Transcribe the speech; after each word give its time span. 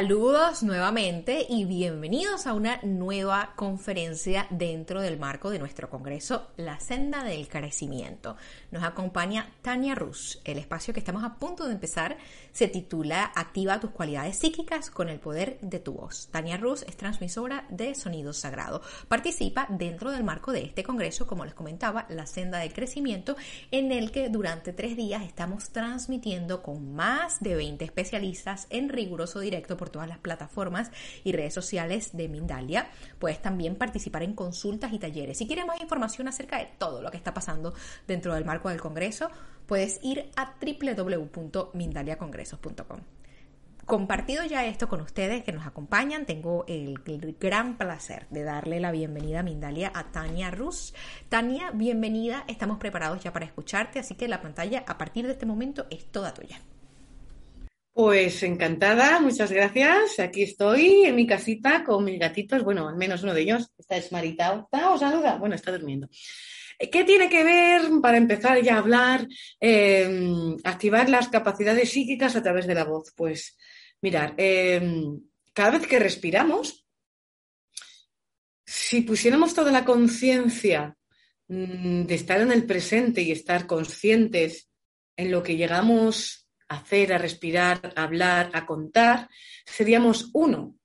Saludos 0.00 0.62
nuevamente 0.62 1.44
y 1.46 1.66
bienvenidos 1.66 2.46
a 2.46 2.54
una 2.54 2.80
nueva 2.82 3.52
conferencia 3.54 4.46
dentro 4.48 5.02
del 5.02 5.18
marco 5.18 5.50
de 5.50 5.58
nuestro 5.58 5.90
congreso 5.90 6.46
La 6.56 6.80
Senda 6.80 7.22
del 7.22 7.48
Crecimiento. 7.48 8.34
Nos 8.70 8.82
acompaña 8.82 9.52
Tania 9.60 9.94
Rus. 9.94 10.40
El 10.44 10.56
espacio 10.56 10.94
que 10.94 11.00
estamos 11.00 11.22
a 11.22 11.34
punto 11.34 11.66
de 11.66 11.74
empezar 11.74 12.16
se 12.50 12.68
titula 12.68 13.30
Activa 13.36 13.78
tus 13.78 13.90
cualidades 13.90 14.38
psíquicas 14.38 14.90
con 14.90 15.10
el 15.10 15.20
poder 15.20 15.58
de 15.60 15.80
tu 15.80 15.92
voz. 15.92 16.28
Tania 16.30 16.56
Rus 16.56 16.82
es 16.88 16.96
transmisora 16.96 17.66
de 17.68 17.94
sonido 17.94 18.32
sagrado. 18.32 18.80
Participa 19.06 19.66
dentro 19.68 20.12
del 20.12 20.24
marco 20.24 20.50
de 20.50 20.64
este 20.64 20.82
congreso, 20.82 21.26
como 21.26 21.44
les 21.44 21.52
comentaba, 21.52 22.06
La 22.08 22.24
Senda 22.24 22.58
del 22.60 22.72
Crecimiento, 22.72 23.36
en 23.70 23.92
el 23.92 24.12
que 24.12 24.30
durante 24.30 24.72
tres 24.72 24.96
días 24.96 25.22
estamos 25.24 25.68
transmitiendo 25.68 26.62
con 26.62 26.94
más 26.94 27.40
de 27.40 27.54
20 27.54 27.84
especialistas 27.84 28.66
en 28.70 28.88
riguroso 28.88 29.40
directo 29.40 29.76
por 29.76 29.89
todas 29.90 30.08
las 30.08 30.18
plataformas 30.18 30.90
y 31.24 31.32
redes 31.32 31.54
sociales 31.54 32.16
de 32.16 32.28
Mindalia. 32.28 32.88
Puedes 33.18 33.42
también 33.42 33.74
participar 33.76 34.22
en 34.22 34.34
consultas 34.34 34.92
y 34.92 34.98
talleres. 34.98 35.38
Si 35.38 35.46
quieres 35.46 35.66
más 35.66 35.80
información 35.80 36.28
acerca 36.28 36.58
de 36.58 36.68
todo 36.78 37.00
lo 37.02 37.10
que 37.10 37.16
está 37.16 37.34
pasando 37.34 37.74
dentro 38.06 38.34
del 38.34 38.44
marco 38.44 38.68
del 38.68 38.80
Congreso, 38.80 39.30
puedes 39.66 39.98
ir 40.02 40.30
a 40.36 40.54
www.mindaliacongresos.com 40.60 43.00
compartido 43.90 44.44
ya 44.44 44.64
esto 44.66 44.88
con 44.88 45.00
ustedes 45.00 45.42
que 45.42 45.50
nos 45.50 45.66
acompañan, 45.66 46.24
tengo 46.24 46.64
el, 46.68 47.00
gran 47.40 47.76
placer 47.76 48.28
de 48.30 48.44
darle 48.44 48.78
la 48.78 48.92
bienvenida 48.92 49.40
a 49.40 49.42
Mindalia 49.42 49.90
a 49.92 50.12
Tania 50.12 50.52
Rus. 50.52 50.94
Tania, 51.28 51.72
bienvenida, 51.72 52.44
estamos 52.46 52.78
preparados 52.78 53.20
ya 53.20 53.32
para 53.32 53.46
escucharte, 53.46 53.98
así 53.98 54.14
que 54.14 54.28
la 54.28 54.40
pantalla 54.40 54.84
a 54.86 54.96
partir 54.96 55.26
de 55.26 55.32
este 55.32 55.44
momento 55.44 55.88
es 55.90 56.06
toda 56.06 56.32
tuya. 56.32 56.60
Pues 58.00 58.42
encantada, 58.44 59.20
muchas 59.20 59.52
gracias. 59.52 60.20
Aquí 60.20 60.44
estoy 60.44 61.04
en 61.04 61.14
mi 61.14 61.26
casita 61.26 61.84
con 61.84 62.02
mis 62.02 62.18
gatitos, 62.18 62.64
bueno, 62.64 62.88
al 62.88 62.96
menos 62.96 63.22
uno 63.22 63.34
de 63.34 63.42
ellos. 63.42 63.70
Esta 63.76 63.98
es 63.98 64.10
Marita. 64.10 64.66
¿Os 64.90 65.00
saluda? 65.00 65.36
Bueno, 65.36 65.54
está 65.54 65.70
durmiendo. 65.70 66.08
¿Qué 66.78 67.04
tiene 67.04 67.28
que 67.28 67.44
ver, 67.44 67.82
para 68.00 68.16
empezar 68.16 68.62
ya 68.62 68.76
a 68.76 68.78
hablar, 68.78 69.28
em, 69.60 70.56
activar 70.64 71.10
las 71.10 71.28
capacidades 71.28 71.90
psíquicas 71.90 72.34
a 72.36 72.42
través 72.42 72.66
de 72.66 72.74
la 72.74 72.84
voz? 72.84 73.12
Pues 73.14 73.58
mirar, 74.00 74.32
em, 74.38 75.20
cada 75.52 75.72
vez 75.72 75.86
que 75.86 75.98
respiramos, 75.98 76.86
si 78.64 79.02
pusiéramos 79.02 79.52
toda 79.52 79.70
la 79.70 79.84
conciencia 79.84 80.96
mm, 81.48 82.04
de 82.04 82.14
estar 82.14 82.40
en 82.40 82.50
el 82.50 82.64
presente 82.64 83.20
y 83.20 83.30
estar 83.30 83.66
conscientes 83.66 84.70
en 85.18 85.30
lo 85.30 85.42
que 85.42 85.58
llegamos 85.58 86.46
hacer, 86.70 87.12
a 87.12 87.18
respirar, 87.18 87.92
hablar, 87.96 88.50
a 88.54 88.64
contar, 88.64 89.28
seríamos 89.66 90.30
uno. 90.32 90.76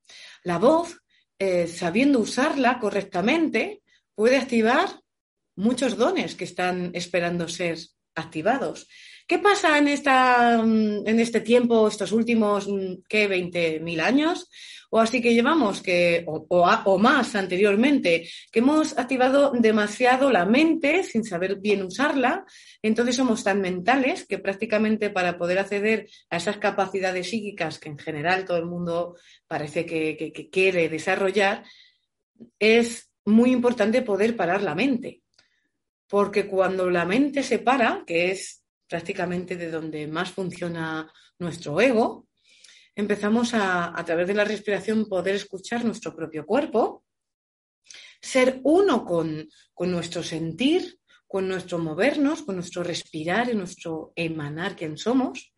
La 0.42 0.58
voz, 0.58 0.98
eh, 1.38 1.68
sabiendo 1.68 2.18
usarla 2.18 2.78
correctamente, 2.78 3.82
puede 4.14 4.36
activar 4.36 4.88
muchos 5.54 5.96
dones 5.96 6.34
que 6.34 6.44
están 6.44 6.90
esperando 6.94 7.48
ser 7.48 7.78
activados. 8.16 8.88
¿Qué 9.26 9.38
pasa 9.38 9.78
en, 9.78 9.88
esta, 9.88 10.62
mm, 10.62 11.06
en 11.06 11.20
este 11.20 11.40
tiempo, 11.40 11.88
estos 11.88 12.12
últimos, 12.12 12.68
mm, 12.68 13.02
¿qué? 13.08 13.28
20.000 13.28 14.00
años? 14.00 14.48
o 14.90 15.00
así 15.00 15.20
que 15.20 15.34
llevamos, 15.34 15.82
que, 15.82 16.24
o, 16.26 16.98
más 16.98 17.34
anteriormente, 17.34 18.28
que 18.50 18.60
hemos 18.60 18.96
activado 18.96 19.52
demasiado 19.52 20.30
la 20.30 20.44
mente 20.44 21.02
sin 21.02 21.24
saber 21.24 21.56
bien 21.56 21.82
usarla, 21.82 22.44
entonces 22.82 23.16
somos 23.16 23.42
tan 23.42 23.60
mentales 23.60 24.26
que 24.26 24.38
prácticamente 24.38 25.10
para 25.10 25.36
poder 25.38 25.58
acceder 25.58 26.08
a 26.30 26.36
esas 26.36 26.58
capacidades 26.58 27.28
psíquicas 27.28 27.78
que 27.78 27.88
en 27.88 27.98
general 27.98 28.44
todo 28.44 28.58
el 28.58 28.66
mundo 28.66 29.16
parece 29.46 29.84
que 29.84 30.48
quiere 30.50 30.88
desarrollar, 30.88 31.64
es 32.58 33.10
muy 33.24 33.50
importante 33.50 34.02
poder 34.02 34.36
parar 34.36 34.62
la 34.62 34.74
mente. 34.74 35.22
Porque 36.08 36.46
cuando 36.46 36.88
la 36.88 37.04
mente 37.04 37.42
se 37.42 37.58
para, 37.58 38.04
que 38.06 38.30
es 38.30 38.64
prácticamente 38.88 39.56
de 39.56 39.70
donde 39.70 40.06
más 40.06 40.30
funciona 40.30 41.12
nuestro 41.38 41.80
ego, 41.80 42.28
empezamos 42.94 43.54
a, 43.54 43.98
a 43.98 44.04
través 44.04 44.26
de 44.28 44.34
la 44.34 44.44
respiración, 44.44 45.08
poder 45.08 45.34
escuchar 45.34 45.84
nuestro 45.84 46.14
propio 46.14 46.46
cuerpo, 46.46 47.04
ser 48.20 48.60
uno 48.64 49.04
con, 49.04 49.48
con 49.74 49.90
nuestro 49.90 50.22
sentir, 50.22 50.98
con 51.26 51.48
nuestro 51.48 51.78
movernos, 51.78 52.42
con 52.42 52.56
nuestro 52.56 52.82
respirar 52.82 53.50
y 53.50 53.54
nuestro 53.54 54.12
emanar 54.16 54.76
quién 54.76 54.96
somos. 54.96 55.52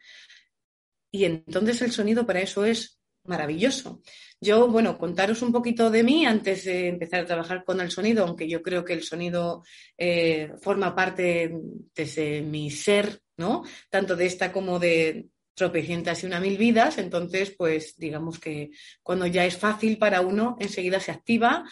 Y 1.11 1.25
entonces 1.25 1.83
el 1.83 1.93
sonido 1.93 2.27
para 2.27 2.41
eso 2.41 2.65
es 2.65 2.98
maravilloso. 3.29 4.03
Yo, 4.41 4.69
bueno, 4.69 4.99
contaros 4.99 5.43
un 5.43 5.53
poquito 5.53 5.91
de 5.91 6.03
mí 6.03 6.27
antes 6.27 6.65
de 6.65 6.89
empezar 6.89 7.21
a 7.21 7.27
trabajar 7.27 7.65
con 7.65 7.81
el 7.81 7.91
sonido, 7.91 8.25
aunque 8.25 8.49
yo 8.49 8.63
creo 8.63 8.85
que 8.85 8.93
el 8.93 9.03
sonido 9.03 9.63
eh, 9.97 10.53
forma 10.61 10.95
parte 10.95 11.53
de 11.95 12.43
mi 12.43 12.71
ser, 12.71 13.21
¿no? 13.37 13.65
Tanto 13.91 14.17
de 14.17 14.27
esta 14.27 14.53
como 14.53 14.79
de, 14.79 15.29
tropecientas 15.59 16.23
y 16.23 16.27
una 16.27 16.41
mil 16.41 16.57
vidas, 16.57 16.97
entonces 16.97 17.51
pues 17.51 17.97
digamos 17.99 18.39
que 18.39 18.71
cuando 19.03 19.27
ya 19.27 19.45
es 19.45 19.59
fácil 19.59 19.99
para 19.99 20.23
uno, 20.23 20.57
enseguida 20.59 21.01
se 21.01 21.11
activa 21.11 21.65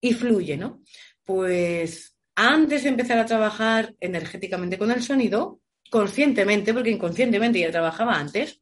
y 0.00 0.12
fluye, 0.12 0.56
¿no? 0.56 0.82
Pues 1.24 2.16
antes 2.36 2.84
de 2.84 2.90
empezar 2.90 3.18
a 3.18 3.26
trabajar 3.26 3.94
energéticamente 3.98 4.78
con 4.78 4.90
el 4.92 5.02
sonido, 5.02 5.60
conscientemente, 5.90 6.72
porque 6.72 6.90
inconscientemente 6.90 7.58
ya 7.58 7.70
trabajaba 7.70 8.14
antes, 8.14 8.61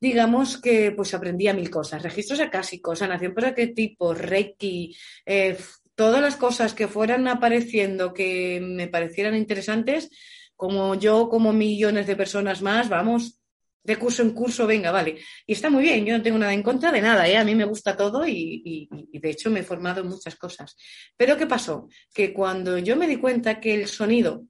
digamos 0.00 0.58
que 0.58 0.92
pues 0.92 1.12
aprendía 1.14 1.52
mil 1.52 1.70
cosas, 1.70 2.02
registros 2.02 2.40
acásicos, 2.40 2.98
sanación 2.98 3.34
por 3.34 3.44
arquetipo, 3.44 4.14
reiki, 4.14 4.96
eh, 5.26 5.56
todas 5.94 6.22
las 6.22 6.36
cosas 6.36 6.72
que 6.72 6.88
fueran 6.88 7.28
apareciendo 7.28 8.14
que 8.14 8.60
me 8.62 8.88
parecieran 8.88 9.34
interesantes, 9.34 10.10
como 10.56 10.94
yo, 10.94 11.28
como 11.28 11.52
millones 11.52 12.06
de 12.06 12.16
personas 12.16 12.62
más, 12.62 12.88
vamos, 12.88 13.40
de 13.82 13.96
curso 13.96 14.22
en 14.22 14.30
curso, 14.30 14.66
venga, 14.66 14.90
vale. 14.90 15.18
Y 15.46 15.52
está 15.52 15.70
muy 15.70 15.82
bien, 15.82 16.04
yo 16.04 16.16
no 16.16 16.22
tengo 16.22 16.38
nada 16.38 16.52
en 16.52 16.62
contra 16.62 16.92
de 16.92 17.00
nada, 17.00 17.28
¿eh? 17.28 17.36
a 17.36 17.44
mí 17.44 17.54
me 17.54 17.64
gusta 17.64 17.96
todo 17.96 18.26
y, 18.26 18.88
de 19.12 19.30
hecho 19.30 19.50
me 19.50 19.60
he 19.60 19.64
formado 19.64 20.00
en 20.00 20.08
muchas 20.08 20.36
cosas. 20.36 20.76
Pero 21.16 21.36
¿qué 21.36 21.46
pasó? 21.46 21.88
Que 22.12 22.32
cuando 22.32 22.78
yo 22.78 22.96
me 22.96 23.06
di 23.06 23.16
cuenta 23.16 23.60
que 23.60 23.74
el 23.74 23.86
sonido 23.86 24.44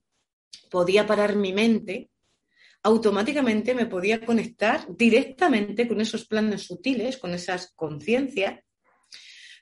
podía 0.70 1.06
parar 1.06 1.36
mi 1.36 1.52
mente, 1.52 2.09
automáticamente 2.82 3.74
me 3.74 3.86
podía 3.86 4.24
conectar 4.24 4.86
directamente 4.96 5.86
con 5.86 6.00
esos 6.00 6.26
planes 6.26 6.62
sutiles, 6.62 7.18
con 7.18 7.34
esas 7.34 7.72
conciencias, 7.74 8.60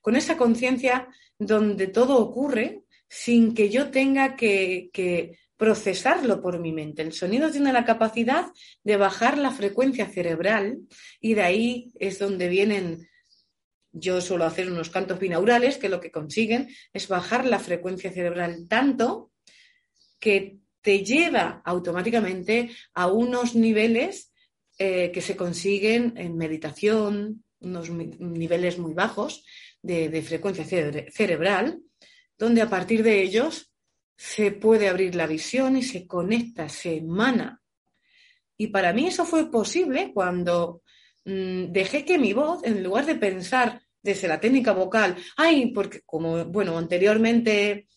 con 0.01 0.17
esa 0.17 0.37
conciencia 0.37 1.09
donde 1.39 1.89
todo 1.89 2.19
ocurre 2.19 2.83
sin 3.09 3.55
que 3.55 3.71
yo 3.71 3.91
tenga 3.91 4.37
que, 4.37 4.91
que 4.93 5.39
procesarlo 5.57 6.41
por 6.41 6.61
mi 6.61 6.73
mente. 6.73 7.03
El 7.03 7.13
sonido 7.13 7.51
tiene 7.51 7.73
la 7.73 7.85
capacidad 7.85 8.47
de 8.85 8.97
bajar 8.97 9.37
la 9.37 9.51
frecuencia 9.51 10.07
cerebral 10.07 10.79
y 11.21 11.35
de 11.35 11.43
ahí 11.43 11.93
es 11.99 12.19
donde 12.19 12.49
vienen, 12.49 13.09
yo 13.91 14.21
suelo 14.21 14.45
hacer 14.45 14.71
unos 14.71 14.91
cantos 14.91 15.19
binaurales 15.19 15.77
que 15.77 15.89
lo 15.89 16.01
que 16.01 16.13
consiguen 16.13 16.69
es 16.93 17.09
bajar 17.09 17.45
la 17.45 17.59
frecuencia 17.59 18.13
cerebral 18.13 18.67
tanto 18.69 19.33
que 20.21 20.59
te 20.89 21.05
lleva 21.05 21.61
automáticamente 21.67 22.71
a 22.95 23.09
unos 23.09 23.55
niveles 23.55 24.33
eh, 24.79 25.11
que 25.13 25.21
se 25.21 25.37
consiguen 25.37 26.15
en 26.17 26.39
meditación, 26.39 27.45
unos 27.61 27.91
niveles 27.91 28.79
muy 28.79 28.95
bajos 28.95 29.45
de, 29.83 30.23
frecuencia 30.23 30.65
cerebral, 30.65 31.83
donde 32.39 32.63
a 32.63 32.71
partir 32.71 33.03
de 33.03 33.21
ellos 33.21 33.71
se 34.17 34.51
puede 34.51 34.89
abrir 34.89 35.15
la 35.15 35.27
visión 35.27 35.77
y 35.77 35.83
se 35.83 36.07
conecta, 36.07 36.71
se 36.71 36.97
emana. 36.97 37.61
Y 38.57 38.69
para 38.69 38.95
mí 38.95 39.09
eso 39.09 39.27
fue 39.27 39.51
posible 39.51 40.13
cuando 40.15 40.81
mm, 41.27 41.65
dejé 41.71 42.07
que 42.07 42.17
mi 42.17 42.33
voz, 42.33 42.65
en 42.65 42.83
lugar 42.83 43.05
de 43.05 43.17
pensar 43.17 43.83
desde 44.03 44.27
la 44.27 44.41
técnica 44.41 44.73
vocal, 44.73 45.17
ay, 45.37 45.71
porque 45.71 46.01
como, 46.07 46.47
bueno, 46.47 46.79
anteriormente 46.79 47.89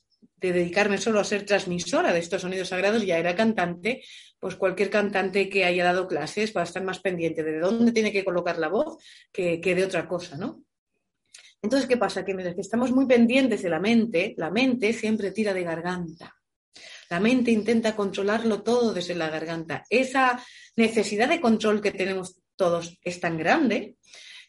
de 0.41 0.51
dedicarme 0.51 0.97
solo 0.97 1.19
a 1.19 1.23
ser 1.23 1.45
transmisora 1.45 2.11
de 2.11 2.19
estos 2.19 2.41
sonidos 2.41 2.69
sagrados, 2.69 3.05
ya 3.05 3.19
era 3.19 3.35
cantante, 3.35 4.03
pues 4.39 4.55
cualquier 4.55 4.89
cantante 4.89 5.47
que 5.49 5.65
haya 5.65 5.85
dado 5.85 6.07
clases 6.07 6.51
va 6.55 6.61
a 6.61 6.63
estar 6.65 6.83
más 6.83 6.99
pendiente 6.99 7.43
de 7.43 7.59
dónde 7.59 7.91
tiene 7.91 8.11
que 8.11 8.25
colocar 8.25 8.57
la 8.57 8.67
voz 8.67 8.97
que, 9.31 9.61
que 9.61 9.75
de 9.75 9.85
otra 9.85 10.07
cosa, 10.07 10.37
¿no? 10.37 10.63
Entonces, 11.61 11.87
¿qué 11.87 11.95
pasa? 11.95 12.25
Que 12.25 12.33
mientras 12.33 12.55
que 12.55 12.61
estamos 12.61 12.91
muy 12.91 13.05
pendientes 13.05 13.61
de 13.61 13.69
la 13.69 13.79
mente, 13.79 14.33
la 14.37 14.49
mente 14.49 14.93
siempre 14.93 15.29
tira 15.29 15.53
de 15.53 15.63
garganta. 15.63 16.35
La 17.11 17.19
mente 17.19 17.51
intenta 17.51 17.95
controlarlo 17.95 18.63
todo 18.63 18.93
desde 18.93 19.13
la 19.13 19.29
garganta. 19.29 19.83
Esa 19.89 20.43
necesidad 20.75 21.29
de 21.29 21.39
control 21.39 21.81
que 21.81 21.91
tenemos 21.91 22.41
todos 22.55 22.97
es 23.03 23.19
tan 23.19 23.37
grande 23.37 23.97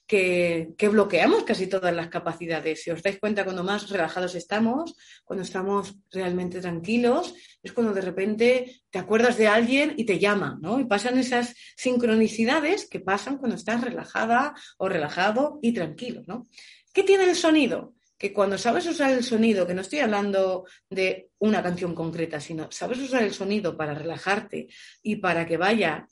que, 0.07 0.75
bloqueamos 0.91 1.45
casi 1.45 1.67
todas 1.67 1.95
las 1.95 2.09
capacidades. 2.09 2.83
Si 2.83 2.91
os 2.91 3.03
dais 3.03 3.19
cuenta, 3.19 3.45
cuando 3.45 3.65
más 3.65 3.89
relajados 3.89 4.35
estamos, 4.35 4.95
cuando 5.25 5.43
estamos 5.43 5.95
realmente 6.11 6.61
tranquilos, 6.61 7.35
es 7.63 7.73
cuando 7.73 7.95
de 7.95 8.03
repente 8.03 8.83
te 8.91 8.99
acuerdas 8.99 9.37
de 9.39 9.49
alguien 9.49 9.95
y 9.97 10.05
te 10.05 10.19
llama, 10.19 10.59
¿no? 10.61 10.81
Y 10.81 10.85
pasan 10.85 11.19
esas 11.19 11.55
sincronicidades 11.77 12.89
que 12.89 13.01
pasan 13.01 13.39
cuando 13.39 13.57
estás 13.57 13.81
relajada 13.81 14.55
o 14.79 14.89
relajado 14.89 15.59
y 15.63 15.73
tranquilo, 15.73 16.23
¿no? 16.27 16.49
¿Qué 16.93 17.03
tiene 17.03 17.25
el 17.25 17.37
sonido? 17.37 17.95
que 18.23 18.33
cuando 18.33 18.57
sabes 18.57 18.87
usar 18.87 19.11
el 19.11 19.25
sonido, 19.25 19.67
que 19.67 19.75
no 19.75 19.81
estoy 19.81 19.99
hablando 19.99 20.65
de 20.89 21.31
una 21.41 21.61
canción 21.61 21.93
concreta, 21.93 22.39
sino 22.39 22.71
sabes 22.71 23.01
usar 23.01 23.25
el 23.25 23.35
sonido 23.35 23.77
para 23.77 23.95
relajarte 23.95 24.69
y 25.03 25.17
para 25.17 25.45
que 25.45 25.57
vaya 25.57 26.07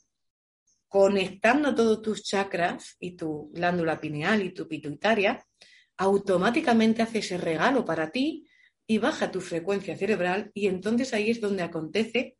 conectando 0.91 1.73
todos 1.73 2.01
tus 2.01 2.21
chakras 2.21 2.97
y 2.99 3.15
tu 3.15 3.49
glándula 3.53 4.01
pineal 4.01 4.41
y 4.41 4.53
tu 4.53 4.67
pituitaria, 4.67 5.41
automáticamente 5.95 7.01
hace 7.01 7.19
ese 7.19 7.37
regalo 7.37 7.85
para 7.85 8.11
ti 8.11 8.45
y 8.85 8.97
baja 8.97 9.31
tu 9.31 9.39
frecuencia 9.39 9.95
cerebral 9.95 10.51
y 10.53 10.67
entonces 10.67 11.13
ahí 11.13 11.29
es 11.29 11.39
donde 11.39 11.63
acontece 11.63 12.35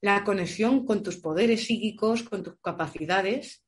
la 0.00 0.24
conexión 0.24 0.84
con 0.84 1.04
tus 1.04 1.18
poderes 1.18 1.66
psíquicos, 1.66 2.24
con 2.24 2.42
tus 2.42 2.58
capacidades 2.60 3.62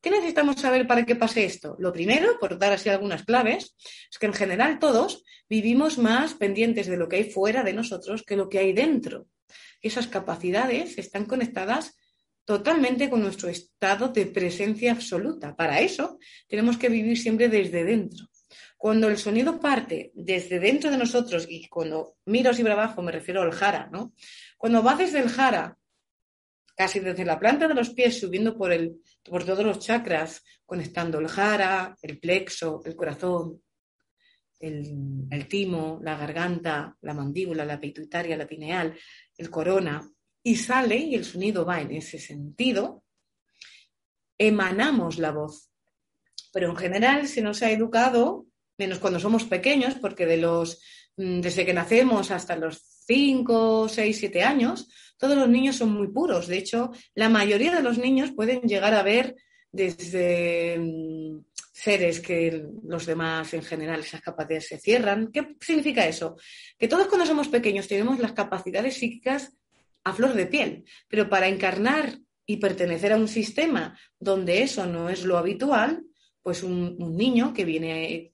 ¿Qué 0.00 0.10
necesitamos 0.10 0.56
saber 0.56 0.86
para 0.86 1.04
que 1.04 1.14
pase 1.14 1.44
esto? 1.44 1.76
Lo 1.78 1.92
primero, 1.92 2.38
por 2.40 2.58
dar 2.58 2.72
así 2.72 2.88
algunas 2.88 3.22
claves, 3.22 3.76
es 4.10 4.18
que 4.18 4.24
en 4.24 4.32
general 4.32 4.78
todos 4.78 5.22
vivimos 5.48 5.98
más 5.98 6.32
pendientes 6.32 6.86
de 6.86 6.96
lo 6.96 7.06
que 7.06 7.16
hay 7.16 7.30
fuera 7.30 7.62
de 7.62 7.74
nosotros 7.74 8.22
que 8.22 8.34
lo 8.34 8.48
que 8.48 8.60
hay 8.60 8.72
dentro. 8.72 9.26
Esas 9.82 10.06
capacidades 10.06 10.96
están 10.96 11.26
conectadas 11.26 11.99
totalmente 12.50 13.08
con 13.08 13.20
nuestro 13.22 13.48
estado 13.48 14.08
de 14.08 14.26
presencia 14.26 14.90
absoluta. 14.90 15.54
Para 15.54 15.78
eso 15.78 16.18
tenemos 16.48 16.76
que 16.76 16.88
vivir 16.88 17.16
siempre 17.16 17.48
desde 17.48 17.84
dentro. 17.84 18.26
Cuando 18.76 19.08
el 19.08 19.18
sonido 19.18 19.60
parte 19.60 20.10
desde 20.16 20.58
dentro 20.58 20.90
de 20.90 20.98
nosotros, 20.98 21.46
y 21.48 21.68
cuando 21.68 22.16
miro 22.26 22.50
para 22.50 22.72
abajo 22.72 23.02
me 23.02 23.12
refiero 23.12 23.40
al 23.40 23.52
jara, 23.52 23.88
¿no? 23.92 24.14
Cuando 24.58 24.82
va 24.82 24.96
desde 24.96 25.20
el 25.20 25.28
jara 25.28 25.78
casi 26.74 26.98
desde 26.98 27.24
la 27.24 27.38
planta 27.38 27.68
de 27.68 27.74
los 27.74 27.90
pies, 27.90 28.18
subiendo 28.18 28.58
por, 28.58 28.72
el, 28.72 28.96
por 29.22 29.44
todos 29.44 29.64
los 29.64 29.78
chakras, 29.78 30.42
conectando 30.66 31.20
el 31.20 31.28
jara, 31.28 31.94
el 32.02 32.18
plexo, 32.18 32.82
el 32.84 32.96
corazón, 32.96 33.62
el, 34.58 35.46
timo, 35.48 36.00
la 36.02 36.16
garganta, 36.16 36.96
la 37.02 37.14
mandíbula, 37.14 37.64
la 37.64 37.78
pituitaria, 37.78 38.36
la 38.36 38.48
pineal, 38.48 38.98
el 39.38 39.50
corona, 39.50 40.02
y 40.42 40.56
sale 40.56 40.96
y 40.96 41.14
el 41.14 41.24
sonido 41.24 41.64
va 41.64 41.80
en 41.80 41.92
ese 41.92 42.18
sentido, 42.18 43.04
emanamos 44.38 45.18
la 45.18 45.32
voz. 45.32 45.70
Pero 46.52 46.70
en 46.70 46.76
general 46.76 47.28
se 47.28 47.42
nos 47.42 47.62
ha 47.62 47.70
educado, 47.70 48.46
menos 48.78 48.98
cuando 48.98 49.20
somos 49.20 49.44
pequeños, 49.44 49.94
porque 49.94 50.26
de 50.26 50.38
los, 50.38 50.82
mm, 51.16 51.40
desde 51.40 51.66
que 51.66 51.74
nacemos 51.74 52.30
hasta 52.30 52.56
los 52.56 52.80
5, 53.06 53.88
6, 53.88 54.18
7 54.18 54.42
años, 54.42 54.88
todos 55.18 55.36
los 55.36 55.48
niños 55.48 55.76
son 55.76 55.92
muy 55.92 56.08
puros. 56.08 56.46
De 56.46 56.58
hecho, 56.58 56.90
la 57.14 57.28
mayoría 57.28 57.74
de 57.74 57.82
los 57.82 57.98
niños 57.98 58.32
pueden 58.32 58.62
llegar 58.62 58.94
a 58.94 59.02
ver 59.02 59.36
desde 59.70 60.78
mm, 60.78 61.44
seres 61.72 62.20
que 62.20 62.64
los 62.84 63.06
demás 63.06 63.54
en 63.54 63.62
general 63.62 64.00
esas 64.00 64.20
capacidades 64.22 64.68
se 64.68 64.78
cierran. 64.78 65.30
¿Qué 65.32 65.56
significa 65.60 66.06
eso? 66.06 66.36
Que 66.78 66.88
todos 66.88 67.06
cuando 67.06 67.26
somos 67.26 67.48
pequeños 67.48 67.88
tenemos 67.88 68.18
las 68.18 68.32
capacidades 68.32 68.94
psíquicas 68.94 69.52
a 70.04 70.12
flor 70.12 70.34
de 70.34 70.46
piel, 70.46 70.84
pero 71.08 71.28
para 71.28 71.48
encarnar 71.48 72.18
y 72.46 72.56
pertenecer 72.56 73.12
a 73.12 73.16
un 73.16 73.28
sistema 73.28 73.98
donde 74.18 74.62
eso 74.62 74.86
no 74.86 75.08
es 75.08 75.24
lo 75.24 75.38
habitual, 75.38 76.04
pues 76.42 76.62
un, 76.62 76.96
niño 77.16 77.52
que 77.52 77.64
viene, 77.64 78.32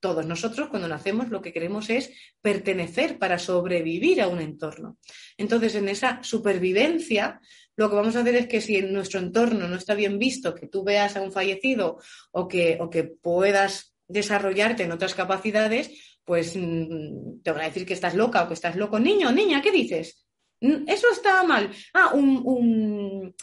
todos 0.00 0.24
nosotros 0.24 0.68
cuando 0.68 0.88
nacemos 0.88 1.28
lo 1.28 1.42
que 1.42 1.52
queremos 1.52 1.90
es 1.90 2.12
pertenecer 2.40 3.18
para 3.18 3.38
sobrevivir 3.38 4.22
a 4.22 4.28
un 4.28 4.40
entorno. 4.40 4.98
Entonces, 5.36 5.74
en 5.74 5.88
esa 5.88 6.22
supervivencia, 6.22 7.40
lo 7.76 7.90
que 7.90 7.96
vamos 7.96 8.16
a 8.16 8.20
hacer 8.20 8.36
es 8.36 8.46
que 8.46 8.60
si 8.60 8.76
en 8.76 8.92
nuestro 8.92 9.20
entorno 9.20 9.66
no 9.66 9.76
está 9.76 9.94
bien 9.94 10.18
visto 10.18 10.54
que 10.54 10.68
tú 10.68 10.84
veas 10.84 11.16
a 11.16 11.20
un 11.20 11.32
fallecido 11.32 11.98
o 12.30 12.46
que, 12.46 12.78
o 12.80 12.88
que 12.90 13.04
puedas 13.04 13.94
desarrollarte 14.06 14.84
en 14.84 14.92
otras 14.92 15.14
capacidades, 15.14 16.18
pues 16.24 16.56
mm, 16.56 17.42
te 17.42 17.50
van 17.50 17.62
a 17.62 17.64
decir 17.64 17.84
que 17.84 17.94
estás 17.94 18.14
loca 18.14 18.44
o 18.44 18.48
que 18.48 18.54
estás 18.54 18.76
loco. 18.76 18.98
Niño, 19.00 19.32
niña, 19.32 19.60
¿qué 19.60 19.72
dices? 19.72 20.27
Mm, 20.60 20.88
eso 20.88 21.06
está 21.12 21.42
mal. 21.44 21.70
Ah, 21.94 22.12
un 22.14 23.34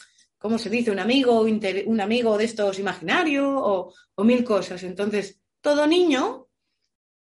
¿cómo 0.46 0.58
se 0.58 0.70
dice? 0.70 0.92
Un 0.92 1.00
amigo, 1.00 1.40
un 1.40 2.00
amigo 2.00 2.38
de 2.38 2.44
estos 2.44 2.78
imaginarios 2.78 3.46
o, 3.48 3.92
mil 4.24 4.44
cosas. 4.44 4.82
Entonces, 4.84 5.40
todo 5.60 5.88
niño, 5.88 6.46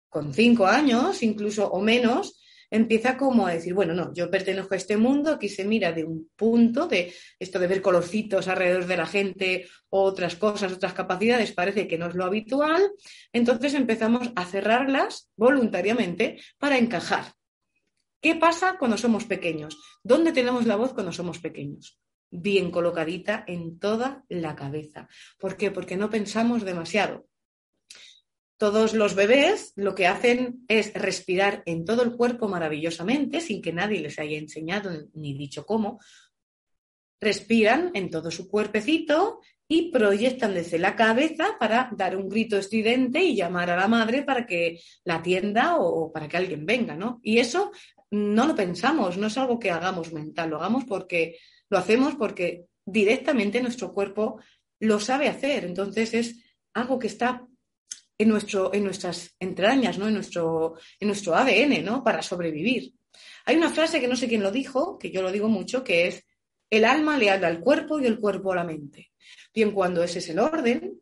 con 0.10 0.34
cinco 0.34 0.66
años 0.66 1.22
incluso 1.22 1.68
o 1.70 1.82
menos, 1.82 2.42
empieza 2.72 3.18
como 3.18 3.46
a 3.46 3.54
decir, 3.54 3.76
bueno, 3.76 3.94
no, 3.94 4.12
yo 4.14 4.32
pertenezco 4.32 4.74
a 4.74 4.78
este 4.78 4.98
mundo, 4.98 5.32
aquí 5.32 5.50
se 5.50 5.66
mira 5.66 5.92
de 5.92 6.04
un 6.04 6.32
punto, 6.36 6.88
de 6.88 7.14
esto 7.38 7.60
de 7.60 7.68
ver 7.68 7.82
colorcitos 7.84 8.48
alrededor 8.48 8.88
de 8.88 8.98
la 8.98 9.06
gente, 9.06 9.68
otras 9.90 10.36
cosas, 10.36 10.72
otras 10.72 10.94
capacidades, 10.94 11.52
parece 11.52 11.88
que 11.88 12.00
no 12.00 12.08
es 12.08 12.16
lo 12.16 12.26
habitual, 12.26 12.82
entonces 13.34 13.76
empezamos 13.76 14.32
a 14.36 14.46
cerrarlas 14.46 15.30
voluntariamente 15.36 16.40
para 16.58 16.80
encajar. 16.80 17.34
¿Qué 18.22 18.36
pasa 18.36 18.78
cuando 18.78 18.98
somos 18.98 19.26
pequeños? 19.26 19.78
¿Dónde 20.04 20.32
tenemos 20.32 20.66
la 20.66 20.76
voz 20.76 20.94
cuando 20.94 21.12
somos 21.12 21.40
pequeños? 21.40 22.00
bien 22.32 22.72
colocadita 22.72 23.44
en 23.46 23.78
toda 23.78 24.24
la 24.30 24.56
cabeza. 24.56 25.08
¿Por 25.38 25.58
qué? 25.58 25.70
Porque 25.70 25.98
no 25.98 26.10
pensamos 26.10 26.64
demasiado. 26.64 27.28
Todos 28.58 28.94
los 28.94 29.16
bebés 29.16 29.74
lo 29.76 29.96
que 29.96 30.08
hacen 30.08 30.64
es 30.68 30.94
respirar 30.94 31.64
en 31.66 31.84
todo 31.84 32.04
el 32.04 32.16
cuerpo 32.16 32.48
maravillosamente, 32.48 33.42
sin 33.42 33.62
que 33.62 33.74
nadie 33.74 34.00
les 34.00 34.18
haya 34.20 34.38
enseñado 34.38 34.92
ni 35.14 35.34
dicho 35.34 35.66
cómo. 35.66 36.00
Respiran 37.20 37.92
en 37.94 38.10
todo 38.10 38.32
su 38.32 38.48
cuerpecito 38.48 39.42
y 39.68 39.92
proyectan 39.92 40.54
desde 40.54 40.80
la 40.80 40.96
cabeza 40.96 41.58
para 41.60 41.90
dar 41.96 42.16
un 42.16 42.30
grito 42.30 42.58
estridente 42.58 43.24
y 43.24 43.36
llamar 43.36 43.70
a 43.72 43.78
la 43.78 43.88
madre 43.88 44.24
para 44.24 44.46
que 44.46 44.80
la 45.06 45.16
atienda 45.16 45.78
o 45.78 46.12
para 46.12 46.28
que 46.28 46.38
alguien 46.38 46.66
venga, 46.66 46.96
¿no? 46.96 47.20
Y 47.24 47.40
eso 47.40 47.72
no 48.12 48.46
lo 48.46 48.56
pensamos, 48.56 49.18
no 49.18 49.28
es 49.28 49.38
algo 49.38 49.58
que 49.58 49.72
hagamos 49.72 50.12
mental, 50.12 50.50
lo 50.50 50.58
hagamos 50.58 50.84
porque 50.86 51.38
lo 51.70 51.78
hacemos 51.78 52.16
porque 52.16 52.66
directamente 52.86 53.62
nuestro 53.62 53.94
cuerpo 53.94 54.40
lo 54.80 55.00
sabe 55.00 55.30
hacer. 55.30 55.66
Entonces 55.66 56.14
es 56.14 56.44
algo 56.74 57.00
que 57.00 57.08
está 57.08 57.48
en, 58.18 58.30
nuestro, 58.30 58.74
en 58.74 58.84
nuestras 58.84 59.34
entrañas, 59.40 59.98
¿no? 59.98 60.08
en, 60.08 60.14
nuestro, 60.14 60.76
en 61.00 61.08
nuestro 61.08 61.36
ADN, 61.36 61.84
¿no? 61.84 62.04
para 62.04 62.22
sobrevivir. 62.22 62.94
Hay 63.46 63.56
una 63.56 63.70
frase 63.70 64.00
que 64.00 64.08
no 64.08 64.16
sé 64.16 64.28
quién 64.28 64.44
lo 64.44 64.52
dijo, 64.52 64.98
que 64.98 65.12
yo 65.12 65.22
lo 65.22 65.32
digo 65.32 65.48
mucho, 65.48 65.84
que 65.84 66.08
es, 66.08 66.26
el 66.70 66.86
alma 66.86 67.18
le 67.18 67.30
habla 67.30 67.48
al 67.48 67.60
cuerpo 67.60 68.00
y 68.00 68.06
el 68.06 68.20
cuerpo 68.20 68.52
a 68.52 68.56
la 68.56 68.64
mente. 68.64 69.12
Bien, 69.54 69.72
cuando 69.72 70.04
ese 70.04 70.20
es 70.20 70.30
el 70.30 70.40
orden, 70.40 71.02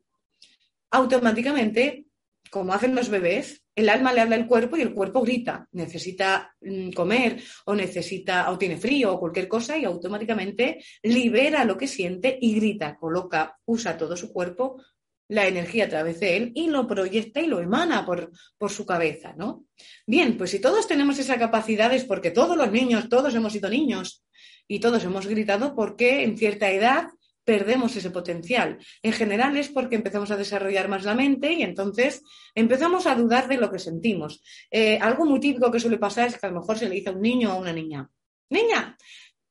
automáticamente, 0.92 2.06
como 2.50 2.74
hacen 2.74 2.96
los 2.96 3.10
bebés, 3.10 3.63
el 3.80 3.88
alma 3.88 4.12
le 4.12 4.20
habla 4.20 4.36
al 4.36 4.46
cuerpo 4.46 4.76
y 4.76 4.82
el 4.82 4.94
cuerpo 4.94 5.22
grita, 5.22 5.68
necesita 5.72 6.54
mm, 6.60 6.92
comer 6.92 7.42
o 7.66 7.74
necesita 7.74 8.52
o 8.52 8.58
tiene 8.58 8.78
frío 8.78 9.14
o 9.14 9.20
cualquier 9.20 9.48
cosa 9.48 9.78
y 9.78 9.86
automáticamente 9.86 10.84
libera 11.04 11.64
lo 11.64 11.78
que 11.78 11.88
siente 11.88 12.38
y 12.42 12.56
grita, 12.56 12.98
coloca, 12.98 13.58
usa 13.66 13.98
todo 13.98 14.18
su 14.18 14.34
cuerpo, 14.34 14.84
la 15.30 15.48
energía 15.48 15.86
a 15.86 15.90
través 15.90 16.20
de 16.20 16.36
él 16.36 16.52
y 16.56 16.68
lo 16.68 16.88
proyecta 16.88 17.40
y 17.40 17.48
lo 17.48 17.62
emana 17.62 18.06
por, 18.06 18.32
por 18.58 18.70
su 18.70 18.86
cabeza, 18.86 19.34
¿no? 19.38 19.66
Bien, 20.06 20.38
pues 20.38 20.52
si 20.52 20.60
todos 20.60 20.88
tenemos 20.88 21.18
esa 21.18 21.40
capacidad 21.40 21.94
es 21.94 22.04
porque 22.04 22.32
todos 22.32 22.58
los 22.58 22.72
niños, 22.72 23.08
todos 23.08 23.34
hemos 23.34 23.54
sido 23.54 23.70
niños 23.70 24.26
y 24.68 24.80
todos 24.80 25.04
hemos 25.06 25.26
gritado 25.26 25.74
porque 25.74 26.24
en 26.24 26.38
cierta 26.38 26.70
edad 26.72 27.08
perdemos 27.50 27.96
ese 27.96 28.12
potencial. 28.12 28.77
En 29.01 29.12
general 29.12 29.58
es 29.58 29.70
porque 29.70 29.96
empezamos 29.96 30.29
a 30.29 30.38
desarrollar 30.38 30.88
más 30.88 31.03
la 31.03 31.15
mente 31.15 31.51
y 31.51 31.63
entonces 31.63 32.22
empezamos 32.53 33.08
a 33.08 33.15
dudar 33.15 33.48
de 33.48 33.58
lo 33.58 33.72
que 33.72 33.79
sentimos. 33.79 34.44
Eh, 34.70 35.00
algo 35.01 35.25
muy 35.25 35.39
típico 35.39 35.72
que 35.72 35.79
suele 35.79 35.98
pasar 35.98 36.27
es 36.27 36.38
que 36.38 36.46
a 36.46 36.51
lo 36.51 36.60
mejor 36.60 36.77
se 36.77 36.88
le 36.88 36.94
dice 36.94 37.10
a 37.10 37.13
un 37.13 37.24
niño 37.24 37.50
o 37.50 37.53
a 37.53 37.56
una 37.56 37.74
niña, 37.74 38.08
niña, 38.51 38.96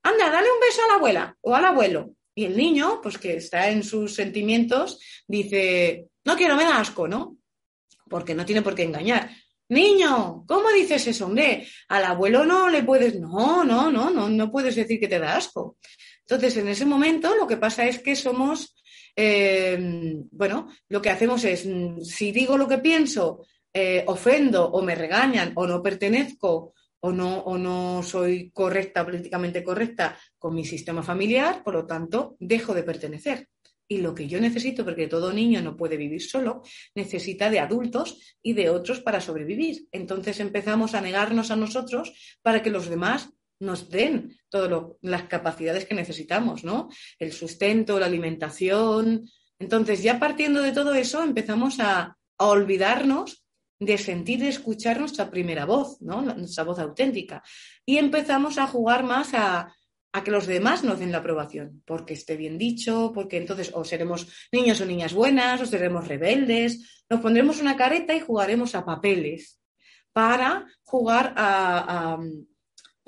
anda, 0.04 0.30
dale 0.30 0.46
un 0.48 0.60
beso 0.60 0.80
a 0.84 0.86
la 0.86 0.94
abuela 0.94 1.36
o 1.40 1.56
al 1.56 1.64
abuelo. 1.64 2.12
Y 2.36 2.44
el 2.44 2.56
niño, 2.56 3.00
pues 3.02 3.18
que 3.18 3.36
está 3.36 3.68
en 3.68 3.82
sus 3.82 4.14
sentimientos, 4.14 5.00
dice, 5.26 6.06
no 6.24 6.36
quiero, 6.36 6.54
me 6.54 6.62
da 6.62 6.78
asco, 6.78 7.08
¿no? 7.08 7.38
Porque 8.08 8.32
no 8.32 8.46
tiene 8.46 8.62
por 8.62 8.76
qué 8.76 8.84
engañar. 8.84 9.28
Niño, 9.70 10.44
¿cómo 10.46 10.70
dices 10.70 11.04
eso, 11.08 11.26
hombre? 11.26 11.66
Al 11.88 12.04
abuelo 12.04 12.44
no 12.44 12.68
le 12.68 12.84
puedes, 12.84 13.18
no, 13.18 13.64
no, 13.64 13.90
no, 13.90 14.08
no, 14.08 14.28
no 14.28 14.52
puedes 14.52 14.76
decir 14.76 15.00
que 15.00 15.08
te 15.08 15.18
da 15.18 15.36
asco. 15.36 15.78
Entonces, 16.28 16.58
en 16.58 16.68
ese 16.68 16.84
momento 16.84 17.34
lo 17.34 17.46
que 17.46 17.56
pasa 17.56 17.86
es 17.86 18.00
que 18.00 18.14
somos, 18.14 18.76
eh, 19.16 19.78
bueno, 20.30 20.68
lo 20.90 21.00
que 21.00 21.08
hacemos 21.08 21.42
es, 21.44 21.64
mm, 21.64 22.02
si 22.02 22.32
digo 22.32 22.58
lo 22.58 22.68
que 22.68 22.78
pienso, 22.78 23.46
eh, 23.72 24.04
ofendo 24.06 24.70
o 24.70 24.82
me 24.82 24.94
regañan 24.94 25.52
o 25.54 25.66
no 25.66 25.82
pertenezco 25.82 26.74
o 27.00 27.12
no, 27.12 27.38
o 27.38 27.56
no 27.56 28.02
soy 28.02 28.50
correcta, 28.50 29.06
políticamente 29.06 29.64
correcta 29.64 30.18
con 30.38 30.54
mi 30.54 30.66
sistema 30.66 31.02
familiar, 31.02 31.62
por 31.64 31.74
lo 31.74 31.86
tanto, 31.86 32.36
dejo 32.40 32.74
de 32.74 32.82
pertenecer. 32.82 33.48
y 33.90 34.02
lo 34.02 34.14
que 34.14 34.28
yo 34.28 34.38
necesito, 34.38 34.84
porque 34.84 35.06
todo 35.08 35.32
niño 35.32 35.62
no 35.62 35.74
puede 35.74 35.96
vivir 35.96 36.20
solo, 36.20 36.60
necesita 36.94 37.48
de 37.48 37.58
adultos 37.58 38.36
y 38.42 38.52
de 38.52 38.68
otros 38.68 39.00
para 39.00 39.18
sobrevivir. 39.18 39.88
Entonces 39.92 40.40
empezamos 40.40 40.94
a 40.94 41.00
negarnos 41.00 41.50
a 41.50 41.56
nosotros 41.56 42.12
para 42.42 42.62
que 42.62 42.68
los 42.68 42.90
demás 42.90 43.30
nos 43.60 43.90
den 43.90 44.36
todas 44.48 44.92
las 45.02 45.24
capacidades 45.24 45.84
que 45.84 45.94
necesitamos, 45.94 46.64
¿no? 46.64 46.88
El 47.18 47.32
sustento, 47.32 47.98
la 47.98 48.06
alimentación. 48.06 49.28
Entonces, 49.58 50.02
ya 50.02 50.18
partiendo 50.18 50.62
de 50.62 50.72
todo 50.72 50.94
eso, 50.94 51.22
empezamos 51.22 51.80
a, 51.80 52.16
a 52.38 52.46
olvidarnos 52.46 53.44
de 53.80 53.98
sentir 53.98 54.42
y 54.42 54.48
escuchar 54.48 54.98
nuestra 54.98 55.30
primera 55.30 55.64
voz, 55.64 56.00
¿no? 56.00 56.22
nuestra 56.22 56.64
voz 56.64 56.78
auténtica. 56.78 57.42
Y 57.86 57.98
empezamos 57.98 58.58
a 58.58 58.66
jugar 58.66 59.04
más 59.04 59.34
a, 59.34 59.72
a 60.12 60.24
que 60.24 60.30
los 60.30 60.46
demás 60.46 60.82
nos 60.82 60.98
den 60.98 61.12
la 61.12 61.18
aprobación, 61.18 61.82
porque 61.84 62.14
esté 62.14 62.36
bien 62.36 62.58
dicho, 62.58 63.12
porque 63.14 63.36
entonces 63.36 63.70
o 63.74 63.84
seremos 63.84 64.26
niños 64.52 64.80
o 64.80 64.86
niñas 64.86 65.12
buenas, 65.12 65.60
o 65.60 65.66
seremos 65.66 66.08
rebeldes, 66.08 67.04
nos 67.08 67.20
pondremos 67.20 67.60
una 67.60 67.76
careta 67.76 68.14
y 68.14 68.20
jugaremos 68.20 68.74
a 68.74 68.84
papeles 68.84 69.60
para 70.12 70.66
jugar 70.82 71.34
a, 71.36 72.18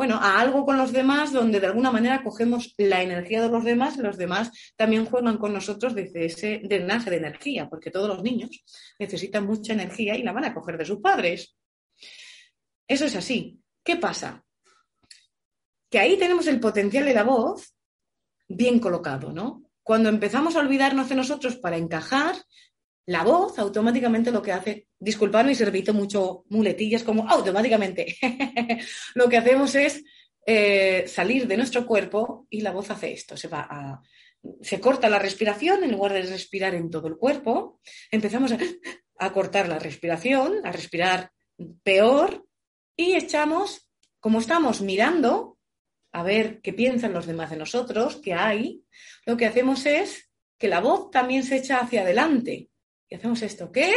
bueno, 0.01 0.15
a 0.15 0.41
algo 0.41 0.65
con 0.65 0.79
los 0.79 0.93
demás 0.93 1.31
donde 1.31 1.61
de 1.61 1.67
alguna 1.67 1.91
manera 1.91 2.23
cogemos 2.25 2.73
la 2.79 3.03
energía 3.03 3.43
de 3.43 3.51
los 3.51 3.63
demás 3.63 3.99
y 3.99 4.01
los 4.01 4.17
demás 4.17 4.51
también 4.75 5.05
juegan 5.05 5.37
con 5.37 5.53
nosotros 5.53 5.95
desde 5.95 6.25
ese 6.25 6.63
drenaje 6.65 7.11
de 7.11 7.19
energía, 7.19 7.69
porque 7.69 7.91
todos 7.91 8.09
los 8.09 8.23
niños 8.23 8.49
necesitan 8.99 9.45
mucha 9.45 9.75
energía 9.75 10.17
y 10.17 10.23
la 10.23 10.33
van 10.33 10.47
a 10.47 10.55
coger 10.55 10.79
de 10.79 10.87
sus 10.87 11.01
padres. 11.01 11.55
Eso 12.89 13.05
es 13.05 13.15
así. 13.15 13.61
¿Qué 13.85 13.97
pasa? 13.97 14.43
Que 15.91 15.99
ahí 15.99 16.17
tenemos 16.17 16.47
el 16.47 16.61
potencial 16.61 17.05
de 17.05 17.13
la 17.13 17.25
voz 17.25 17.75
bien 18.49 18.79
colocado, 18.79 19.35
¿no? 19.35 19.65
Cuando 19.83 20.09
empezamos 20.09 20.57
a 20.57 20.61
olvidarnos 20.61 21.11
de 21.11 21.17
nosotros 21.17 21.57
para 21.57 21.77
encajar, 21.77 22.37
la 23.11 23.25
voz 23.25 23.59
automáticamente 23.59 24.31
lo 24.31 24.41
que 24.41 24.53
hace, 24.53 24.87
disculpadme 24.97 25.57
si 25.57 25.65
repito 25.65 25.93
mucho 25.93 26.45
muletillas 26.49 27.03
como 27.03 27.29
automáticamente, 27.29 28.17
lo 29.17 29.29
que 29.29 29.37
hacemos 29.37 29.75
es 29.75 30.05
eh, 30.47 31.09
salir 31.09 31.49
de 31.49 31.57
nuestro 31.57 31.85
cuerpo 31.85 32.47
y 32.49 32.61
la 32.61 32.71
voz 32.71 32.89
hace 32.93 33.13
esto, 33.13 33.37
se 33.37 33.49
va 33.49 33.67
a, 33.69 34.01
se 34.61 34.79
corta 34.79 35.09
la 35.09 35.19
respiración 35.19 35.83
en 35.83 35.91
lugar 35.91 36.13
de 36.13 36.23
respirar 36.23 36.73
en 36.77 36.89
todo 36.89 37.09
el 37.09 37.17
cuerpo, 37.17 37.81
empezamos 38.13 38.53
a, 38.53 38.59
a 39.19 39.33
cortar 39.33 39.69
la 39.69 39.81
respiración, 39.81 40.65
a 40.65 40.71
respirar 40.71 41.33
peor 41.83 42.47
y 42.95 43.15
echamos, 43.15 43.91
como 44.21 44.39
estamos 44.39 44.83
mirando 44.83 45.59
a 46.13 46.23
ver 46.23 46.61
qué 46.61 46.73
piensan 46.73 47.13
los 47.13 47.27
demás 47.27 47.51
de 47.51 47.57
nosotros, 47.57 48.21
qué 48.23 48.35
hay, 48.35 48.85
lo 49.27 49.37
que 49.37 49.47
hacemos 49.47 49.85
es 49.85 50.31
que 50.57 50.69
la 50.69 50.79
voz 50.79 51.11
también 51.11 51.43
se 51.43 51.57
echa 51.57 51.81
hacia 51.81 52.03
adelante 52.03 52.71
y 53.11 53.17
hacemos 53.17 53.43
esto. 53.43 53.71
¿Qué? 53.71 53.93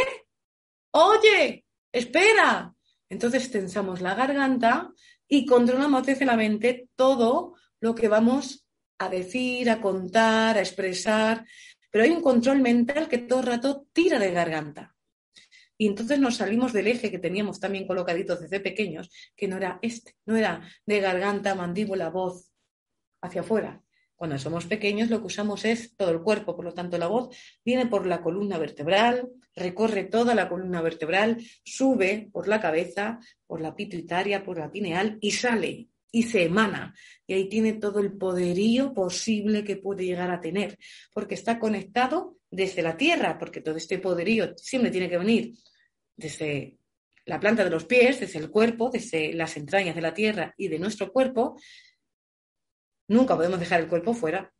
Oye, 0.90 1.64
espera. 1.92 2.74
Entonces 3.08 3.50
tensamos 3.50 4.00
la 4.00 4.14
garganta 4.14 4.92
y 5.28 5.46
controlamos 5.46 6.04
desde 6.04 6.26
la 6.26 6.36
mente 6.36 6.88
todo 6.96 7.54
lo 7.80 7.94
que 7.94 8.08
vamos 8.08 8.66
a 8.98 9.08
decir, 9.08 9.70
a 9.70 9.80
contar, 9.80 10.58
a 10.58 10.60
expresar. 10.60 11.46
Pero 11.90 12.04
hay 12.04 12.10
un 12.10 12.22
control 12.22 12.60
mental 12.60 13.08
que 13.08 13.18
todo 13.18 13.40
el 13.40 13.46
rato 13.46 13.86
tira 13.92 14.18
de 14.18 14.32
garganta. 14.32 14.96
Y 15.78 15.86
entonces 15.86 16.18
nos 16.18 16.36
salimos 16.36 16.72
del 16.72 16.88
eje 16.88 17.10
que 17.10 17.18
teníamos 17.18 17.60
también 17.60 17.86
colocaditos 17.86 18.40
desde 18.40 18.60
pequeños, 18.60 19.10
que 19.36 19.48
no 19.48 19.56
era 19.56 19.78
este, 19.82 20.16
no 20.24 20.36
era 20.36 20.68
de 20.86 21.00
garganta, 21.00 21.54
mandíbula, 21.54 22.10
voz 22.10 22.52
hacia 23.20 23.40
afuera, 23.40 23.82
cuando 24.16 24.38
somos 24.38 24.66
pequeños 24.66 25.10
lo 25.10 25.20
que 25.20 25.26
usamos 25.26 25.64
es 25.64 25.94
todo 25.96 26.10
el 26.10 26.22
cuerpo, 26.22 26.54
por 26.56 26.64
lo 26.64 26.74
tanto 26.74 26.98
la 26.98 27.08
voz 27.08 27.36
viene 27.64 27.86
por 27.86 28.06
la 28.06 28.22
columna 28.22 28.58
vertebral, 28.58 29.28
recorre 29.54 30.04
toda 30.04 30.34
la 30.34 30.48
columna 30.48 30.80
vertebral, 30.82 31.38
sube 31.64 32.28
por 32.32 32.48
la 32.48 32.60
cabeza, 32.60 33.18
por 33.46 33.60
la 33.60 33.74
pituitaria, 33.74 34.44
por 34.44 34.58
la 34.58 34.70
pineal 34.70 35.18
y 35.20 35.32
sale 35.32 35.88
y 36.14 36.22
se 36.22 36.44
emana. 36.44 36.94
Y 37.26 37.34
ahí 37.34 37.48
tiene 37.48 37.72
todo 37.72 37.98
el 37.98 38.12
poderío 38.12 38.94
posible 38.94 39.64
que 39.64 39.76
puede 39.76 40.04
llegar 40.04 40.30
a 40.30 40.40
tener, 40.40 40.78
porque 41.12 41.34
está 41.34 41.58
conectado 41.58 42.36
desde 42.50 42.82
la 42.82 42.96
tierra, 42.96 43.36
porque 43.36 43.60
todo 43.60 43.76
este 43.76 43.98
poderío 43.98 44.54
siempre 44.56 44.92
tiene 44.92 45.10
que 45.10 45.18
venir 45.18 45.54
desde 46.16 46.76
la 47.26 47.40
planta 47.40 47.64
de 47.64 47.70
los 47.70 47.84
pies, 47.84 48.20
desde 48.20 48.38
el 48.38 48.50
cuerpo, 48.50 48.90
desde 48.90 49.32
las 49.32 49.56
entrañas 49.56 49.96
de 49.96 50.02
la 50.02 50.14
tierra 50.14 50.54
y 50.56 50.68
de 50.68 50.78
nuestro 50.78 51.12
cuerpo, 51.12 51.56
Nunca 53.08 53.36
podemos 53.36 53.60
dejar 53.60 53.80
el 53.80 53.88
cuerpo 53.88 54.14
fuera. 54.14 54.52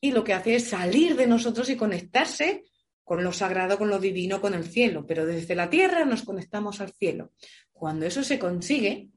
Y 0.00 0.12
lo 0.12 0.24
que 0.24 0.32
hace 0.32 0.54
es 0.54 0.68
salir 0.68 1.16
de 1.16 1.26
nosotros 1.26 1.68
y 1.68 1.76
conectarse 1.76 2.64
con 3.04 3.22
lo 3.22 3.32
sagrado, 3.32 3.76
con 3.76 3.88
lo 3.88 3.98
divino, 3.98 4.40
con 4.40 4.54
el 4.54 4.64
cielo. 4.64 5.06
Pero 5.06 5.26
desde 5.26 5.54
la 5.54 5.68
tierra 5.68 6.04
nos 6.04 6.22
conectamos 6.22 6.80
al 6.80 6.92
cielo. 6.92 7.32
Cuando 7.72 8.06
eso 8.06 8.22
se 8.22 8.38
consigue, 8.38 9.10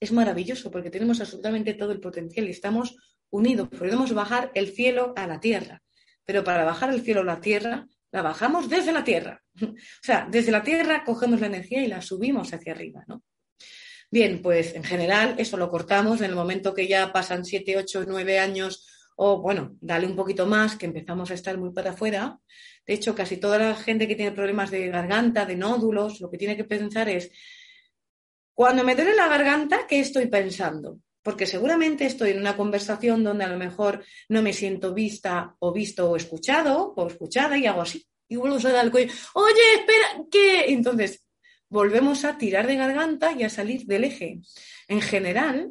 es 0.00 0.12
maravilloso 0.12 0.70
porque 0.70 0.90
tenemos 0.90 1.20
absolutamente 1.20 1.74
todo 1.74 1.92
el 1.92 2.00
potencial 2.00 2.46
y 2.46 2.50
estamos 2.50 2.96
unidos. 3.30 3.68
Podemos 3.68 4.12
bajar 4.12 4.50
el 4.54 4.68
cielo 4.68 5.12
a 5.16 5.26
la 5.26 5.40
tierra. 5.40 5.82
Pero 6.24 6.44
para 6.44 6.64
bajar 6.64 6.92
el 6.92 7.02
cielo 7.02 7.20
a 7.20 7.24
la 7.24 7.40
tierra, 7.40 7.86
la 8.10 8.22
bajamos 8.22 8.68
desde 8.68 8.92
la 8.92 9.04
tierra. 9.04 9.42
O 9.62 10.02
sea, 10.02 10.26
desde 10.30 10.52
la 10.52 10.62
tierra 10.62 11.04
cogemos 11.04 11.40
la 11.40 11.46
energía 11.46 11.82
y 11.82 11.88
la 11.88 12.00
subimos 12.00 12.52
hacia 12.52 12.72
arriba, 12.72 13.04
¿no? 13.06 13.22
Bien, 14.10 14.40
pues 14.40 14.74
en 14.74 14.84
general 14.84 15.34
eso 15.38 15.56
lo 15.56 15.70
cortamos 15.70 16.20
en 16.20 16.30
el 16.30 16.36
momento 16.36 16.74
que 16.74 16.88
ya 16.88 17.12
pasan 17.12 17.44
siete, 17.44 17.76
ocho, 17.76 18.04
nueve 18.06 18.38
años 18.38 18.86
o 19.20 19.40
bueno, 19.40 19.76
dale 19.80 20.06
un 20.06 20.14
poquito 20.14 20.46
más, 20.46 20.76
que 20.76 20.86
empezamos 20.86 21.32
a 21.32 21.34
estar 21.34 21.58
muy 21.58 21.70
para 21.72 21.90
afuera. 21.90 22.38
De 22.86 22.94
hecho, 22.94 23.16
casi 23.16 23.36
toda 23.36 23.58
la 23.58 23.74
gente 23.74 24.06
que 24.06 24.14
tiene 24.14 24.30
problemas 24.30 24.70
de 24.70 24.86
garganta, 24.88 25.44
de 25.44 25.56
nódulos, 25.56 26.20
lo 26.20 26.30
que 26.30 26.38
tiene 26.38 26.56
que 26.56 26.62
pensar 26.62 27.08
es, 27.08 27.28
cuando 28.54 28.84
me 28.84 28.94
duele 28.94 29.16
la 29.16 29.26
garganta, 29.26 29.88
¿qué 29.88 29.98
estoy 29.98 30.26
pensando? 30.26 31.00
Porque 31.20 31.46
seguramente 31.46 32.06
estoy 32.06 32.30
en 32.30 32.38
una 32.38 32.56
conversación 32.56 33.24
donde 33.24 33.42
a 33.42 33.48
lo 33.48 33.58
mejor 33.58 34.04
no 34.28 34.40
me 34.40 34.52
siento 34.52 34.94
vista 34.94 35.56
o 35.58 35.72
visto 35.72 36.08
o 36.08 36.14
escuchado 36.14 36.94
o 36.96 37.06
escuchada 37.08 37.58
y 37.58 37.66
hago 37.66 37.82
así. 37.82 38.06
Y 38.28 38.36
vuelvo 38.36 38.56
a 38.56 38.72
dar 38.72 38.84
el 38.84 38.92
cuello, 38.92 39.12
oye, 39.34 39.74
espera, 39.74 40.24
¿qué? 40.30 40.72
Entonces, 40.72 41.24
volvemos 41.68 42.24
a 42.24 42.38
tirar 42.38 42.66
de 42.66 42.76
garganta 42.76 43.32
y 43.32 43.42
a 43.42 43.50
salir 43.50 43.86
del 43.86 44.04
eje. 44.04 44.40
En 44.88 45.00
general, 45.00 45.70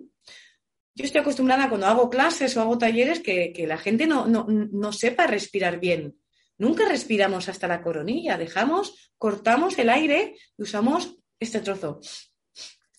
yo 0.95 1.05
estoy 1.05 1.21
acostumbrada 1.21 1.69
cuando 1.69 1.87
hago 1.87 2.09
clases 2.09 2.55
o 2.57 2.61
hago 2.61 2.77
talleres 2.77 3.19
que, 3.19 3.53
la 3.67 3.77
gente 3.77 4.07
no, 4.07 4.25
no, 4.27 4.91
sepa 4.91 5.27
respirar 5.27 5.79
bien. 5.79 6.15
Nunca 6.57 6.89
respiramos 6.89 7.49
hasta 7.49 7.67
la 7.67 7.83
coronilla, 7.83 8.37
dejamos, 8.37 9.11
cortamos 9.17 9.77
el 9.77 9.89
aire 9.89 10.35
y 10.57 10.63
usamos 10.63 11.15
este 11.39 11.59
trozo. 11.59 11.99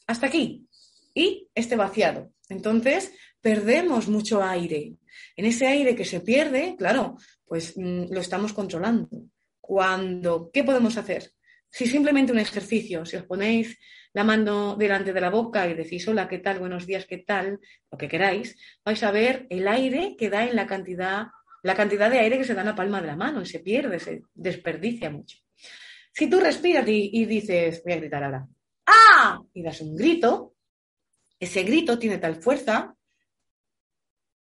Hasta 0.07 0.27
aquí. 0.27 0.69
Y 1.13 1.49
este 1.55 1.75
vaciado. 1.75 2.33
Entonces, 2.49 3.13
perdemos 3.41 4.07
mucho 4.07 4.45
aire. 4.45 4.95
En 5.37 5.45
ese 5.45 5.67
aire 5.67 5.97
que 5.97 6.05
se 6.05 6.21
pierde, 6.21 6.77
claro, 6.79 7.17
pues 7.47 7.77
mm, 7.77 8.13
lo 8.13 8.21
estamos 8.21 8.53
controlando. 8.53 9.09
Cuando, 9.61 10.51
¿qué 10.53 10.63
podemos 10.63 10.97
hacer? 10.97 11.33
Si 11.71 11.87
simplemente 11.87 12.33
un 12.33 12.39
ejercicio, 12.39 13.05
si 13.05 13.17
os 13.17 13.25
ponéis 13.25 13.79
la 14.13 14.25
mano 14.25 14.75
delante 14.77 15.13
de 15.13 15.21
la 15.21 15.31
boca 15.31 15.69
y 15.69 15.75
decís 15.75 16.09
hola, 16.09 16.29
¿qué 16.29 16.39
tal? 16.39 16.59
Buenos 16.59 16.87
días, 16.87 17.07
¿qué 17.07 17.19
tal? 17.19 17.61
Lo 17.91 17.99
que 17.99 18.09
queráis, 18.09 18.57
vais 18.85 19.03
a 19.03 19.11
ver 19.11 19.47
el 19.51 19.69
aire 19.69 20.17
que 20.19 20.31
da 20.31 20.45
en 20.45 20.57
la 20.57 20.67
cantidad, 20.67 21.27
la 21.63 21.75
cantidad 21.75 22.11
de 22.11 22.19
aire 22.19 22.39
que 22.39 22.45
se 22.45 22.55
da 22.55 22.63
en 22.63 22.69
la 22.69 22.75
palma 22.75 23.01
de 23.01 23.07
la 23.07 23.17
mano 23.17 23.43
y 23.43 23.47
se 23.47 23.61
pierde, 23.61 24.01
se 24.01 24.23
desperdicia 24.35 25.11
mucho. 25.11 25.39
Si 26.13 26.29
tú 26.29 26.41
respiras 26.41 26.85
y, 26.89 27.25
dices, 27.27 27.83
voy 27.85 27.93
a 27.93 27.97
gritar 27.97 28.25
ahora, 28.25 28.49
¡ah! 28.87 29.41
y 29.53 29.63
das 29.63 29.81
un 29.81 29.95
grito, 29.95 30.57
ese 31.39 31.63
grito 31.63 31.99
tiene 31.99 32.19
tal 32.19 32.43
fuerza 32.43 32.97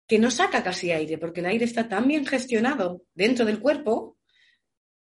que 0.06 0.18
no 0.18 0.30
saca 0.30 0.62
casi 0.62 0.90
aire, 0.92 1.18
porque 1.18 1.40
el 1.40 1.46
aire 1.46 1.66
está 1.66 1.86
tan 1.86 2.08
bien 2.08 2.24
gestionado 2.24 3.02
dentro 3.12 3.44
del 3.44 3.60
cuerpo 3.60 4.16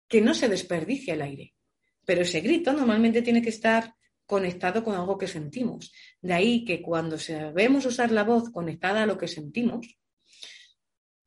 que 0.07 0.21
no 0.21 0.33
se 0.33 0.47
desperdicia 0.47 1.15
el 1.15 1.23
aire. 1.23 1.53
Pero 2.05 2.21
ese 2.21 2.41
grito 2.41 2.73
normalmente 2.73 3.21
tiene 3.21 3.41
que 3.41 3.49
estar 3.49 3.95
conectado 4.25 4.83
con 4.83 4.95
algo 4.95 5.17
que 5.17 5.27
sentimos. 5.27 5.93
De 6.21 6.33
ahí 6.33 6.65
que 6.65 6.81
cuando 6.81 7.17
sabemos 7.17 7.85
usar 7.85 8.11
la 8.11 8.23
voz 8.23 8.49
conectada 8.51 9.03
a 9.03 9.05
lo 9.05 9.17
que 9.17 9.27
sentimos, 9.27 9.97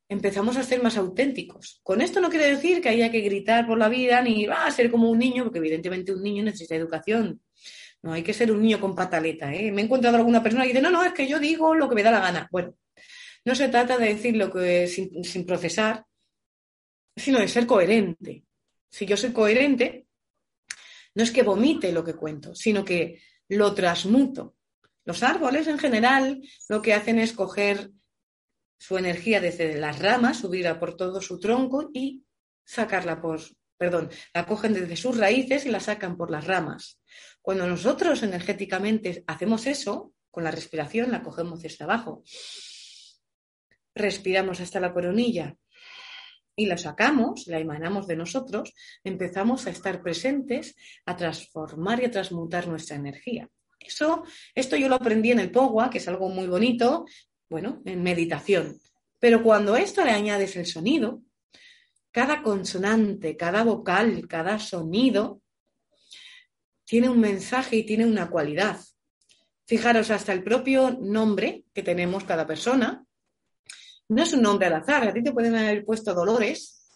empezamos 0.09 0.57
a 0.57 0.63
ser 0.63 0.81
más 0.81 0.97
auténticos. 0.97 1.79
Con 1.83 2.01
esto 2.01 2.21
no 2.21 2.29
quiere 2.29 2.47
decir 2.47 2.81
que 2.81 2.89
haya 2.89 3.11
que 3.11 3.21
gritar 3.21 3.67
por 3.67 3.77
la 3.77 3.89
vida 3.89 4.21
ni 4.21 4.45
va 4.45 4.65
a 4.65 4.71
ser 4.71 4.89
como 4.89 5.09
un 5.09 5.19
niño, 5.19 5.43
porque 5.43 5.59
evidentemente 5.59 6.13
un 6.13 6.23
niño 6.23 6.43
necesita 6.43 6.75
educación. 6.75 7.41
No 8.01 8.13
hay 8.13 8.23
que 8.23 8.33
ser 8.33 8.51
un 8.51 8.61
niño 8.61 8.79
con 8.79 8.95
pataleta. 8.95 9.53
¿eh? 9.53 9.71
Me 9.71 9.81
he 9.81 9.85
encontrado 9.85 10.17
alguna 10.17 10.41
persona 10.41 10.63
que 10.63 10.69
dice, 10.69 10.81
no, 10.81 10.89
no, 10.89 11.03
es 11.03 11.13
que 11.13 11.27
yo 11.27 11.39
digo 11.39 11.75
lo 11.75 11.89
que 11.89 11.95
me 11.95 12.03
da 12.03 12.11
la 12.11 12.19
gana. 12.19 12.47
Bueno, 12.51 12.75
no 13.43 13.55
se 13.55 13.67
trata 13.69 13.97
de 13.97 14.13
decir 14.13 14.37
lo 14.37 14.51
que 14.51 14.87
sin, 14.87 15.23
sin 15.23 15.45
procesar, 15.45 16.05
sino 17.15 17.39
de 17.39 17.47
ser 17.47 17.65
coherente. 17.65 18.43
Si 18.89 19.05
yo 19.05 19.17
soy 19.17 19.33
coherente, 19.33 20.06
no 21.17 21.23
es 21.23 21.31
que 21.31 21.41
vomite 21.41 21.91
lo 21.91 22.03
que 22.03 22.13
cuento, 22.13 22.53
sino 22.53 22.85
que 22.85 23.19
lo 23.49 23.73
transmuto. 23.73 24.55
Los 25.03 25.23
árboles 25.23 25.65
en 25.65 25.79
general 25.79 26.43
lo 26.69 26.79
que 26.79 26.93
hacen 26.93 27.17
es 27.17 27.33
coger 27.33 27.89
su 28.77 28.99
energía 28.99 29.41
desde 29.41 29.79
las 29.79 29.97
ramas, 29.97 30.37
subirla 30.37 30.79
por 30.79 30.95
todo 30.95 31.19
su 31.19 31.39
tronco 31.39 31.89
y 31.91 32.23
sacarla 32.63 33.19
por, 33.19 33.41
perdón, 33.79 34.11
la 34.31 34.45
cogen 34.45 34.75
desde 34.75 34.95
sus 34.95 35.17
raíces 35.17 35.65
y 35.65 35.69
la 35.69 35.79
sacan 35.79 36.17
por 36.17 36.29
las 36.29 36.45
ramas. 36.45 37.01
Cuando 37.41 37.65
nosotros 37.65 38.21
energéticamente 38.21 39.23
hacemos 39.25 39.65
eso, 39.65 40.13
con 40.29 40.43
la 40.43 40.51
respiración 40.51 41.09
la 41.09 41.23
cogemos 41.23 41.63
desde 41.63 41.83
abajo, 41.83 42.23
respiramos 43.95 44.59
hasta 44.59 44.79
la 44.79 44.93
coronilla 44.93 45.57
y 46.59 46.65
la 46.65 46.77
sacamos, 46.77 47.45
la 47.47 47.59
emanamos 47.59 48.07
de 48.07 48.15
nosotros, 48.15 48.73
empezamos 49.03 49.67
a 49.67 49.69
estar 49.69 50.01
presentes, 50.01 50.75
a 51.05 51.15
transformar 51.15 52.01
y 52.01 52.05
a 52.05 52.11
transmutar 52.11 52.67
nuestra 52.67 52.95
energía. 52.95 53.47
Eso, 53.79 54.23
esto 54.55 54.75
yo 54.75 54.89
lo 54.89 54.95
aprendí 54.95 55.31
en 55.31 55.39
el 55.39 55.51
Pogua, 55.51 55.91
que 55.91 55.99
es 55.99 56.07
algo 56.07 56.29
muy 56.29 56.47
bonito, 56.47 57.05
bueno, 57.47 57.81
en 57.85 58.01
meditación. 58.01 58.79
Pero 59.19 59.43
cuando 59.43 59.77
esto 59.77 60.03
le 60.03 60.11
añades 60.11 60.55
el 60.55 60.65
sonido, 60.65 61.21
cada 62.11 62.41
consonante, 62.41 63.37
cada 63.37 63.63
vocal, 63.63 64.27
cada 64.27 64.57
sonido 64.57 65.43
tiene 66.85 67.07
un 67.07 67.19
mensaje 67.19 67.75
y 67.75 67.85
tiene 67.85 68.07
una 68.07 68.31
cualidad. 68.31 68.79
Fijaros, 69.65 70.09
hasta 70.09 70.33
el 70.33 70.43
propio 70.43 70.97
nombre 70.99 71.65
que 71.71 71.83
tenemos 71.83 72.23
cada 72.23 72.47
persona 72.47 73.06
no 74.09 74.23
es 74.23 74.33
un 74.33 74.41
nombre 74.41 74.67
al 74.67 74.75
azar. 74.75 75.07
A 75.07 75.13
ti 75.13 75.23
te 75.23 75.31
pueden 75.31 75.55
haber 75.55 75.85
puesto 75.85 76.13
Dolores 76.13 76.87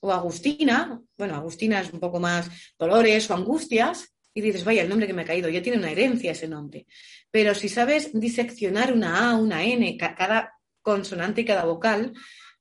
o 0.00 0.12
Agustina. 0.12 1.00
Bueno, 1.16 1.36
Agustina 1.36 1.80
es 1.80 1.92
un 1.92 2.00
poco 2.00 2.20
más 2.20 2.50
Dolores 2.78 3.30
o 3.30 3.34
Angustias. 3.34 4.08
Y 4.34 4.40
dices, 4.40 4.64
vaya, 4.64 4.82
el 4.82 4.88
nombre 4.88 5.06
que 5.06 5.12
me 5.12 5.22
ha 5.22 5.26
caído, 5.26 5.50
ya 5.50 5.62
tiene 5.62 5.78
una 5.78 5.90
herencia 5.90 6.32
ese 6.32 6.48
nombre. 6.48 6.86
Pero 7.30 7.54
si 7.54 7.68
sabes 7.68 8.18
diseccionar 8.18 8.92
una 8.92 9.30
A, 9.30 9.36
una 9.36 9.62
N, 9.62 9.96
cada 9.98 10.54
consonante 10.80 11.42
y 11.42 11.44
cada 11.44 11.64
vocal, 11.64 12.14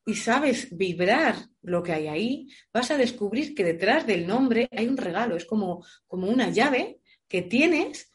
y 0.06 0.16
sabes 0.16 0.76
vibrar 0.76 1.36
lo 1.62 1.82
que 1.82 1.94
hay 1.94 2.08
ahí, 2.08 2.48
vas 2.74 2.92
a 2.92 2.98
descubrir 2.98 3.56
que 3.56 3.64
detrás 3.64 4.06
del 4.06 4.28
nombre 4.28 4.68
hay 4.72 4.88
un 4.88 4.98
regalo, 4.98 5.36
es 5.36 5.46
como, 5.46 5.86
como 6.08 6.28
una 6.28 6.50
llave 6.50 7.00
que 7.28 7.42
tienes 7.42 8.12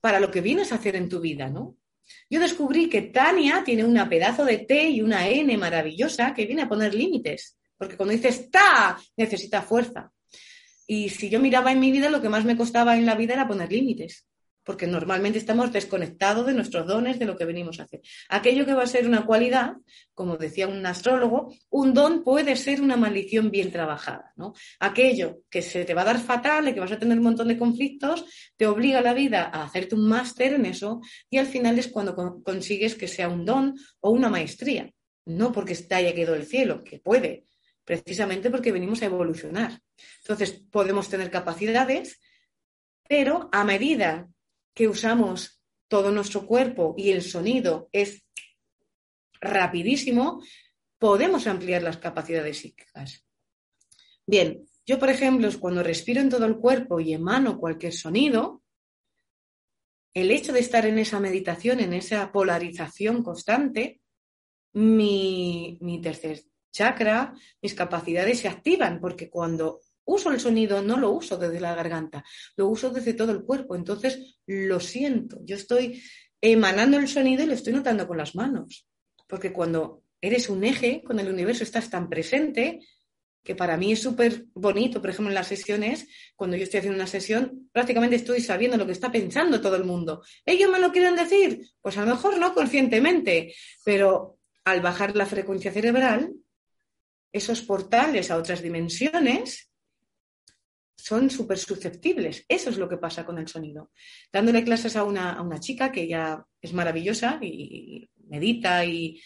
para 0.00 0.20
lo 0.20 0.30
que 0.30 0.40
vienes 0.40 0.70
a 0.70 0.76
hacer 0.76 0.96
en 0.96 1.08
tu 1.08 1.20
vida, 1.20 1.48
¿no? 1.48 1.76
Yo 2.28 2.40
descubrí 2.40 2.88
que 2.88 3.02
Tania 3.02 3.62
tiene 3.64 3.84
una 3.84 4.08
pedazo 4.08 4.44
de 4.44 4.58
T 4.58 4.90
y 4.90 5.02
una 5.02 5.28
N 5.28 5.56
maravillosa 5.56 6.34
que 6.34 6.46
viene 6.46 6.62
a 6.62 6.68
poner 6.68 6.94
límites, 6.94 7.58
porque 7.76 7.96
cuando 7.96 8.12
dices 8.12 8.50
ta, 8.50 8.98
necesita 9.16 9.62
fuerza. 9.62 10.10
Y 10.86 11.08
si 11.08 11.30
yo 11.30 11.40
miraba 11.40 11.72
en 11.72 11.80
mi 11.80 11.90
vida, 11.90 12.10
lo 12.10 12.20
que 12.20 12.28
más 12.28 12.44
me 12.44 12.56
costaba 12.56 12.96
en 12.96 13.06
la 13.06 13.14
vida 13.14 13.34
era 13.34 13.48
poner 13.48 13.72
límites 13.72 14.26
porque 14.64 14.86
normalmente 14.86 15.38
estamos 15.38 15.72
desconectados 15.72 16.46
de 16.46 16.54
nuestros 16.54 16.86
dones, 16.86 17.18
de 17.18 17.26
lo 17.26 17.36
que 17.36 17.44
venimos 17.44 17.78
a 17.78 17.84
hacer. 17.84 18.00
Aquello 18.28 18.64
que 18.64 18.74
va 18.74 18.82
a 18.82 18.86
ser 18.86 19.06
una 19.06 19.26
cualidad, 19.26 19.74
como 20.14 20.36
decía 20.36 20.66
un 20.66 20.84
astrólogo, 20.86 21.54
un 21.70 21.92
don 21.92 22.24
puede 22.24 22.56
ser 22.56 22.80
una 22.80 22.96
maldición 22.96 23.50
bien 23.50 23.70
trabajada. 23.70 24.32
¿no? 24.36 24.54
Aquello 24.80 25.40
que 25.50 25.62
se 25.62 25.84
te 25.84 25.94
va 25.94 26.02
a 26.02 26.06
dar 26.06 26.18
fatal 26.18 26.68
y 26.68 26.74
que 26.74 26.80
vas 26.80 26.92
a 26.92 26.98
tener 26.98 27.18
un 27.18 27.24
montón 27.24 27.48
de 27.48 27.58
conflictos, 27.58 28.24
te 28.56 28.66
obliga 28.66 29.00
la 29.02 29.14
vida 29.14 29.50
a 29.52 29.64
hacerte 29.64 29.94
un 29.94 30.08
máster 30.08 30.54
en 30.54 30.66
eso 30.66 31.00
y 31.28 31.38
al 31.38 31.46
final 31.46 31.78
es 31.78 31.88
cuando 31.88 32.42
consigues 32.42 32.94
que 32.94 33.08
sea 33.08 33.28
un 33.28 33.44
don 33.44 33.74
o 34.00 34.10
una 34.10 34.30
maestría. 34.30 34.90
No 35.26 35.52
porque 35.52 35.74
te 35.74 35.94
haya 35.94 36.14
quedado 36.14 36.36
el 36.36 36.46
cielo, 36.46 36.84
que 36.84 36.98
puede, 36.98 37.44
precisamente 37.84 38.50
porque 38.50 38.72
venimos 38.72 39.02
a 39.02 39.06
evolucionar. 39.06 39.80
Entonces, 40.20 40.52
podemos 40.70 41.08
tener 41.08 41.30
capacidades, 41.30 42.20
pero 43.08 43.48
a 43.52 43.64
medida 43.64 44.28
que 44.74 44.88
usamos 44.88 45.62
todo 45.88 46.10
nuestro 46.10 46.46
cuerpo 46.46 46.94
y 46.98 47.10
el 47.10 47.22
sonido 47.22 47.88
es 47.92 48.24
rapidísimo, 49.40 50.42
podemos 50.98 51.46
ampliar 51.46 51.82
las 51.82 51.98
capacidades 51.98 52.58
psíquicas. 52.58 53.24
Bien, 54.26 54.66
yo, 54.86 54.98
por 54.98 55.10
ejemplo, 55.10 55.48
cuando 55.60 55.82
respiro 55.82 56.20
en 56.20 56.30
todo 56.30 56.46
el 56.46 56.56
cuerpo 56.56 57.00
y 57.00 57.12
emano 57.12 57.58
cualquier 57.58 57.92
sonido, 57.92 58.62
el 60.14 60.30
hecho 60.30 60.52
de 60.52 60.60
estar 60.60 60.86
en 60.86 60.98
esa 60.98 61.20
meditación, 61.20 61.80
en 61.80 61.92
esa 61.92 62.30
polarización 62.32 63.22
constante, 63.22 64.00
mi, 64.72 65.78
mi 65.80 66.00
tercer 66.00 66.42
chakra, 66.72 67.34
mis 67.62 67.74
capacidades 67.74 68.40
se 68.40 68.48
activan, 68.48 69.00
porque 69.00 69.30
cuando 69.30 69.80
uso 70.04 70.30
el 70.30 70.40
sonido, 70.40 70.82
no 70.82 70.98
lo 70.98 71.10
uso 71.10 71.36
desde 71.36 71.60
la 71.60 71.74
garganta, 71.74 72.24
lo 72.56 72.68
uso 72.68 72.90
desde 72.90 73.14
todo 73.14 73.32
el 73.32 73.42
cuerpo. 73.42 73.76
Entonces 73.76 74.38
lo 74.46 74.80
siento. 74.80 75.38
Yo 75.44 75.56
estoy 75.56 76.02
emanando 76.40 76.98
el 76.98 77.08
sonido 77.08 77.42
y 77.42 77.46
lo 77.46 77.54
estoy 77.54 77.72
notando 77.72 78.06
con 78.06 78.18
las 78.18 78.34
manos. 78.34 78.86
Porque 79.26 79.52
cuando 79.52 80.02
eres 80.20 80.48
un 80.48 80.64
eje 80.64 81.02
con 81.02 81.18
el 81.18 81.28
universo, 81.28 81.64
estás 81.64 81.90
tan 81.90 82.08
presente 82.08 82.80
que 83.42 83.54
para 83.54 83.76
mí 83.76 83.92
es 83.92 84.00
súper 84.00 84.46
bonito, 84.54 85.02
por 85.02 85.10
ejemplo, 85.10 85.28
en 85.28 85.34
las 85.34 85.48
sesiones, 85.48 86.08
cuando 86.34 86.56
yo 86.56 86.64
estoy 86.64 86.78
haciendo 86.78 86.96
una 86.96 87.06
sesión, 87.06 87.68
prácticamente 87.72 88.16
estoy 88.16 88.40
sabiendo 88.40 88.78
lo 88.78 88.86
que 88.86 88.92
está 88.92 89.12
pensando 89.12 89.60
todo 89.60 89.76
el 89.76 89.84
mundo. 89.84 90.24
¿Ellos 90.46 90.70
me 90.70 90.80
lo 90.80 90.90
quieren 90.90 91.14
decir? 91.14 91.60
Pues 91.82 91.98
a 91.98 92.06
lo 92.06 92.14
mejor 92.14 92.38
no 92.38 92.54
conscientemente, 92.54 93.54
pero 93.84 94.38
al 94.64 94.80
bajar 94.80 95.14
la 95.14 95.26
frecuencia 95.26 95.70
cerebral, 95.70 96.32
esos 97.32 97.60
portales 97.60 98.30
a 98.30 98.38
otras 98.38 98.62
dimensiones 98.62 99.70
son 100.96 101.30
súper 101.30 101.58
susceptibles. 101.58 102.44
Eso 102.48 102.70
es 102.70 102.78
lo 102.78 102.88
que 102.88 102.96
pasa 102.96 103.26
con 103.26 103.38
el 103.38 103.48
sonido. 103.48 103.90
Dándole 104.32 104.64
clases 104.64 104.96
a 104.96 105.04
una, 105.04 105.32
a 105.32 105.42
una 105.42 105.60
chica 105.60 105.92
que 105.92 106.06
ya 106.06 106.44
es 106.60 106.72
maravillosa 106.72 107.38
y 107.42 108.08
medita 108.28 108.84
y 108.84 109.20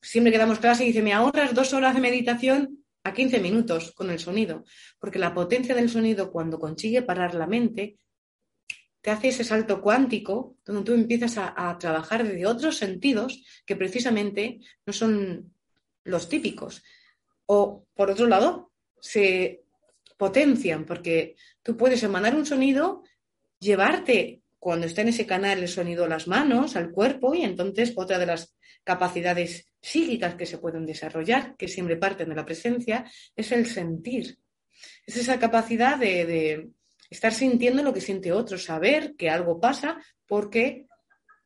siempre 0.00 0.32
que 0.32 0.38
damos 0.38 0.58
clase 0.58 0.84
dice, 0.84 1.02
me 1.02 1.12
ahorras 1.12 1.54
dos 1.54 1.72
horas 1.72 1.94
de 1.94 2.00
meditación 2.00 2.84
a 3.04 3.12
15 3.12 3.40
minutos 3.40 3.92
con 3.92 4.10
el 4.10 4.18
sonido, 4.18 4.64
porque 4.98 5.18
la 5.18 5.34
potencia 5.34 5.74
del 5.74 5.90
sonido 5.90 6.30
cuando 6.30 6.58
consigue 6.58 7.02
parar 7.02 7.34
la 7.34 7.46
mente 7.46 7.98
te 9.00 9.10
hace 9.10 9.28
ese 9.28 9.42
salto 9.42 9.80
cuántico 9.80 10.56
donde 10.64 10.84
tú 10.84 10.92
empiezas 10.92 11.36
a, 11.36 11.54
a 11.56 11.76
trabajar 11.78 12.22
desde 12.22 12.46
otros 12.46 12.76
sentidos 12.76 13.42
que 13.66 13.74
precisamente 13.74 14.60
no 14.86 14.92
son 14.92 15.52
los 16.04 16.28
típicos. 16.28 16.82
O, 17.46 17.86
por 17.94 18.10
otro 18.10 18.26
lado, 18.26 18.72
se 19.00 19.61
potencian, 20.16 20.84
porque 20.84 21.36
tú 21.62 21.76
puedes 21.76 22.02
emanar 22.02 22.34
un 22.34 22.46
sonido, 22.46 23.02
llevarte 23.58 24.42
cuando 24.58 24.86
está 24.86 25.02
en 25.02 25.08
ese 25.08 25.26
canal 25.26 25.58
el 25.58 25.68
sonido 25.68 26.04
a 26.04 26.08
las 26.08 26.28
manos, 26.28 26.76
al 26.76 26.92
cuerpo, 26.92 27.34
y 27.34 27.42
entonces 27.42 27.92
otra 27.96 28.18
de 28.18 28.26
las 28.26 28.54
capacidades 28.84 29.66
psíquicas 29.80 30.36
que 30.36 30.46
se 30.46 30.58
pueden 30.58 30.86
desarrollar, 30.86 31.56
que 31.56 31.68
siempre 31.68 31.96
parten 31.96 32.28
de 32.28 32.34
la 32.36 32.44
presencia, 32.44 33.04
es 33.34 33.50
el 33.52 33.66
sentir. 33.66 34.38
Es 35.06 35.16
esa 35.16 35.38
capacidad 35.38 35.98
de, 35.98 36.70
estar 37.10 37.32
sintiendo 37.32 37.82
lo 37.82 37.92
que 37.92 38.00
siente 38.00 38.32
otro, 38.32 38.56
saber 38.56 39.14
que 39.16 39.28
algo 39.28 39.60
pasa 39.60 40.00
porque 40.26 40.86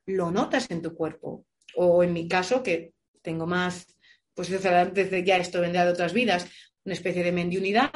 lo 0.07 0.31
notas 0.31 0.71
en 0.71 0.83
tu 0.83 0.95
cuerpo. 0.95 1.45
O 1.75 2.05
en 2.05 2.13
mi 2.13 2.29
caso, 2.29 2.63
que 2.63 2.93
tengo 3.23 3.47
más, 3.47 3.87
pues 4.35 4.49
desde 4.49 5.25
ya 5.25 5.39
esto 5.39 5.61
vendrá 5.61 5.85
de 5.85 5.93
otras 5.93 6.13
vidas, 6.13 6.47
una 6.85 6.95
especie 6.95 7.25
de 7.25 7.33
mendiunidad, 7.33 7.91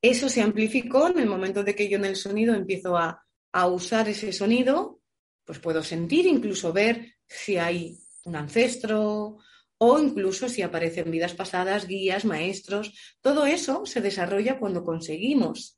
eso 0.00 0.28
se 0.28 0.42
amplificó 0.42 1.08
en 1.08 1.18
el 1.18 1.26
momento 1.26 1.64
de 1.64 1.74
que 1.74 1.88
yo 1.88 1.98
en 1.98 2.04
el 2.04 2.16
sonido 2.16 2.54
empiezo 2.54 2.96
a, 2.96 3.24
usar 3.70 4.08
ese 4.08 4.32
sonido, 4.32 5.00
pues 5.44 5.58
puedo 5.58 5.82
sentir, 5.82 6.26
incluso 6.26 6.72
ver 6.72 7.16
si 7.26 7.56
hay 7.56 7.98
un 8.24 8.36
ancestro 8.36 9.38
o 9.78 9.98
incluso 9.98 10.48
si 10.48 10.62
aparecen 10.62 11.10
vidas 11.10 11.34
pasadas, 11.34 11.88
guías, 11.88 12.24
maestros. 12.24 12.92
Todo 13.20 13.46
eso 13.46 13.84
se 13.84 14.00
desarrolla 14.00 14.60
cuando 14.60 14.84
conseguimos 14.84 15.76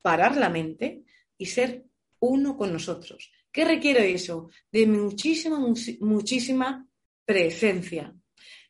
parar 0.00 0.38
la 0.38 0.48
mente 0.48 1.02
y 1.36 1.46
ser 1.46 1.84
uno 2.20 2.56
con 2.56 2.72
nosotros. 2.72 3.30
¿Qué 3.52 3.66
requiere 3.66 4.10
eso? 4.10 4.48
De 4.72 4.86
muchísima, 4.86 5.58
muchísima 6.00 6.88
presencia 7.26 8.14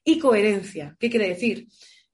y 0.03 0.19
coherencia. 0.19 0.97
¿Qué 0.99 1.11
quiere 1.11 1.29
decir? 1.29 1.69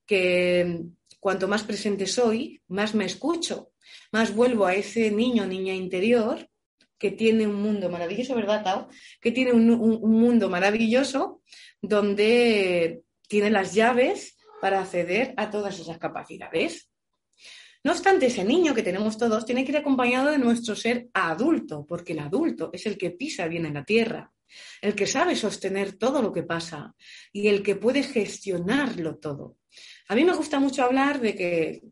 Que 0.05 0.85
cuanto 1.25 1.49
más 1.49 1.63
presente 1.63 2.07
soy, 2.07 2.61
más 2.69 2.95
me 2.95 3.07
escucho, 3.07 3.73
más 4.13 4.35
vuelvo 4.35 4.67
a 4.67 4.75
ese 4.75 5.11
niño 5.11 5.45
o 5.45 5.47
niña 5.47 5.73
interior 5.73 6.51
que 6.99 7.13
tiene 7.13 7.47
un 7.47 7.55
mundo 7.55 7.89
maravilloso, 7.89 8.35
¿verdad, 8.35 8.63
Tao? 8.63 8.89
Que 9.23 9.33
tiene 9.33 9.53
un, 9.53 9.67
mundo 10.03 10.51
maravilloso 10.51 11.41
donde 11.81 13.05
tiene 13.27 13.49
las 13.49 13.73
llaves 13.73 14.37
para 14.61 14.83
acceder 14.83 15.33
a 15.39 15.51
todas 15.51 15.81
esas 15.81 15.97
capacidades. 15.97 16.91
No 17.83 17.93
obstante, 17.93 18.27
ese 18.27 18.45
niño 18.45 18.75
que 18.75 18.83
tenemos 18.83 19.17
todos 19.17 19.47
tiene 19.47 19.65
que 19.65 19.73
ir 19.73 19.79
acompañado 19.79 20.31
de 20.31 20.37
nuestro 20.37 20.77
ser 20.77 21.09
adulto, 21.15 21.87
porque 21.89 22.13
el 22.13 22.19
adulto 22.19 22.69
es 22.71 22.85
el 22.85 22.99
que 22.99 23.13
pisa 23.13 23.49
bien 23.49 23.65
en 23.65 23.73
la 23.73 23.85
tierra, 23.87 24.31
el 24.83 24.95
que 24.95 25.07
sabe 25.07 25.37
sostener 25.37 25.97
todo 25.97 26.21
lo 26.21 26.35
que 26.35 26.43
pasa 26.43 26.95
y 27.33 27.49
el 27.49 27.63
que 27.63 27.77
puede 27.77 28.03
gestionarlo 28.03 29.17
todo. 29.17 29.57
A 30.09 30.15
mí 30.15 30.25
me 30.25 30.35
gusta 30.35 30.61
mucho 30.61 30.85
hablar 30.85 31.21
de 31.21 31.35
que 31.35 31.83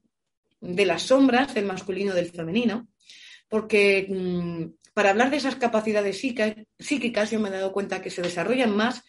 de 0.60 0.86
las 0.86 1.02
sombras 1.02 1.54
del 1.54 1.64
masculino 1.64 2.14
del 2.14 2.30
femenino, 2.30 2.88
porque 3.48 4.06
mm, 4.08 4.92
para 4.94 5.10
hablar 5.10 5.30
de 5.30 5.38
esas 5.38 5.56
capacidades 5.56 6.18
psíquicas 6.18 7.30
yo 7.30 7.40
me 7.40 7.48
he 7.48 7.52
dado 7.52 7.72
cuenta 7.72 8.02
que 8.02 8.10
se 8.10 8.22
desarrollan 8.22 8.76
más 8.76 9.02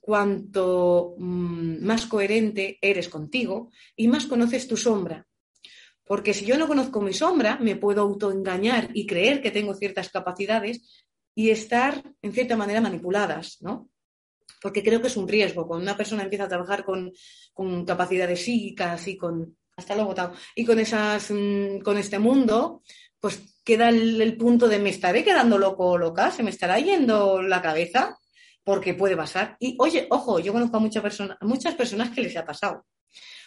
cuanto 0.00 1.14
mm, 1.18 1.84
más 1.84 2.06
coherente 2.06 2.78
eres 2.80 3.08
contigo 3.08 3.70
y 3.96 4.08
más 4.08 4.26
conoces 4.26 4.68
tu 4.68 4.76
sombra. 4.76 5.26
Porque 6.06 6.34
si 6.34 6.44
yo 6.44 6.58
no 6.58 6.68
conozco 6.68 7.00
mi 7.00 7.14
sombra, 7.14 7.58
me 7.58 7.76
puedo 7.76 8.02
autoengañar 8.02 8.90
y 8.92 9.06
creer 9.06 9.40
que 9.40 9.50
tengo 9.50 9.74
ciertas 9.74 10.10
capacidades 10.10 11.04
y 11.34 11.50
estar, 11.50 12.02
en 12.20 12.32
cierta 12.32 12.56
manera, 12.56 12.82
manipuladas, 12.82 13.58
¿no? 13.62 13.88
Porque 14.64 14.82
creo 14.82 15.02
que 15.02 15.08
es 15.08 15.16
un 15.18 15.28
riesgo. 15.28 15.66
Cuando 15.66 15.82
una 15.82 15.94
persona 15.94 16.22
empieza 16.22 16.44
a 16.44 16.48
trabajar 16.48 16.86
con, 16.86 17.12
capacidades 17.84 18.42
psíquicas 18.42 19.06
y 19.08 19.14
con. 19.14 19.58
Hasta 19.76 19.94
luego, 19.94 20.14
Y 20.54 20.64
con, 20.64 20.78
esas, 20.78 21.30
mm, 21.30 21.80
con 21.80 21.98
este 21.98 22.18
mundo, 22.18 22.82
pues 23.20 23.58
queda 23.62 23.90
el, 23.90 24.38
punto 24.38 24.66
de 24.66 24.78
me 24.78 24.88
estaré 24.88 25.22
quedando 25.22 25.58
loco 25.58 25.90
o 25.90 25.98
loca, 25.98 26.30
se 26.30 26.42
me 26.42 26.48
estará 26.48 26.78
yendo 26.78 27.42
la 27.42 27.60
cabeza, 27.60 28.18
porque 28.64 28.94
puede 28.94 29.18
pasar. 29.18 29.54
Y 29.60 29.76
oye, 29.80 30.06
ojo, 30.08 30.38
yo 30.38 30.54
conozco 30.54 30.78
a 30.78 30.80
muchas 30.80 31.02
personas, 31.02 31.36
muchas 31.42 31.74
personas 31.74 32.08
que 32.08 32.22
les 32.22 32.34
ha 32.38 32.46
pasado. 32.46 32.86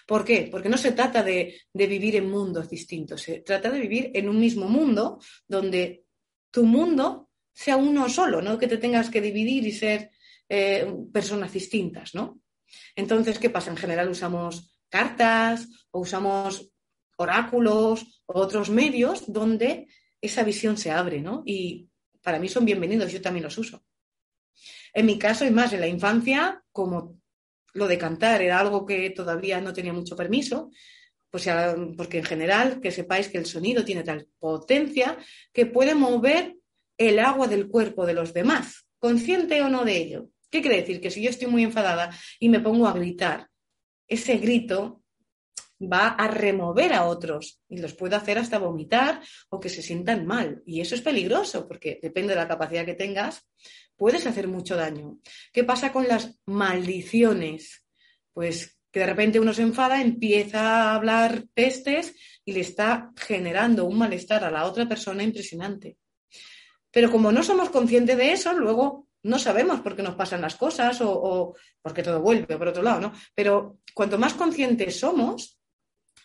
¿Por 0.06 0.24
qué? 0.24 0.48
Porque 0.52 0.70
no 0.70 0.78
se 0.78 0.92
trata 0.92 1.24
de, 1.24 1.62
vivir 1.74 2.16
en 2.16 2.30
mundos 2.30 2.70
distintos, 2.70 3.24
se 3.24 3.40
trata 3.40 3.72
de 3.72 3.80
vivir 3.80 4.12
en 4.14 4.30
un 4.30 4.40
mismo 4.40 4.70
mundo 4.70 5.20
donde 5.48 6.04
tu 6.52 6.64
mundo 6.64 7.32
sea 7.52 7.76
uno 7.76 8.08
solo, 8.08 8.40
no 8.40 8.60
que 8.60 8.68
te 8.68 8.78
tengas 8.78 9.10
que 9.10 9.20
dividir 9.20 9.66
y 9.66 9.72
ser 9.72 10.12
eh, 10.50 10.94
personas 11.12 11.54
distintas, 11.54 12.16
¿no? 12.16 12.40
Entonces, 12.96 13.40
¿qué 13.40 13.50
pasa? 13.50 13.72
En 13.72 13.78
general 13.78 14.10
usamos 14.10 14.80
cartas 14.90 15.68
o 15.92 16.00
usamos 16.00 16.72
oráculos 17.18 18.22
o 18.26 18.40
otros 18.40 18.70
medios 18.70 19.32
donde 19.32 19.88
esa 20.22 20.44
visión 20.44 20.78
se 20.78 20.92
abre, 20.92 21.22
¿no? 21.22 21.44
Y 21.46 21.90
para 22.22 22.40
mí 22.40 22.48
son 22.48 22.66
bienvenidos, 22.66 23.12
yo 23.12 23.22
también 23.22 23.44
los 23.44 23.58
uso. 23.58 23.84
En 24.94 25.06
mi 25.06 25.18
caso, 25.20 25.46
y 25.46 25.52
más 25.52 25.74
en 25.74 25.82
la 25.82 25.88
infancia, 25.88 26.64
como 26.72 27.22
lo 27.74 27.88
de 27.88 27.98
cantar 27.98 28.42
era 28.42 28.60
algo 28.60 28.86
que 28.86 29.10
todavía 29.12 29.62
no 29.62 29.74
tenía 29.74 29.94
mucho 29.94 30.16
permiso, 30.16 30.72
pues 31.30 31.48
porque 31.96 32.20
en 32.20 32.24
general 32.24 32.80
que 32.80 32.92
sepáis 32.92 33.28
que 33.28 33.38
el 33.38 33.46
sonido 33.46 33.84
tiene 33.84 34.04
tal 34.04 34.28
potencia 34.40 35.18
que 35.54 35.66
puede 35.66 35.94
mover 35.94 36.56
el 36.98 37.20
agua 37.20 37.48
del 37.48 37.68
cuerpo 37.68 38.06
de 38.06 38.14
los 38.14 38.34
demás, 38.34 38.88
consciente 38.98 39.62
o 39.62 39.70
no 39.70 39.86
de 39.86 39.98
ello. 39.98 40.30
¿Qué 40.50 40.62
quiere 40.62 40.78
decir? 40.78 41.02
Que 41.02 41.12
si 41.12 41.22
yo 41.22 41.30
estoy 41.30 41.48
muy 41.48 41.64
enfadada 41.64 42.10
y 42.40 42.50
me 42.50 42.60
pongo 42.60 42.88
a 42.88 42.94
gritar, 42.94 43.50
ese 44.08 44.38
grito 44.38 45.04
va 45.82 46.10
a 46.10 46.28
remover 46.28 46.94
a 46.94 47.06
otros 47.06 47.62
y 47.70 47.78
los 47.78 47.94
puede 47.94 48.16
hacer 48.16 48.40
hasta 48.40 48.58
vomitar 48.58 49.22
o 49.50 49.60
que 49.60 49.70
se 49.70 49.82
sientan 49.82 50.26
mal. 50.26 50.64
Y 50.66 50.82
eso 50.82 50.96
es 50.96 51.02
peligroso 51.02 51.68
porque 51.68 52.00
depende 52.02 52.34
de 52.34 52.40
la 52.40 52.48
capacidad 52.48 52.86
que 52.86 52.96
tengas, 52.96 53.48
puedes 53.96 54.26
hacer 54.26 54.48
mucho 54.48 54.76
daño. 54.76 55.20
¿Qué 55.54 55.64
pasa 55.64 55.92
con 55.92 56.08
las 56.08 56.40
maldiciones? 56.46 57.84
Pues 58.34 58.78
que 58.92 59.02
de 59.02 59.06
repente 59.06 59.40
uno 59.40 59.54
se 59.54 59.64
enfada, 59.64 60.02
empieza 60.02 60.62
a 60.62 60.96
hablar 60.96 61.46
pestes 61.54 62.16
y 62.46 62.54
le 62.54 62.62
está 62.62 63.12
generando 63.16 63.86
un 63.86 63.98
malestar 63.98 64.44
a 64.44 64.52
la 64.52 64.66
otra 64.66 64.88
persona 64.88 65.24
impresionante. 65.24 65.98
Pero 66.90 67.12
como 67.12 67.32
no 67.32 67.44
somos 67.44 67.70
conscientes 67.70 68.18
de 68.18 68.32
eso, 68.32 68.54
luego 68.54 69.07
no 69.24 69.40
sabemos 69.40 69.82
por 69.82 69.96
qué 69.96 70.04
nos 70.04 70.16
pasan 70.16 70.42
las 70.42 70.56
cosas 70.56 71.02
o, 71.02 71.12
o 71.12 71.56
porque 71.82 72.04
todo 72.04 72.22
vuelve 72.22 72.58
por 72.58 72.68
otro 72.68 72.84
lado, 72.84 73.02
¿no? 73.02 73.14
Pero 73.34 73.80
cuanto 73.94 74.18
más 74.18 74.34
conscientes 74.34 75.00
somos, 75.00 75.60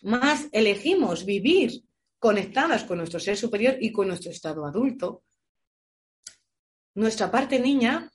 más 0.03 0.49
elegimos 0.53 1.25
vivir 1.25 1.83
conectadas 2.19 2.85
con 2.85 2.99
nuestro 2.99 3.19
ser 3.19 3.37
superior 3.37 3.77
y 3.81 3.91
con 3.91 4.09
nuestro 4.09 4.31
estado 4.31 4.65
adulto, 4.67 5.25
nuestra 6.95 7.31
parte 7.31 7.59
niña 7.59 8.11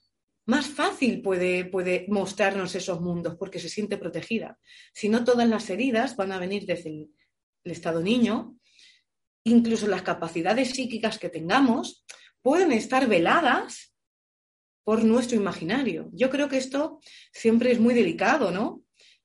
más 0.46 0.66
fácil 0.66 1.20
puede, 1.20 1.66
puede, 1.66 2.06
mostrarnos 2.08 2.74
esos 2.74 3.00
mundos 3.02 3.36
porque 3.36 3.58
se 3.58 3.68
siente 3.68 3.98
protegida. 3.98 4.58
Si 4.94 5.10
no, 5.10 5.24
todas 5.24 5.46
las 5.46 5.68
heridas 5.68 6.16
van 6.16 6.32
a 6.32 6.38
venir 6.38 6.64
desde 6.64 6.88
el, 6.88 7.10
el 7.64 7.72
estado 7.72 8.00
niño, 8.00 8.56
incluso 9.44 9.86
las 9.86 10.02
capacidades 10.02 10.70
psíquicas 10.70 11.18
que 11.18 11.28
tengamos 11.28 12.06
pueden 12.40 12.72
estar 12.72 13.06
veladas 13.08 13.94
por 14.88 15.04
nuestro 15.04 15.36
imaginario. 15.36 16.08
Yo 16.14 16.30
creo 16.30 16.48
que 16.48 16.56
esto 16.56 16.98
siempre 17.30 17.70
es 17.70 17.78
muy 17.78 17.92
delicado, 17.92 18.50
¿no? 18.50 18.84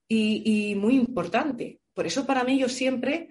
Y, 0.10 0.76
muy 0.76 0.95
importante. 0.95 1.80
Por 1.93 2.06
eso 2.06 2.26
para 2.26 2.43
mí 2.43 2.60
yo 2.60 2.67
siempre 2.67 3.30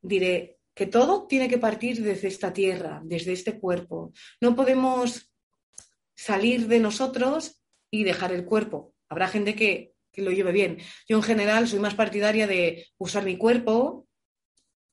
diré 0.00 0.56
que 0.74 0.86
todo 0.86 1.26
tiene 1.26 1.46
que 1.46 1.58
partir 1.58 2.02
desde 2.02 2.28
esta 2.28 2.54
tierra, 2.54 3.02
desde 3.04 3.34
este 3.34 3.60
cuerpo. 3.60 4.14
No 4.40 4.56
podemos 4.56 5.30
salir 6.16 6.68
de 6.68 6.80
nosotros 6.80 7.62
y 7.90 8.02
dejar 8.02 8.32
el 8.32 8.46
cuerpo. 8.46 8.94
Habrá 9.10 9.28
gente 9.28 9.54
que 9.54 9.92
lo 10.16 10.30
lleve 10.30 10.52
bien. 10.52 10.78
Yo 11.06 11.18
en 11.18 11.22
general 11.22 11.68
soy 11.68 11.80
más 11.80 11.94
partidaria 11.94 12.46
de 12.46 12.86
usar 12.96 13.26
mi 13.26 13.36
cuerpo, 13.36 14.07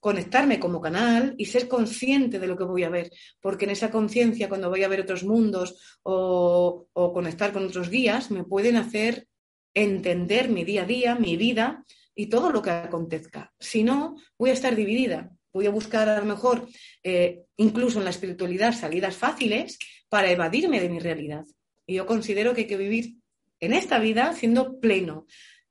conectarme 0.06 0.60
como 0.60 0.82
canal 0.82 1.34
y 1.36 1.46
ser 1.46 1.68
consciente 1.68 2.38
de 2.38 2.46
lo 2.46 2.56
que 2.56 2.63
voy 2.63 2.84
a 2.84 2.89
ver, 2.89 3.10
porque 3.41 3.65
en 3.65 3.72
esa 3.72 3.89
conciencia, 3.89 4.48
cuando 4.48 4.70
voy 4.70 4.84
a 4.84 4.88
ver 4.88 5.02
otros 5.02 5.24
mundos 5.24 5.98
o, 6.04 6.88
conectar 6.94 7.52
con 7.52 7.65
otros 7.65 7.89
guías, 7.89 8.30
me 8.30 8.44
pueden 8.44 8.76
hacer 8.76 9.28
entender 9.74 10.50
mi 10.50 10.63
día 10.63 10.84
a 10.84 10.86
día, 10.86 11.15
mi 11.15 11.38
vida 11.38 11.84
y 12.13 12.28
todo 12.28 12.52
lo 12.52 12.62
que 12.62 12.70
acontezca. 12.70 13.52
Si 13.60 13.84
no, 13.84 14.18
voy 14.38 14.52
a 14.52 14.54
estar 14.54 14.76
dividida. 14.76 15.32
Voy 15.52 15.65
a 15.65 15.72
buscar 15.72 16.08
a 16.08 16.20
lo 16.20 16.26
mejor, 16.28 16.68
eh, 17.02 17.41
incluso 17.58 17.98
en 17.98 18.04
la 18.04 18.12
espiritualidad, 18.12 18.76
salidas 18.76 19.15
fáciles 19.15 19.80
para 20.08 20.30
evadirme 20.30 20.82
de 20.82 20.89
mi 20.89 21.00
realidad. 21.00 21.46
Y 21.88 21.96
yo 21.96 22.06
considero 22.06 22.54
que 22.54 22.62
hay 22.62 22.68
que 22.68 22.78
vivir 22.78 23.15
en 23.60 23.74
esta 23.74 23.98
vida 23.98 24.34
siendo 24.34 24.80
pleno. 24.80 25.26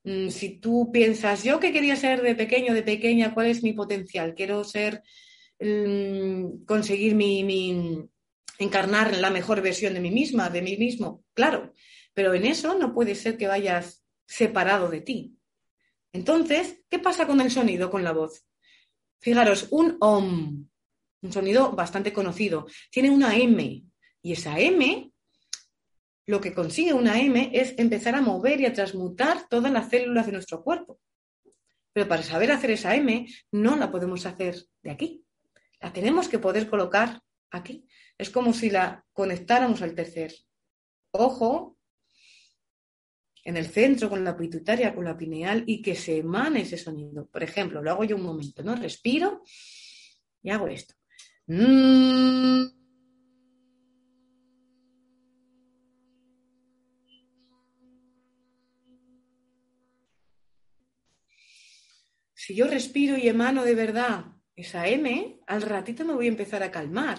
Mm, 0.05 0.29
si 0.29 0.59
tú 0.59 0.90
piensas, 0.93 1.45
yo 1.45 1.59
qué 1.61 1.73
quería 1.73 1.97
ser 1.97 2.23
de 2.23 2.35
pequeño, 2.35 2.75
de 2.75 2.83
pequeña, 2.83 3.35
¿cuál 3.35 3.47
es 3.49 3.62
mi 3.62 3.73
potencial? 3.73 4.35
Quiero 4.35 4.62
ser, 4.64 5.03
mm, 5.61 6.64
conseguir 6.67 7.14
mi, 7.14 7.43
mi, 7.43 8.09
encarnar 8.59 9.17
la 9.17 9.31
mejor 9.31 9.62
versión 9.62 9.95
de 9.95 10.01
mí 10.01 10.11
misma, 10.11 10.51
de 10.51 10.62
mí 10.62 10.77
mismo, 10.77 11.25
claro, 11.33 11.73
pero 12.12 12.35
en 12.35 12.45
eso 12.45 12.79
no 12.79 12.95
puede 12.95 13.14
ser 13.14 13.37
que 13.37 13.49
vayas 13.49 14.05
separado 14.27 14.88
de 14.88 15.01
ti. 15.01 15.37
Entonces, 16.12 16.83
¿qué 16.88 16.99
pasa 16.99 17.27
con 17.27 17.40
el 17.40 17.51
sonido, 17.51 17.90
con 17.90 18.05
la 18.05 18.12
voz? 18.12 18.47
Fijaros, 19.21 19.69
un 19.71 19.97
OM, 20.01 20.69
un 21.23 21.33
sonido 21.33 21.73
bastante 21.73 22.12
conocido, 22.12 22.67
tiene 22.90 23.11
una 23.11 23.37
M 23.37 23.83
y 24.23 24.33
esa 24.33 24.61
M, 24.61 25.11
lo 26.27 26.41
que 26.41 26.55
consigue 26.55 26.93
una 26.93 27.21
M 27.21 27.51
es 27.53 27.75
empezar 27.79 28.15
a 28.15 28.23
mover 28.23 28.61
y 28.61 28.67
a 28.67 28.73
transmutar 28.73 29.49
todas 29.49 29.71
las 29.73 29.91
células 29.91 30.27
de 30.27 30.33
nuestro 30.33 30.63
cuerpo. 30.63 31.01
Pero 31.93 32.09
para 32.09 32.23
saber 32.23 32.51
hacer 32.51 32.71
esa 32.71 32.95
M, 32.97 33.27
no 33.53 33.77
la 33.77 33.91
podemos 33.91 34.27
hacer 34.27 34.57
de 34.83 34.91
aquí. 34.91 35.25
La 35.81 35.93
tenemos 35.93 36.29
que 36.29 36.39
poder 36.39 36.69
colocar 36.69 37.21
aquí. 37.51 37.87
Es 38.19 38.31
como 38.31 38.53
si 38.53 38.71
la 38.71 39.05
conectáramos 39.13 39.83
al 39.83 39.95
tercer 39.95 40.35
ojo 41.11 41.79
en 43.45 43.57
el 43.57 43.67
centro 43.67 44.09
con 44.09 44.25
la 44.25 44.37
pituitaria, 44.37 44.95
con 44.95 45.05
la 45.05 45.17
pineal 45.17 45.65
y 45.67 45.83
que 45.83 45.95
se 45.95 46.19
emane 46.19 46.63
ese 46.63 46.79
sonido. 46.79 47.27
Por 47.27 47.43
ejemplo, 47.43 47.83
lo 47.83 47.91
hago 47.91 48.05
yo 48.05 48.17
un 48.17 48.23
momento, 48.23 48.63
¿no? 48.63 48.75
Respiro 48.75 49.43
y 50.43 50.51
hago 50.51 50.69
esto. 50.69 50.95
Mm. 51.47 52.84
Si 62.44 62.54
yo 62.54 62.66
respiro 62.66 63.16
y 63.16 63.26
emano 63.26 63.64
de 63.64 63.74
verdad 63.74 64.26
esa 64.54 64.87
M, 64.87 65.40
al 65.46 65.62
ratito 65.62 66.04
me 66.04 66.12
voy 66.12 66.26
a 66.26 66.28
empezar 66.28 66.62
a 66.62 66.70
calmar, 66.70 67.18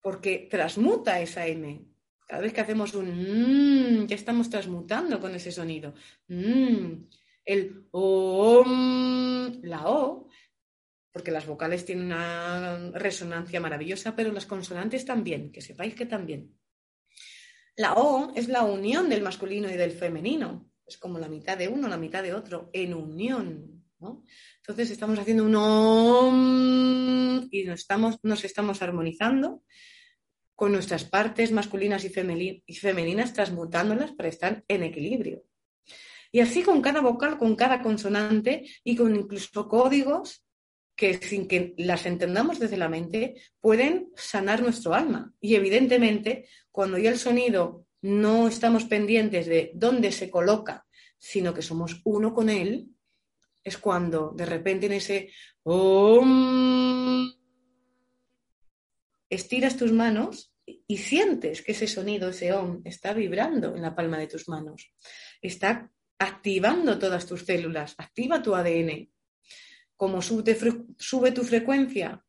porque 0.00 0.48
transmuta 0.50 1.20
esa 1.20 1.46
M, 1.46 1.80
cada 2.26 2.42
vez 2.42 2.52
que 2.52 2.60
hacemos 2.60 2.92
un 2.94 3.06
mmm, 3.06 4.06
ya 4.08 4.16
estamos 4.16 4.50
transmutando 4.50 5.20
con 5.20 5.32
ese 5.36 5.52
sonido. 5.52 5.94
Mm, 6.26 7.04
el 7.44 7.86
om, 7.92 9.60
la 9.62 9.86
O, 9.86 10.28
porque 11.12 11.30
las 11.30 11.46
vocales 11.46 11.84
tienen 11.84 12.06
una 12.06 12.90
resonancia 12.94 13.60
maravillosa, 13.60 14.16
pero 14.16 14.32
las 14.32 14.46
consonantes 14.46 15.04
también, 15.04 15.52
que 15.52 15.60
sepáis 15.60 15.94
que 15.94 16.06
también. 16.06 16.58
La 17.76 17.92
O 17.92 18.32
es 18.34 18.48
la 18.48 18.64
unión 18.64 19.08
del 19.08 19.22
masculino 19.22 19.70
y 19.70 19.74
del 19.74 19.92
femenino. 19.92 20.71
Es 20.86 20.98
como 20.98 21.18
la 21.18 21.28
mitad 21.28 21.56
de 21.56 21.68
uno, 21.68 21.88
la 21.88 21.96
mitad 21.96 22.22
de 22.22 22.34
otro, 22.34 22.70
en 22.72 22.94
unión. 22.94 23.82
Entonces 24.58 24.90
estamos 24.90 25.18
haciendo 25.18 25.44
un 25.44 25.54
om 25.54 27.48
y 27.50 27.64
nos 27.64 27.80
estamos, 27.80 28.18
nos 28.22 28.44
estamos 28.44 28.82
armonizando 28.82 29.62
con 30.54 30.72
nuestras 30.72 31.04
partes 31.04 31.50
masculinas 31.52 32.04
y, 32.04 32.08
femeninas, 32.08 33.32
transmutándolas 33.32 34.12
para 34.12 34.28
estar 34.28 34.64
en 34.68 34.82
equilibrio. 34.82 35.42
Y 36.30 36.40
así 36.40 36.62
con 36.62 36.80
cada 36.80 37.00
vocal, 37.00 37.38
con 37.38 37.56
cada 37.56 37.82
consonante 37.82 38.64
y 38.84 38.96
con 38.96 39.14
incluso 39.14 39.68
códigos 39.68 40.44
que 40.94 41.14
sin 41.14 41.48
que 41.48 41.74
las 41.78 42.06
entendamos 42.06 42.58
desde 42.58 42.76
la 42.76 42.88
mente 42.88 43.42
pueden 43.60 44.10
sanar 44.14 44.62
nuestro 44.62 44.94
alma. 44.94 45.32
Y 45.40 45.54
evidentemente, 45.56 46.48
cuando 46.70 46.98
ya 46.98 47.10
el 47.10 47.18
sonido 47.18 47.86
no 48.02 48.48
estamos 48.48 48.84
pendientes 48.84 49.46
de 49.46 49.70
dónde 49.74 50.12
se 50.12 50.30
coloca, 50.30 50.86
sino 51.18 51.54
que 51.54 51.62
somos 51.62 52.00
uno 52.04 52.34
con 52.34 52.50
él, 52.50 52.88
es 53.64 53.78
cuando 53.78 54.32
de 54.36 54.44
repente 54.44 54.86
en 54.86 54.92
ese 54.92 55.30
estiras 59.30 59.76
tus 59.76 59.92
manos 59.92 60.52
y 60.66 60.98
sientes 60.98 61.62
que 61.62 61.72
ese 61.72 61.86
sonido, 61.86 62.28
ese 62.28 62.52
om, 62.52 62.82
está 62.84 63.12
vibrando 63.12 63.74
en 63.76 63.82
la 63.82 63.94
palma 63.94 64.18
de 64.18 64.26
tus 64.26 64.48
manos. 64.48 64.92
Está 65.40 65.90
activando 66.18 66.98
todas 66.98 67.26
tus 67.26 67.44
células, 67.44 67.94
activa 67.98 68.42
tu 68.42 68.54
ADN. 68.54 69.10
Como 69.96 70.22
sube, 70.22 70.56
sube 70.98 71.32
tu 71.32 71.44
frecuencia 71.44 72.24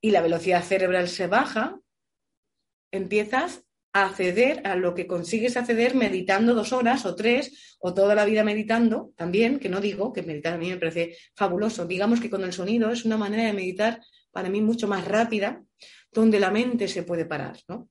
y 0.00 0.10
la 0.10 0.20
velocidad 0.20 0.64
cerebral 0.64 1.08
se 1.08 1.26
baja, 1.26 1.80
empiezas 2.90 3.64
acceder 3.92 4.66
a 4.66 4.76
lo 4.76 4.94
que 4.94 5.06
consigues 5.06 5.56
acceder 5.56 5.94
meditando 5.94 6.54
dos 6.54 6.72
horas 6.72 7.04
o 7.06 7.14
tres 7.14 7.76
o 7.80 7.92
toda 7.92 8.14
la 8.14 8.24
vida 8.24 8.44
meditando 8.44 9.12
también, 9.16 9.58
que 9.58 9.68
no 9.68 9.80
digo 9.80 10.12
que 10.12 10.22
meditar 10.22 10.54
a 10.54 10.58
mí 10.58 10.70
me 10.70 10.76
parece 10.76 11.16
fabuloso, 11.34 11.86
digamos 11.86 12.20
que 12.20 12.30
con 12.30 12.44
el 12.44 12.52
sonido 12.52 12.90
es 12.90 13.04
una 13.04 13.16
manera 13.16 13.44
de 13.44 13.52
meditar 13.52 14.00
para 14.30 14.48
mí 14.48 14.60
mucho 14.60 14.86
más 14.86 15.06
rápida, 15.06 15.62
donde 16.12 16.38
la 16.38 16.50
mente 16.50 16.86
se 16.86 17.02
puede 17.02 17.24
parar. 17.24 17.58
¿no? 17.68 17.88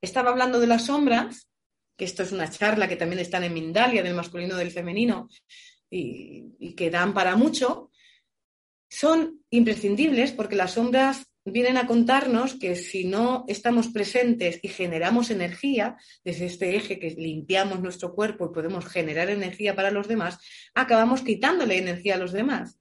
Estaba 0.00 0.30
hablando 0.30 0.60
de 0.60 0.66
las 0.66 0.86
sombras, 0.86 1.48
que 1.96 2.04
esto 2.04 2.22
es 2.22 2.32
una 2.32 2.50
charla 2.50 2.88
que 2.88 2.96
también 2.96 3.20
está 3.20 3.44
en 3.44 3.52
Mindalia, 3.52 4.02
del 4.02 4.14
masculino 4.14 4.54
y 4.54 4.58
del 4.58 4.70
femenino, 4.70 5.28
y 5.88 6.74
que 6.74 6.90
dan 6.90 7.14
para 7.14 7.36
mucho, 7.36 7.90
son 8.88 9.44
imprescindibles 9.50 10.32
porque 10.32 10.56
las 10.56 10.72
sombras 10.72 11.26
vienen 11.52 11.76
a 11.76 11.86
contarnos 11.86 12.54
que 12.54 12.74
si 12.74 13.04
no 13.04 13.44
estamos 13.48 13.88
presentes 13.88 14.58
y 14.62 14.68
generamos 14.68 15.30
energía 15.30 15.96
desde 16.24 16.46
este 16.46 16.76
eje 16.76 16.98
que 16.98 17.10
limpiamos 17.10 17.80
nuestro 17.80 18.14
cuerpo 18.14 18.46
y 18.46 18.54
podemos 18.54 18.86
generar 18.86 19.30
energía 19.30 19.74
para 19.76 19.90
los 19.90 20.08
demás, 20.08 20.38
acabamos 20.74 21.22
quitándole 21.22 21.78
energía 21.78 22.14
a 22.14 22.18
los 22.18 22.32
demás. 22.32 22.78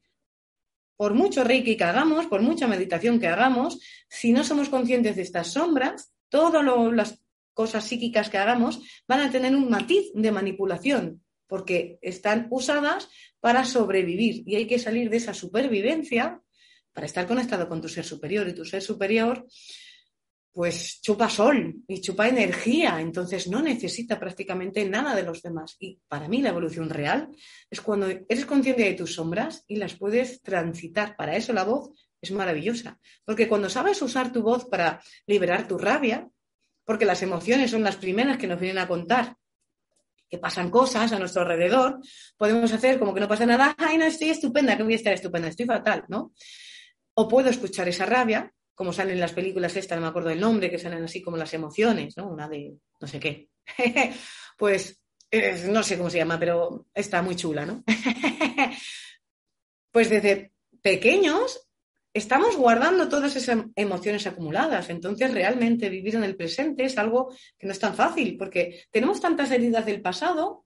Por 0.97 1.13
mucho 1.13 1.43
reiki 1.43 1.75
que 1.75 1.83
hagamos, 1.83 2.25
por 2.27 2.41
mucha 2.41 2.67
meditación 2.67 3.19
que 3.19 3.27
hagamos, 3.27 3.79
si 4.09 4.31
no 4.31 4.43
somos 4.43 4.69
conscientes 4.69 5.15
de 5.15 5.21
estas 5.21 5.47
sombras, 5.47 6.13
todas 6.29 6.63
las 6.93 7.21
cosas 7.53 7.83
psíquicas 7.83 8.29
que 8.29 8.37
hagamos 8.37 8.81
van 9.07 9.21
a 9.21 9.31
tener 9.31 9.55
un 9.55 9.69
matiz 9.69 10.11
de 10.13 10.31
manipulación, 10.31 11.23
porque 11.47 11.99
están 12.01 12.47
usadas 12.49 13.09
para 13.39 13.65
sobrevivir 13.65 14.43
y 14.47 14.55
hay 14.55 14.67
que 14.67 14.79
salir 14.79 15.09
de 15.09 15.17
esa 15.17 15.33
supervivencia 15.33 16.41
para 16.95 17.07
estar 17.07 17.27
conectado 17.27 17.67
con 17.67 17.81
tu 17.81 17.89
ser 17.89 18.05
superior. 18.05 18.47
Y 18.47 18.53
tu 18.53 18.63
ser 18.63 18.81
superior, 18.81 19.45
pues 20.53 21.01
chupa 21.01 21.29
sol 21.29 21.75
y 21.85 21.99
chupa 21.99 22.29
energía, 22.29 23.01
entonces 23.01 23.49
no 23.49 23.61
necesita 23.61 24.17
prácticamente 24.17 24.85
nada 24.85 25.13
de 25.13 25.23
los 25.23 25.41
demás. 25.41 25.75
Y 25.77 25.99
para 26.07 26.29
mí 26.29 26.41
la 26.41 26.49
evolución 26.49 26.89
real 26.89 27.27
es 27.69 27.81
cuando 27.81 28.07
eres 28.07 28.45
consciente 28.45 28.83
de 28.83 28.93
tus 28.93 29.15
sombras 29.15 29.65
y 29.67 29.75
las 29.75 29.95
puedes 29.95 30.41
transitar. 30.41 31.17
Para 31.17 31.35
eso 31.35 31.51
la 31.51 31.65
voz 31.65 31.89
es 32.21 32.31
maravillosa, 32.31 32.97
porque 33.25 33.49
cuando 33.49 33.69
sabes 33.69 34.01
usar 34.01 34.31
tu 34.31 34.41
voz 34.41 34.65
para 34.65 35.01
liberar 35.27 35.67
tu 35.67 35.77
rabia, 35.77 36.29
porque 36.85 37.03
las 37.03 37.21
emociones 37.21 37.71
son 37.71 37.83
las 37.83 37.97
primeras 37.97 38.37
que 38.37 38.47
nos 38.47 38.59
vienen 38.59 38.77
a 38.77 38.87
contar 38.87 39.35
que 40.29 40.37
pasan 40.37 40.71
cosas 40.71 41.11
a 41.11 41.19
nuestro 41.19 41.41
alrededor, 41.41 41.99
podemos 42.37 42.71
hacer 42.71 42.97
como 42.97 43.13
que 43.13 43.19
no 43.19 43.27
pasa 43.27 43.45
nada, 43.45 43.75
ay, 43.77 43.97
no, 43.97 44.05
estoy 44.05 44.29
estupenda, 44.29 44.75
que 44.75 44.83
voy 44.83 44.93
a 44.93 44.95
estar 44.95 45.13
estupenda, 45.13 45.49
estoy 45.49 45.65
fatal, 45.65 46.05
¿no? 46.07 46.31
O 47.15 47.27
puedo 47.27 47.49
escuchar 47.49 47.87
esa 47.87 48.05
rabia, 48.05 48.51
como 48.73 48.93
salen 48.93 49.15
en 49.15 49.21
las 49.21 49.33
películas 49.33 49.75
estas, 49.75 49.97
no 49.97 50.03
me 50.03 50.09
acuerdo 50.09 50.29
el 50.29 50.39
nombre, 50.39 50.69
que 50.69 50.79
salen 50.79 51.03
así 51.03 51.21
como 51.21 51.37
las 51.37 51.53
emociones, 51.53 52.15
¿no? 52.17 52.27
Una 52.27 52.47
de 52.47 52.75
no 52.99 53.07
sé 53.07 53.19
qué. 53.19 53.49
pues 54.57 55.01
no 55.67 55.83
sé 55.83 55.97
cómo 55.97 56.09
se 56.09 56.17
llama, 56.17 56.39
pero 56.39 56.87
está 56.93 57.21
muy 57.21 57.35
chula, 57.35 57.65
¿no? 57.65 57.83
pues 59.91 60.09
desde 60.09 60.51
pequeños 60.81 61.67
estamos 62.13 62.55
guardando 62.55 63.09
todas 63.09 63.35
esas 63.35 63.65
emociones 63.75 64.25
acumuladas. 64.27 64.89
Entonces, 64.89 65.33
realmente 65.33 65.89
vivir 65.89 66.15
en 66.15 66.23
el 66.23 66.35
presente 66.35 66.85
es 66.85 66.97
algo 66.97 67.33
que 67.57 67.67
no 67.67 67.73
es 67.73 67.79
tan 67.79 67.95
fácil, 67.95 68.37
porque 68.37 68.85
tenemos 68.91 69.19
tantas 69.19 69.51
heridas 69.51 69.85
del 69.85 70.01
pasado 70.01 70.64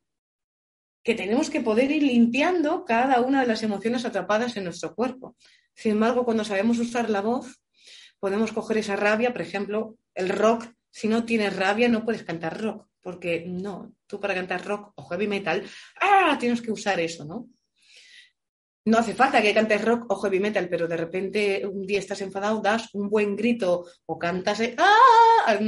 que 1.03 1.15
tenemos 1.15 1.49
que 1.49 1.61
poder 1.61 1.91
ir 1.91 2.03
limpiando 2.03 2.85
cada 2.85 3.21
una 3.21 3.41
de 3.41 3.47
las 3.47 3.63
emociones 3.63 4.05
atrapadas 4.05 4.57
en 4.57 4.65
nuestro 4.65 4.93
cuerpo. 4.95 5.35
Sin 5.73 5.93
embargo, 5.93 6.25
cuando 6.25 6.43
sabemos 6.43 6.79
usar 6.79 7.09
la 7.09 7.21
voz, 7.21 7.61
podemos 8.19 8.51
coger 8.51 8.77
esa 8.77 8.95
rabia, 8.95 9.31
por 9.31 9.41
ejemplo, 9.41 9.95
el 10.13 10.29
rock. 10.29 10.65
Si 10.91 11.07
no 11.07 11.23
tienes 11.23 11.55
rabia, 11.55 11.87
no 11.87 12.03
puedes 12.03 12.23
cantar 12.23 12.61
rock, 12.61 12.87
porque 13.01 13.45
no, 13.47 13.93
tú 14.07 14.19
para 14.19 14.35
cantar 14.35 14.65
rock 14.65 14.91
o 14.95 15.05
heavy 15.07 15.27
metal, 15.27 15.63
¡ah! 16.01 16.35
tienes 16.39 16.61
que 16.61 16.71
usar 16.71 16.99
eso, 16.99 17.23
¿no? 17.25 17.47
No 18.85 18.97
hace 18.97 19.13
falta 19.13 19.41
que 19.41 19.53
cantes 19.53 19.85
rock 19.85 20.11
o 20.11 20.15
heavy 20.15 20.39
metal, 20.39 20.67
pero 20.67 20.87
de 20.87 20.97
repente 20.97 21.65
un 21.65 21.85
día 21.85 21.99
estás 21.99 22.21
enfadado, 22.21 22.59
das 22.59 22.93
un 22.93 23.09
buen 23.09 23.35
grito 23.35 23.85
o 24.05 24.17
cantas 24.17 24.61
¡ah! 24.77 25.59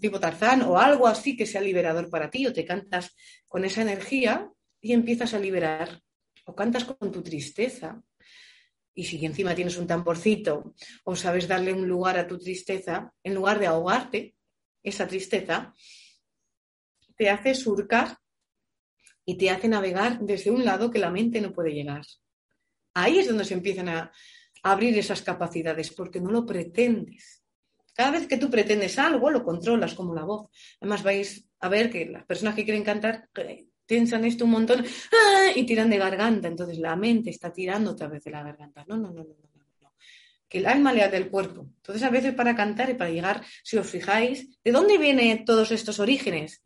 tipo 0.00 0.20
Tarzán 0.20 0.62
o 0.62 0.78
algo 0.78 1.06
así 1.06 1.36
que 1.36 1.46
sea 1.46 1.60
liberador 1.60 2.08
para 2.08 2.30
ti, 2.30 2.46
o 2.46 2.52
te 2.52 2.64
cantas 2.64 3.14
con 3.46 3.64
esa 3.64 3.82
energía 3.82 4.50
y 4.80 4.92
empiezas 4.92 5.34
a 5.34 5.38
liberar, 5.38 6.02
o 6.44 6.54
cantas 6.54 6.84
con 6.84 7.12
tu 7.12 7.22
tristeza, 7.22 8.02
y 8.94 9.04
si 9.04 9.24
encima 9.24 9.54
tienes 9.54 9.76
un 9.78 9.86
tamborcito 9.86 10.74
o 11.04 11.16
sabes 11.16 11.46
darle 11.46 11.72
un 11.72 11.88
lugar 11.88 12.18
a 12.18 12.26
tu 12.26 12.38
tristeza, 12.38 13.12
en 13.22 13.34
lugar 13.34 13.58
de 13.58 13.66
ahogarte 13.66 14.34
esa 14.82 15.06
tristeza, 15.06 15.72
te 17.16 17.30
hace 17.30 17.54
surcar 17.54 18.18
y 19.24 19.36
te 19.36 19.50
hace 19.50 19.68
navegar 19.68 20.18
desde 20.20 20.50
un 20.50 20.64
lado 20.64 20.90
que 20.90 20.98
la 20.98 21.10
mente 21.10 21.40
no 21.40 21.52
puede 21.52 21.72
llegar. 21.72 22.02
Ahí 22.94 23.18
es 23.18 23.28
donde 23.28 23.44
se 23.44 23.54
empiezan 23.54 23.88
a 23.88 24.12
abrir 24.62 24.98
esas 24.98 25.22
capacidades, 25.22 25.90
porque 25.92 26.20
no 26.20 26.30
lo 26.30 26.44
pretendes. 26.44 27.44
Cada 27.94 28.12
vez 28.12 28.26
que 28.26 28.38
tú 28.38 28.50
pretendes 28.50 28.98
algo, 28.98 29.30
lo 29.30 29.44
controlas 29.44 29.94
como 29.94 30.14
la 30.14 30.24
voz. 30.24 30.50
Además, 30.80 31.02
vais 31.02 31.48
a 31.60 31.68
ver 31.68 31.90
que 31.90 32.06
las 32.06 32.24
personas 32.24 32.54
que 32.54 32.64
quieren 32.64 32.84
cantar 32.84 33.28
tensan 33.90 34.24
esto 34.24 34.44
un 34.44 34.52
montón 34.52 34.84
¡ah! 35.12 35.50
y 35.56 35.64
tiran 35.64 35.90
de 35.90 35.98
garganta. 35.98 36.46
Entonces 36.46 36.78
la 36.78 36.94
mente 36.94 37.30
está 37.30 37.52
tirando 37.52 37.90
otra 37.90 38.06
vez 38.06 38.22
de 38.22 38.30
la 38.30 38.44
garganta. 38.44 38.84
No, 38.86 38.96
no, 38.96 39.08
no, 39.08 39.24
no, 39.24 39.24
no, 39.24 39.64
no. 39.80 39.92
Que 40.48 40.58
el 40.58 40.66
alma 40.66 40.92
lea 40.92 41.08
del 41.08 41.28
cuerpo. 41.28 41.66
Entonces 41.78 42.04
a 42.04 42.10
veces 42.10 42.32
para 42.34 42.54
cantar 42.54 42.88
y 42.88 42.94
para 42.94 43.10
llegar, 43.10 43.44
si 43.64 43.78
os 43.78 43.90
fijáis, 43.90 44.62
¿de 44.62 44.70
dónde 44.70 44.96
vienen 44.96 45.44
todos 45.44 45.72
estos 45.72 45.98
orígenes? 45.98 46.62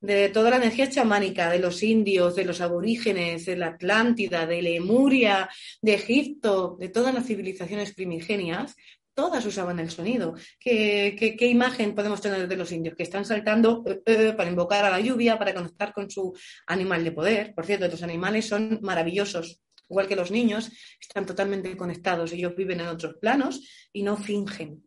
De 0.00 0.28
toda 0.28 0.50
la 0.50 0.58
energía 0.58 0.90
chamánica, 0.90 1.48
de 1.48 1.60
los 1.60 1.82
indios, 1.82 2.36
de 2.36 2.44
los 2.44 2.60
aborígenes, 2.60 3.46
de 3.46 3.56
la 3.56 3.68
Atlántida, 3.68 4.46
de 4.46 4.60
Lemuria, 4.60 5.48
de 5.80 5.94
Egipto, 5.94 6.76
de 6.78 6.90
todas 6.90 7.14
las 7.14 7.26
civilizaciones 7.26 7.94
primigenias, 7.94 8.76
todas 9.16 9.44
usaban 9.46 9.80
el 9.80 9.90
sonido. 9.90 10.34
¿Qué, 10.60 11.36
imagen 11.40 11.94
podemos 11.94 12.20
tener 12.20 12.46
de 12.46 12.56
los 12.56 12.70
indios? 12.70 12.94
Que 12.94 13.02
están 13.02 13.24
saltando 13.24 13.82
eh, 13.86 14.02
eh, 14.04 14.32
para 14.36 14.50
invocar 14.50 14.84
a 14.84 14.90
la 14.90 15.00
lluvia, 15.00 15.38
para 15.38 15.54
conectar 15.54 15.92
con 15.92 16.10
su 16.10 16.36
animal 16.66 17.02
de 17.02 17.12
poder. 17.12 17.54
Por 17.54 17.64
cierto, 17.64 17.86
estos 17.86 18.02
animales 18.02 18.46
son 18.46 18.78
maravillosos. 18.82 19.60
Igual 19.88 20.06
que 20.06 20.16
los 20.16 20.30
niños, 20.30 20.70
están 21.00 21.24
totalmente 21.24 21.74
conectados. 21.76 22.32
Ellos 22.32 22.54
viven 22.54 22.80
en 22.80 22.88
otros 22.88 23.14
planos 23.14 23.88
y 23.92 24.02
no 24.02 24.18
fingen. 24.18 24.84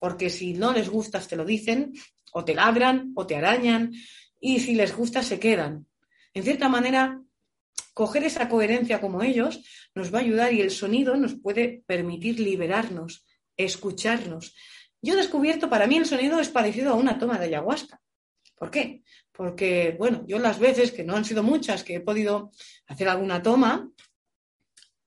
Porque 0.00 0.28
si 0.28 0.54
no 0.54 0.72
les 0.72 0.88
gustas, 0.88 1.28
te 1.28 1.36
lo 1.36 1.44
dicen, 1.44 1.92
o 2.32 2.44
te 2.44 2.54
ladran, 2.54 3.12
o 3.14 3.26
te 3.26 3.36
arañan, 3.36 3.92
y 4.40 4.58
si 4.58 4.74
les 4.74 4.94
gusta, 4.94 5.22
se 5.22 5.38
quedan. 5.38 5.86
En 6.34 6.42
cierta 6.42 6.68
manera, 6.68 7.22
coger 7.94 8.24
esa 8.24 8.48
coherencia 8.48 9.00
como 9.00 9.22
ellos 9.22 9.62
nos 9.94 10.12
va 10.12 10.18
a 10.18 10.22
ayudar 10.22 10.52
y 10.52 10.60
el 10.60 10.70
sonido 10.70 11.16
nos 11.16 11.34
puede 11.34 11.84
permitir 11.86 12.40
liberarnos, 12.40 13.24
escucharnos. 13.56 14.54
Yo 15.00 15.14
he 15.14 15.16
descubierto, 15.16 15.70
para 15.70 15.86
mí 15.86 15.96
el 15.96 16.06
sonido 16.06 16.40
es 16.40 16.48
parecido 16.48 16.92
a 16.92 16.96
una 16.96 17.18
toma 17.18 17.38
de 17.38 17.46
ayahuasca. 17.46 18.00
¿Por 18.56 18.70
qué? 18.70 19.02
Porque, 19.32 19.94
bueno, 19.98 20.24
yo 20.26 20.38
las 20.38 20.58
veces, 20.58 20.92
que 20.92 21.04
no 21.04 21.16
han 21.16 21.24
sido 21.24 21.42
muchas, 21.42 21.84
que 21.84 21.96
he 21.96 22.00
podido 22.00 22.52
hacer 22.86 23.08
alguna 23.08 23.42
toma, 23.42 23.90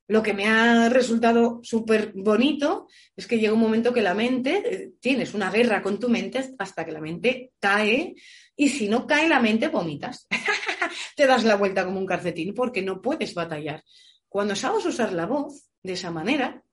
lo 0.09 0.23
que 0.23 0.33
me 0.33 0.45
ha 0.45 0.87
resultado 0.87 1.59
súper 1.63 2.13
bonito 2.13 2.87
es 3.15 3.27
que 3.27 3.39
llega 3.39 3.53
un 3.53 3.59
momento 3.59 3.93
que 3.93 4.01
la 4.01 4.13
mente, 4.13 4.63
eh, 4.65 4.91
tienes 5.01 5.33
una 5.33 5.51
guerra 5.51 5.81
con 5.81 5.99
tu 5.99 6.07
mente 6.07 6.55
hasta 6.57 6.85
que 6.85 6.91
la 6.93 7.01
mente 7.01 7.51
cae 7.59 8.15
y 8.57 8.69
si 8.69 8.89
no 8.89 9.05
cae 9.05 9.29
la 9.29 9.39
mente, 9.39 9.69
vomitas. 9.69 10.27
Te 11.15 11.27
das 11.27 11.43
la 11.43 11.55
vuelta 11.55 11.85
como 11.85 11.99
un 11.99 12.07
calcetín 12.07 12.53
porque 12.55 12.81
no 12.81 13.01
puedes 13.01 13.33
batallar. 13.35 13.83
Cuando 14.27 14.55
sabes 14.55 14.85
usar 14.85 15.13
la 15.13 15.27
voz 15.27 15.69
de 15.83 15.93
esa 15.93 16.11
manera, 16.11 16.63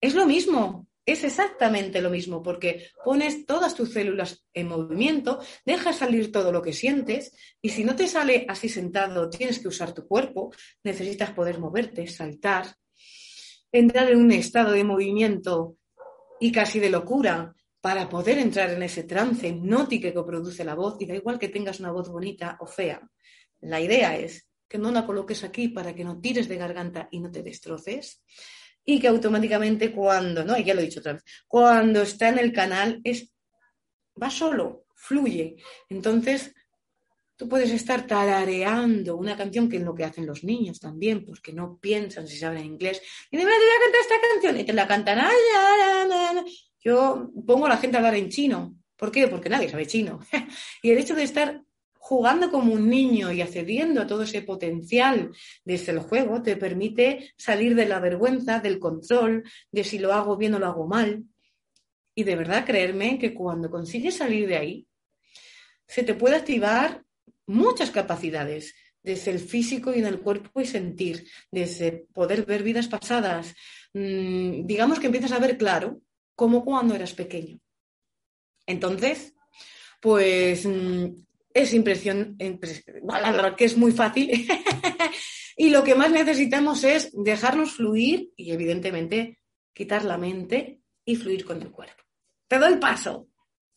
es 0.00 0.14
lo 0.14 0.26
mismo, 0.26 0.88
es 1.04 1.24
exactamente 1.24 2.00
lo 2.00 2.08
mismo, 2.08 2.42
porque 2.42 2.88
pones 3.04 3.44
todas 3.44 3.74
tus 3.74 3.92
células 3.92 4.46
en 4.54 4.68
movimiento, 4.68 5.40
dejas 5.66 5.98
salir 5.98 6.32
todo 6.32 6.52
lo 6.52 6.62
que 6.62 6.72
sientes 6.72 7.36
y 7.60 7.68
si 7.68 7.84
no 7.84 7.94
te 7.94 8.08
sale 8.08 8.46
así 8.48 8.70
sentado, 8.70 9.28
tienes 9.28 9.58
que 9.58 9.68
usar 9.68 9.92
tu 9.92 10.06
cuerpo, 10.08 10.52
necesitas 10.82 11.32
poder 11.32 11.58
moverte, 11.58 12.06
saltar, 12.06 12.74
entrar 13.70 14.10
en 14.10 14.18
un 14.18 14.32
estado 14.32 14.72
de 14.72 14.84
movimiento 14.84 15.76
y 16.40 16.50
casi 16.50 16.80
de 16.80 16.88
locura 16.88 17.54
para 17.80 18.08
poder 18.08 18.38
entrar 18.38 18.70
en 18.70 18.82
ese 18.82 19.04
trance 19.04 19.48
hipnótico 19.48 20.12
que 20.12 20.28
produce 20.28 20.64
la 20.64 20.74
voz, 20.74 20.96
y 21.00 21.06
da 21.06 21.14
igual 21.14 21.38
que 21.38 21.48
tengas 21.48 21.80
una 21.80 21.92
voz 21.92 22.08
bonita 22.08 22.56
o 22.60 22.66
fea, 22.66 23.00
la 23.60 23.80
idea 23.80 24.16
es 24.16 24.48
que 24.68 24.78
no 24.78 24.90
la 24.90 25.06
coloques 25.06 25.42
aquí 25.44 25.68
para 25.68 25.94
que 25.94 26.04
no 26.04 26.20
tires 26.20 26.48
de 26.48 26.56
garganta 26.56 27.08
y 27.10 27.20
no 27.20 27.30
te 27.30 27.42
destroces, 27.42 28.22
y 28.84 29.00
que 29.00 29.08
automáticamente 29.08 29.92
cuando, 29.92 30.44
no, 30.44 30.58
ya 30.58 30.74
lo 30.74 30.80
he 30.80 30.84
dicho 30.84 31.00
otra 31.00 31.14
vez, 31.14 31.24
cuando 31.46 32.02
está 32.02 32.28
en 32.28 32.38
el 32.38 32.52
canal 32.52 33.00
es, 33.04 33.32
va 34.20 34.30
solo, 34.30 34.84
fluye. 34.94 35.56
Entonces, 35.88 36.54
tú 37.36 37.48
puedes 37.48 37.70
estar 37.70 38.06
tarareando 38.06 39.16
una 39.16 39.36
canción 39.36 39.68
que 39.68 39.78
es 39.78 39.82
lo 39.82 39.94
que 39.94 40.04
hacen 40.04 40.26
los 40.26 40.44
niños 40.44 40.78
también, 40.78 41.24
porque 41.24 41.52
no 41.52 41.78
piensan 41.78 42.26
si 42.26 42.36
saben 42.36 42.64
inglés. 42.64 43.00
Y 43.30 43.36
de 43.36 43.42
te 43.42 43.48
voy 43.48 43.54
a 43.54 43.82
cantar 43.82 44.00
esta 44.00 44.28
canción 44.32 44.60
y 44.60 44.64
te 44.64 44.72
la 44.72 44.86
cantan. 44.86 45.18
Yo 46.80 47.30
pongo 47.46 47.66
a 47.66 47.70
la 47.70 47.76
gente 47.76 47.96
a 47.96 48.00
hablar 48.00 48.14
en 48.14 48.28
chino. 48.28 48.74
¿Por 48.96 49.12
qué? 49.12 49.28
Porque 49.28 49.48
nadie 49.48 49.68
sabe 49.68 49.86
chino. 49.86 50.20
y 50.82 50.90
el 50.90 50.98
hecho 50.98 51.14
de 51.14 51.22
estar 51.22 51.62
jugando 51.92 52.50
como 52.50 52.72
un 52.72 52.88
niño 52.88 53.30
y 53.30 53.42
accediendo 53.42 54.00
a 54.00 54.06
todo 54.06 54.22
ese 54.22 54.42
potencial 54.42 55.30
desde 55.64 55.92
el 55.92 56.00
juego 56.00 56.42
te 56.42 56.56
permite 56.56 57.32
salir 57.36 57.74
de 57.74 57.86
la 57.86 58.00
vergüenza, 58.00 58.58
del 58.58 58.78
control, 58.78 59.44
de 59.70 59.84
si 59.84 59.98
lo 59.98 60.12
hago 60.12 60.36
bien 60.36 60.54
o 60.54 60.58
lo 60.58 60.66
hago 60.66 60.86
mal. 60.86 61.24
Y 62.14 62.24
de 62.24 62.36
verdad 62.36 62.64
creerme 62.64 63.18
que 63.18 63.34
cuando 63.34 63.70
consigues 63.70 64.16
salir 64.16 64.48
de 64.48 64.56
ahí, 64.56 64.86
se 65.86 66.02
te 66.02 66.14
puede 66.14 66.36
activar 66.36 67.04
muchas 67.46 67.90
capacidades, 67.90 68.74
desde 69.02 69.30
el 69.30 69.38
físico 69.38 69.94
y 69.94 69.98
en 69.98 70.06
el 70.06 70.20
cuerpo 70.20 70.60
y 70.60 70.66
sentir, 70.66 71.26
desde 71.50 72.06
poder 72.12 72.44
ver 72.44 72.62
vidas 72.62 72.88
pasadas. 72.88 73.54
Mm, 73.94 74.66
digamos 74.66 74.98
que 74.98 75.06
empiezas 75.06 75.32
a 75.32 75.38
ver 75.38 75.56
claro 75.56 76.00
como 76.40 76.64
cuando 76.64 76.94
eras 76.94 77.12
pequeño. 77.12 77.60
Entonces, 78.64 79.34
pues 80.00 80.64
mm, 80.64 81.04
es 81.52 81.74
impresión, 81.74 82.34
que 83.58 83.64
es 83.66 83.76
muy 83.76 83.92
fácil. 83.92 84.48
y 85.58 85.68
lo 85.68 85.84
que 85.84 85.94
más 85.94 86.10
necesitamos 86.10 86.82
es 86.84 87.10
dejarnos 87.12 87.72
fluir 87.72 88.30
y, 88.38 88.52
evidentemente, 88.52 89.40
quitar 89.74 90.02
la 90.06 90.16
mente 90.16 90.80
y 91.04 91.16
fluir 91.16 91.44
con 91.44 91.60
el 91.60 91.70
cuerpo. 91.70 92.04
Te 92.48 92.58
doy 92.58 92.76
paso. 92.76 93.28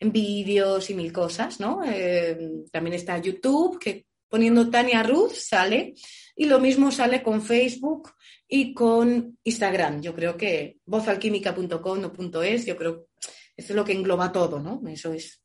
en 0.00 0.12
vídeos 0.12 0.90
y 0.90 0.94
mil 0.94 1.12
cosas, 1.12 1.60
¿no? 1.60 1.82
Eh, 1.84 2.64
también 2.70 2.94
está 2.94 3.18
YouTube, 3.18 3.78
que 3.78 4.06
poniendo 4.28 4.70
Tania 4.70 5.02
Ruth 5.02 5.32
sale, 5.32 5.94
y 6.36 6.46
lo 6.46 6.58
mismo 6.58 6.90
sale 6.90 7.22
con 7.22 7.42
Facebook 7.42 8.10
y 8.48 8.74
con 8.74 9.38
Instagram. 9.44 10.02
Yo 10.02 10.14
creo 10.14 10.36
que 10.36 10.78
vozalquímica.com 10.86 12.04
o 12.04 12.42
.es, 12.42 12.66
yo 12.66 12.76
creo 12.76 13.08
eso 13.56 13.72
es 13.72 13.76
lo 13.76 13.84
que 13.84 13.92
engloba 13.92 14.32
todo, 14.32 14.60
¿no? 14.60 14.80
Eso 14.88 15.12
es 15.12 15.40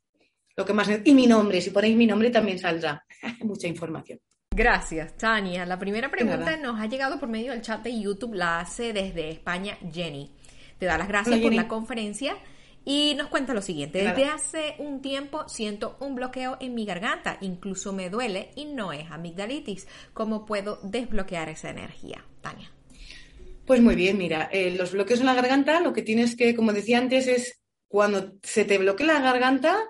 lo 0.56 0.65
que 0.65 0.74
más... 0.74 0.89
Y 1.04 1.13
mi 1.13 1.28
nombre, 1.28 1.62
si 1.62 1.69
ponéis 1.69 1.95
mi 1.95 2.08
nombre 2.08 2.30
también 2.30 2.60
saldrá 2.60 3.06
mucha 3.41 3.67
información. 3.67 4.19
Gracias, 4.52 5.15
Tania. 5.15 5.65
La 5.65 5.78
primera 5.78 6.10
pregunta 6.10 6.58
nos 6.58 6.80
ha 6.80 6.88
llegado 6.88 7.19
por 7.19 7.30
medio 7.30 7.52
del 7.52 7.62
chat 7.62 7.84
de 7.84 8.00
YouTube, 8.00 8.34
la 8.34 8.60
hace 8.60 8.93
desde 8.93 9.30
España 9.30 9.78
Jenny. 9.91 10.32
Te 10.78 10.86
da 10.86 10.98
las 10.98 11.08
gracias 11.08 11.39
por 11.39 11.54
la 11.54 11.67
conferencia 11.67 12.36
y 12.84 13.13
nos 13.15 13.28
cuenta 13.28 13.54
lo 13.54 13.62
siguiente. 13.62 14.02
Desde 14.02 14.26
hace 14.26 14.76
un 14.80 15.02
tiempo 15.02 15.48
siento 15.48 15.98
un 16.00 16.15
bloqueo 16.15 16.58
en 16.60 16.74
mi 16.74 16.86
garganta, 16.86 17.38
incluso 17.41 17.93
me 17.93 18.10
duele 18.10 18.50
y 18.56 18.65
no 18.65 18.91
es 18.91 19.10
amigdalitis. 19.12 19.88
¿Cómo 20.13 20.45
puedo 20.45 20.80
desbloquear 20.84 21.50
esa 21.50 21.69
energía, 21.69 22.26
Tania? 22.41 22.72
Pues 23.65 23.82
muy 23.82 23.95
bien, 23.95 24.17
mira, 24.17 24.50
eh, 24.52 24.72
los 24.72 24.93
bloqueos 24.93 25.19
en 25.19 25.28
la 25.28 25.36
garganta 25.36 25.80
lo 25.80 25.93
que 25.93 26.02
tienes 26.02 26.36
que, 26.36 26.56
como 26.56 26.74
decía 26.74 26.98
antes, 26.98 27.28
es 27.28 27.59
cuando 27.89 28.38
se 28.43 28.63
te 28.63 28.78
bloquea 28.78 29.08
la 29.08 29.19
garganta, 29.19 29.89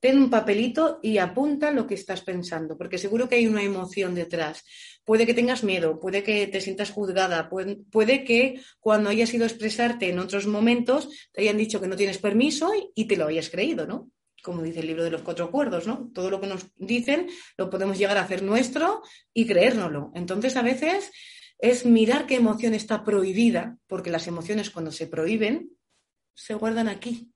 ten 0.00 0.18
un 0.18 0.28
papelito 0.28 0.98
y 1.02 1.18
apunta 1.18 1.70
lo 1.70 1.86
que 1.86 1.94
estás 1.94 2.22
pensando, 2.22 2.76
porque 2.76 2.98
seguro 2.98 3.28
que 3.28 3.36
hay 3.36 3.46
una 3.46 3.62
emoción 3.62 4.14
detrás. 4.14 4.64
Puede 5.04 5.26
que 5.26 5.34
tengas 5.34 5.62
miedo, 5.62 6.00
puede 6.00 6.22
que 6.22 6.46
te 6.46 6.60
sientas 6.60 6.90
juzgada, 6.90 7.48
puede, 7.48 8.24
que 8.24 8.60
cuando 8.80 9.10
hayas 9.10 9.32
ido 9.32 9.44
a 9.44 9.46
expresarte 9.46 10.08
en 10.08 10.18
otros 10.18 10.46
momentos 10.46 11.08
te 11.32 11.42
hayan 11.42 11.58
dicho 11.58 11.80
que 11.80 11.86
no 11.86 11.96
tienes 11.96 12.18
permiso 12.18 12.72
y, 12.94 13.06
te 13.06 13.16
lo 13.16 13.26
hayas 13.26 13.50
creído, 13.50 13.86
¿no? 13.86 14.10
Como 14.42 14.62
dice 14.62 14.80
el 14.80 14.88
libro 14.88 15.04
de 15.04 15.10
los 15.10 15.22
cuatro 15.22 15.46
acuerdos, 15.46 15.86
¿no? 15.86 16.10
Todo 16.14 16.30
lo 16.30 16.40
que 16.40 16.48
nos 16.48 16.66
dicen 16.76 17.28
lo 17.56 17.70
podemos 17.70 17.98
llegar 17.98 18.16
a 18.16 18.22
hacer 18.24 18.42
nuestro 18.42 19.02
y 19.32 19.46
creérnoslo. 19.46 20.12
Entonces, 20.14 20.56
a 20.56 20.62
veces 20.62 21.12
es 21.58 21.86
mirar 21.86 22.26
qué 22.26 22.36
emoción 22.36 22.74
está 22.74 23.04
prohibida, 23.04 23.78
porque 23.86 24.10
las 24.10 24.26
emociones 24.26 24.70
cuando 24.70 24.92
se 24.92 25.06
prohíben 25.06 25.70
se 26.34 26.54
guardan 26.54 26.88
aquí, 26.88 27.32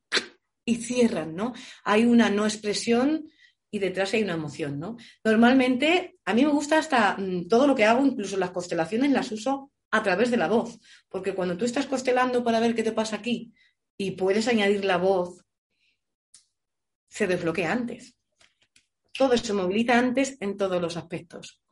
y 0.69 0.75
cierran, 0.75 1.35
¿no? 1.35 1.55
Hay 1.83 2.05
una 2.05 2.29
no 2.29 2.45
expresión 2.45 3.31
y 3.71 3.79
detrás 3.79 4.13
hay 4.13 4.23
una 4.23 4.35
emoción, 4.35 4.79
¿no? 4.79 4.99
Normalmente, 5.25 6.19
a 6.27 6.35
mí 6.35 6.45
me 6.45 6.53
gusta 6.53 6.77
hasta 6.79 7.17
mm, 7.17 7.49
todo 7.49 7.67
lo 7.67 7.75
que 7.75 7.87
hago, 7.87 8.05
incluso 8.05 8.37
las 8.37 8.51
constelaciones 8.51 9.11
las 9.11 9.33
uso 9.33 9.73
a 9.91 10.03
través 10.03 10.31
de 10.31 10.37
la 10.37 10.47
voz, 10.47 10.79
porque 11.09 11.35
cuando 11.35 11.57
tú 11.57 11.65
estás 11.65 11.87
constelando 11.87 12.45
para 12.45 12.61
ver 12.61 12.75
qué 12.75 12.83
te 12.83 12.93
pasa 12.93 13.17
aquí 13.17 13.55
y 13.97 14.11
puedes 14.11 14.47
añadir 14.47 14.85
la 14.85 14.99
voz, 14.99 15.43
se 17.09 17.27
desbloquea 17.27 17.73
antes. 17.73 18.15
Todo 19.17 19.39
se 19.39 19.55
moviliza 19.55 19.99
antes 19.99 20.37
en 20.41 20.59
todos 20.59 20.83
los 20.83 20.99
aspectos. 20.99 21.63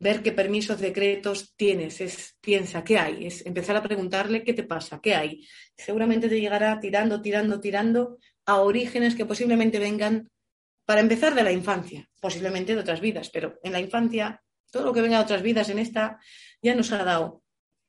Ver 0.00 0.24
qué 0.24 0.32
permisos, 0.32 0.80
decretos 0.80 1.54
tienes, 1.54 2.00
es 2.00 2.36
piensa, 2.40 2.82
¿qué 2.82 2.98
hay? 2.98 3.26
Es 3.26 3.46
empezar 3.46 3.76
a 3.76 3.82
preguntarle 3.82 4.42
qué 4.42 4.52
te 4.52 4.64
pasa, 4.64 5.00
qué 5.00 5.14
hay 5.14 5.46
seguramente 5.76 6.28
te 6.28 6.40
llegará 6.40 6.78
tirando, 6.80 7.20
tirando, 7.20 7.60
tirando 7.60 8.18
a 8.46 8.60
orígenes 8.60 9.14
que 9.14 9.26
posiblemente 9.26 9.78
vengan, 9.78 10.30
para 10.84 11.00
empezar, 11.00 11.34
de 11.34 11.42
la 11.42 11.52
infancia, 11.52 12.08
posiblemente 12.20 12.74
de 12.74 12.80
otras 12.80 13.00
vidas, 13.00 13.30
pero 13.30 13.58
en 13.62 13.72
la 13.72 13.80
infancia, 13.80 14.42
todo 14.70 14.84
lo 14.84 14.92
que 14.92 15.00
venga 15.00 15.18
de 15.18 15.24
otras 15.24 15.42
vidas 15.42 15.68
en 15.70 15.78
esta 15.78 16.18
ya 16.62 16.74
nos 16.74 16.92
ha 16.92 17.04
dado 17.04 17.42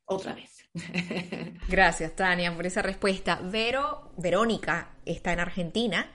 otra 0.06 0.34
vez. 0.34 0.70
Gracias, 1.68 2.16
Tania, 2.16 2.56
por 2.56 2.66
esa 2.66 2.82
respuesta. 2.82 3.40
Vero, 3.44 4.12
Verónica 4.18 4.98
está 5.06 5.34
en 5.34 5.40
Argentina 5.40 6.12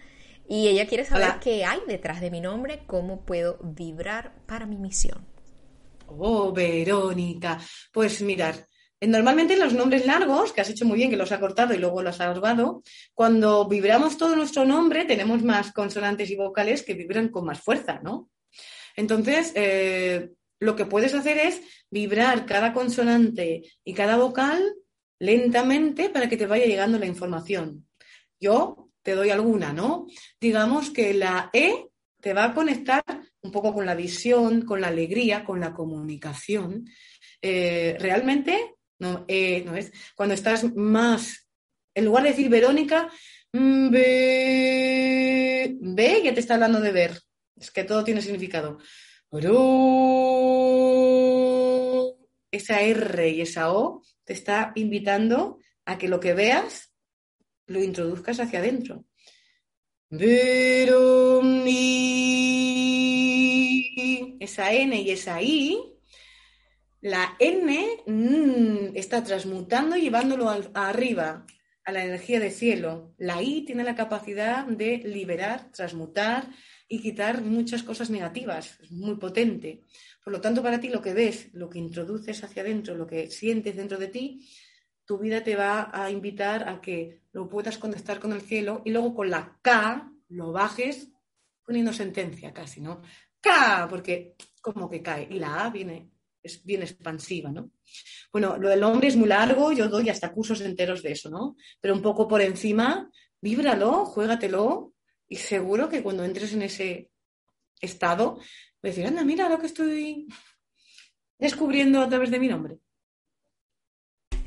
y 0.48 0.68
ella 0.68 0.86
quiere 0.86 1.04
saber 1.04 1.38
qué 1.40 1.64
hay 1.64 1.80
detrás 1.86 2.20
de 2.20 2.30
mi 2.30 2.40
nombre, 2.40 2.84
cómo 2.86 3.24
puedo 3.24 3.58
vibrar 3.62 4.34
para 4.46 4.66
mi 4.66 4.78
misión. 4.78 5.26
Oh, 6.06 6.52
Verónica. 6.52 7.58
Pues 7.92 8.20
mirar, 8.20 8.66
Normalmente 9.00 9.56
los 9.56 9.72
nombres 9.72 10.04
largos, 10.04 10.52
que 10.52 10.60
has 10.60 10.68
hecho 10.68 10.84
muy 10.84 10.96
bien, 10.98 11.10
que 11.10 11.16
los 11.16 11.32
ha 11.32 11.40
cortado 11.40 11.72
y 11.72 11.78
luego 11.78 12.02
los 12.02 12.20
ha 12.20 12.34
salvado, 12.34 12.82
cuando 13.14 13.66
vibramos 13.66 14.18
todo 14.18 14.36
nuestro 14.36 14.66
nombre 14.66 15.06
tenemos 15.06 15.42
más 15.42 15.72
consonantes 15.72 16.30
y 16.30 16.36
vocales 16.36 16.82
que 16.82 16.94
vibran 16.94 17.28
con 17.28 17.46
más 17.46 17.60
fuerza, 17.60 18.00
¿no? 18.02 18.28
Entonces, 18.96 19.52
eh, 19.54 20.32
lo 20.58 20.76
que 20.76 20.84
puedes 20.84 21.14
hacer 21.14 21.38
es 21.38 21.62
vibrar 21.90 22.44
cada 22.44 22.74
consonante 22.74 23.62
y 23.82 23.94
cada 23.94 24.16
vocal 24.16 24.74
lentamente 25.18 26.10
para 26.10 26.28
que 26.28 26.36
te 26.36 26.46
vaya 26.46 26.66
llegando 26.66 26.98
la 26.98 27.06
información. 27.06 27.88
Yo 28.38 28.90
te 29.02 29.14
doy 29.14 29.30
alguna, 29.30 29.72
¿no? 29.72 30.06
Digamos 30.38 30.90
que 30.90 31.14
la 31.14 31.48
E 31.54 31.88
te 32.20 32.34
va 32.34 32.44
a 32.44 32.54
conectar 32.54 33.02
un 33.42 33.50
poco 33.50 33.72
con 33.72 33.86
la 33.86 33.94
visión, 33.94 34.62
con 34.62 34.82
la 34.82 34.88
alegría, 34.88 35.44
con 35.44 35.60
la 35.60 35.72
comunicación. 35.72 36.86
Eh, 37.40 37.96
realmente 37.98 38.74
no, 39.00 39.24
eh, 39.26 39.64
no 39.64 39.74
es. 39.74 39.92
Cuando 40.14 40.34
estás 40.34 40.72
más, 40.76 41.48
en 41.94 42.04
lugar 42.04 42.22
de 42.22 42.30
decir 42.30 42.48
Verónica, 42.48 43.10
Ve, 43.52 43.96
ve, 45.80 46.22
ya 46.22 46.32
te 46.32 46.40
está 46.40 46.54
hablando 46.54 46.80
de 46.80 46.92
ver. 46.92 47.20
Es 47.56 47.70
que 47.70 47.84
todo 47.84 48.04
tiene 48.04 48.22
significado. 48.22 48.78
Esa 52.52 52.80
R 52.82 53.28
y 53.28 53.40
esa 53.40 53.72
O 53.72 54.02
te 54.24 54.32
está 54.32 54.72
invitando 54.76 55.58
a 55.84 55.98
que 55.98 56.08
lo 56.08 56.20
que 56.20 56.34
veas 56.34 56.92
lo 57.66 57.82
introduzcas 57.82 58.38
hacia 58.40 58.60
adentro. 58.60 59.04
Esa 64.40 64.72
N 64.72 65.00
y 65.00 65.10
esa 65.10 65.42
I, 65.42 65.78
la 67.00 67.36
N 67.38 68.02
mm, 68.06 68.96
está 68.96 69.24
transmutando 69.24 69.96
y 69.96 70.02
llevándolo 70.02 70.48
arriba, 70.74 71.46
a 71.84 71.92
la 71.92 72.04
energía 72.04 72.40
de 72.40 72.50
cielo. 72.50 73.14
La 73.18 73.42
I 73.42 73.64
tiene 73.64 73.84
la 73.84 73.94
capacidad 73.94 74.66
de 74.66 74.98
liberar, 74.98 75.70
transmutar 75.72 76.48
y 76.88 77.00
quitar 77.00 77.42
muchas 77.42 77.82
cosas 77.82 78.10
negativas. 78.10 78.78
Es 78.80 78.90
muy 78.90 79.16
potente. 79.16 79.84
Por 80.22 80.32
lo 80.32 80.40
tanto, 80.40 80.62
para 80.62 80.80
ti 80.80 80.88
lo 80.88 81.02
que 81.02 81.14
ves, 81.14 81.48
lo 81.52 81.68
que 81.68 81.78
introduces 81.78 82.42
hacia 82.44 82.62
adentro, 82.62 82.94
lo 82.94 83.06
que 83.06 83.30
sientes 83.30 83.76
dentro 83.76 83.98
de 83.98 84.08
ti, 84.08 84.48
tu 85.04 85.18
vida 85.18 85.42
te 85.42 85.56
va 85.56 85.90
a 85.92 86.10
invitar 86.10 86.68
a 86.68 86.80
que 86.80 87.22
lo 87.32 87.48
puedas 87.48 87.78
conectar 87.78 88.20
con 88.20 88.32
el 88.32 88.42
cielo 88.42 88.82
y 88.84 88.90
luego 88.90 89.14
con 89.14 89.30
la 89.30 89.58
K 89.62 90.12
lo 90.28 90.52
bajes 90.52 91.08
poniendo 91.64 91.92
sentencia 91.92 92.52
casi, 92.52 92.80
¿no? 92.80 93.02
K, 93.40 93.86
porque 93.88 94.36
como 94.60 94.88
que 94.88 95.02
cae. 95.02 95.26
Y 95.30 95.38
la 95.38 95.64
A 95.64 95.70
viene, 95.70 96.10
es 96.42 96.64
bien 96.64 96.82
expansiva, 96.82 97.50
¿no? 97.50 97.70
Bueno, 98.32 98.56
lo 98.56 98.68
del 98.68 98.82
hombre 98.84 99.08
es 99.08 99.16
muy 99.16 99.28
largo, 99.28 99.72
yo 99.72 99.88
doy 99.88 100.08
hasta 100.08 100.32
cursos 100.32 100.60
enteros 100.60 101.02
de 101.02 101.12
eso, 101.12 101.30
¿no? 101.30 101.56
Pero 101.80 101.94
un 101.94 102.02
poco 102.02 102.28
por 102.28 102.40
encima, 102.40 103.10
víbralo, 103.40 104.04
juégatelo 104.04 104.94
y 105.28 105.36
seguro 105.36 105.88
que 105.88 106.02
cuando 106.02 106.24
entres 106.24 106.52
en 106.52 106.62
ese 106.62 107.10
estado, 107.80 108.34
voy 108.34 108.44
a 108.84 108.88
decir, 108.88 109.06
anda, 109.06 109.24
mira 109.24 109.48
lo 109.48 109.58
que 109.58 109.66
estoy 109.66 110.26
descubriendo 111.38 112.00
a 112.00 112.08
través 112.08 112.30
de 112.30 112.38
mi 112.38 112.48
nombre. 112.48 112.78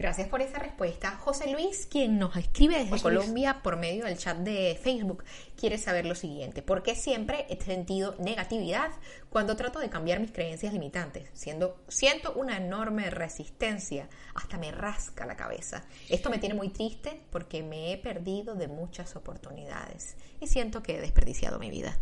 Gracias 0.04 0.28
por 0.28 0.42
esa 0.42 0.60
respuesta. 0.60 1.12
José 1.12 1.50
Luis, 1.50 1.88
quien 1.90 2.20
nos 2.20 2.36
escribe 2.36 2.78
desde 2.78 3.02
Colombia 3.02 3.62
por 3.64 3.78
medio 3.78 4.04
del 4.04 4.18
chat 4.18 4.38
de 4.38 4.78
Facebook, 4.84 5.24
quiere 5.56 5.78
saber 5.78 6.06
lo 6.06 6.14
siguiente. 6.14 6.62
¿Por 6.62 6.84
qué 6.84 6.94
siempre 6.94 7.46
he 7.48 7.56
sentido 7.64 8.14
negatividad 8.20 8.92
cuando 9.30 9.56
trato 9.56 9.80
de 9.80 9.90
cambiar 9.90 10.20
mis 10.20 10.34
creencias 10.34 10.74
limitantes? 10.74 11.30
Siendo, 11.32 11.82
siento 11.88 12.34
una 12.34 12.58
enorme 12.58 13.10
resistencia, 13.12 14.10
hasta 14.36 14.58
me 14.58 14.74
rasca 14.74 15.26
la 15.26 15.38
cabeza. 15.38 15.86
Esto 16.10 16.30
me 16.30 16.38
tiene 16.38 16.56
muy 16.56 16.68
triste 16.68 17.22
porque 17.32 17.64
me 17.64 17.94
he 17.94 17.98
perdido 17.98 18.56
de 18.56 18.68
muchas 18.68 19.16
oportunidades 19.16 20.18
y 20.42 20.48
siento 20.48 20.84
que 20.84 20.98
he 20.98 21.00
desperdiciado 21.00 21.60
mi 21.60 21.70
vida. 21.70 21.98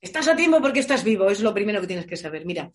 estás 0.00 0.26
a 0.26 0.36
tiempo 0.36 0.62
porque 0.62 0.80
estás 0.80 1.04
vivo, 1.04 1.28
es 1.28 1.40
lo 1.40 1.52
primero 1.52 1.82
que 1.82 1.86
tienes 1.86 2.06
que 2.06 2.16
saber. 2.16 2.46
Mira, 2.46 2.70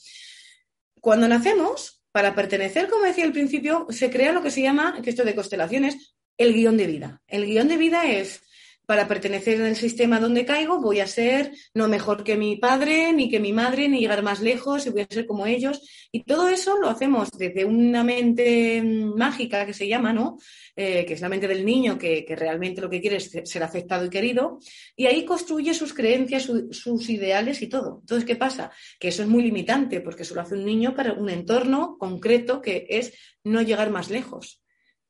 cuando 1.01 1.27
nacemos 1.27 2.04
para 2.15 2.33
pertenecer, 2.33 2.87
como 2.87 3.03
decía 3.03 3.25
al 3.25 3.33
principio, 3.33 3.87
se 3.89 4.09
crea 4.09 4.31
lo 4.31 4.41
que 4.41 4.49
se 4.49 4.61
llama, 4.61 5.01
que 5.03 5.09
esto 5.09 5.25
de 5.25 5.35
constelaciones, 5.35 6.15
el 6.37 6.53
guion 6.53 6.77
de 6.77 6.87
vida. 6.87 7.21
El 7.27 7.45
guion 7.45 7.67
de 7.67 7.75
vida 7.75 8.05
es 8.05 8.41
para 8.85 9.07
pertenecer 9.07 9.59
en 9.59 9.67
el 9.67 9.75
sistema 9.75 10.19
donde 10.19 10.45
caigo, 10.45 10.79
voy 10.79 10.99
a 10.99 11.07
ser 11.07 11.51
no 11.73 11.87
mejor 11.87 12.23
que 12.23 12.37
mi 12.37 12.57
padre, 12.57 13.13
ni 13.13 13.29
que 13.29 13.39
mi 13.39 13.53
madre, 13.53 13.87
ni 13.89 13.99
llegar 13.99 14.23
más 14.23 14.41
lejos, 14.41 14.85
y 14.85 14.89
voy 14.89 15.01
a 15.01 15.07
ser 15.09 15.25
como 15.25 15.45
ellos. 15.45 15.81
Y 16.11 16.23
todo 16.23 16.49
eso 16.49 16.77
lo 16.77 16.89
hacemos 16.89 17.29
desde 17.31 17.65
una 17.65 18.03
mente 18.03 18.81
mágica 18.83 19.65
que 19.65 19.73
se 19.73 19.87
llama, 19.87 20.13
¿no? 20.13 20.37
Eh, 20.75 21.05
que 21.05 21.13
es 21.13 21.21
la 21.21 21.29
mente 21.29 21.47
del 21.47 21.65
niño, 21.65 21.97
que, 21.97 22.25
realmente 22.35 22.81
lo 22.81 22.89
que 22.89 23.01
quiere 23.01 23.17
es 23.17 23.31
ser 23.43 23.63
aceptado 23.63 24.05
y 24.05 24.09
querido, 24.09 24.59
y 24.95 25.05
ahí 25.05 25.25
construye 25.25 25.73
sus 25.73 25.93
creencias, 25.93 26.49
sus 26.71 27.09
ideales 27.09 27.61
y 27.61 27.67
todo. 27.67 27.99
Entonces, 28.01 28.25
¿qué 28.25 28.35
pasa? 28.35 28.71
Que 28.99 29.09
eso 29.09 29.23
es 29.23 29.29
muy 29.29 29.43
limitante, 29.43 30.01
porque 30.01 30.23
eso 30.23 30.35
lo 30.35 30.41
hace 30.41 30.55
un 30.55 30.65
niño 30.65 30.95
para 30.95 31.13
un 31.13 31.29
entorno 31.29 31.97
concreto 31.97 32.61
que 32.61 32.85
es 32.89 33.13
no 33.43 33.61
llegar 33.61 33.89
más 33.89 34.09
lejos. 34.09 34.64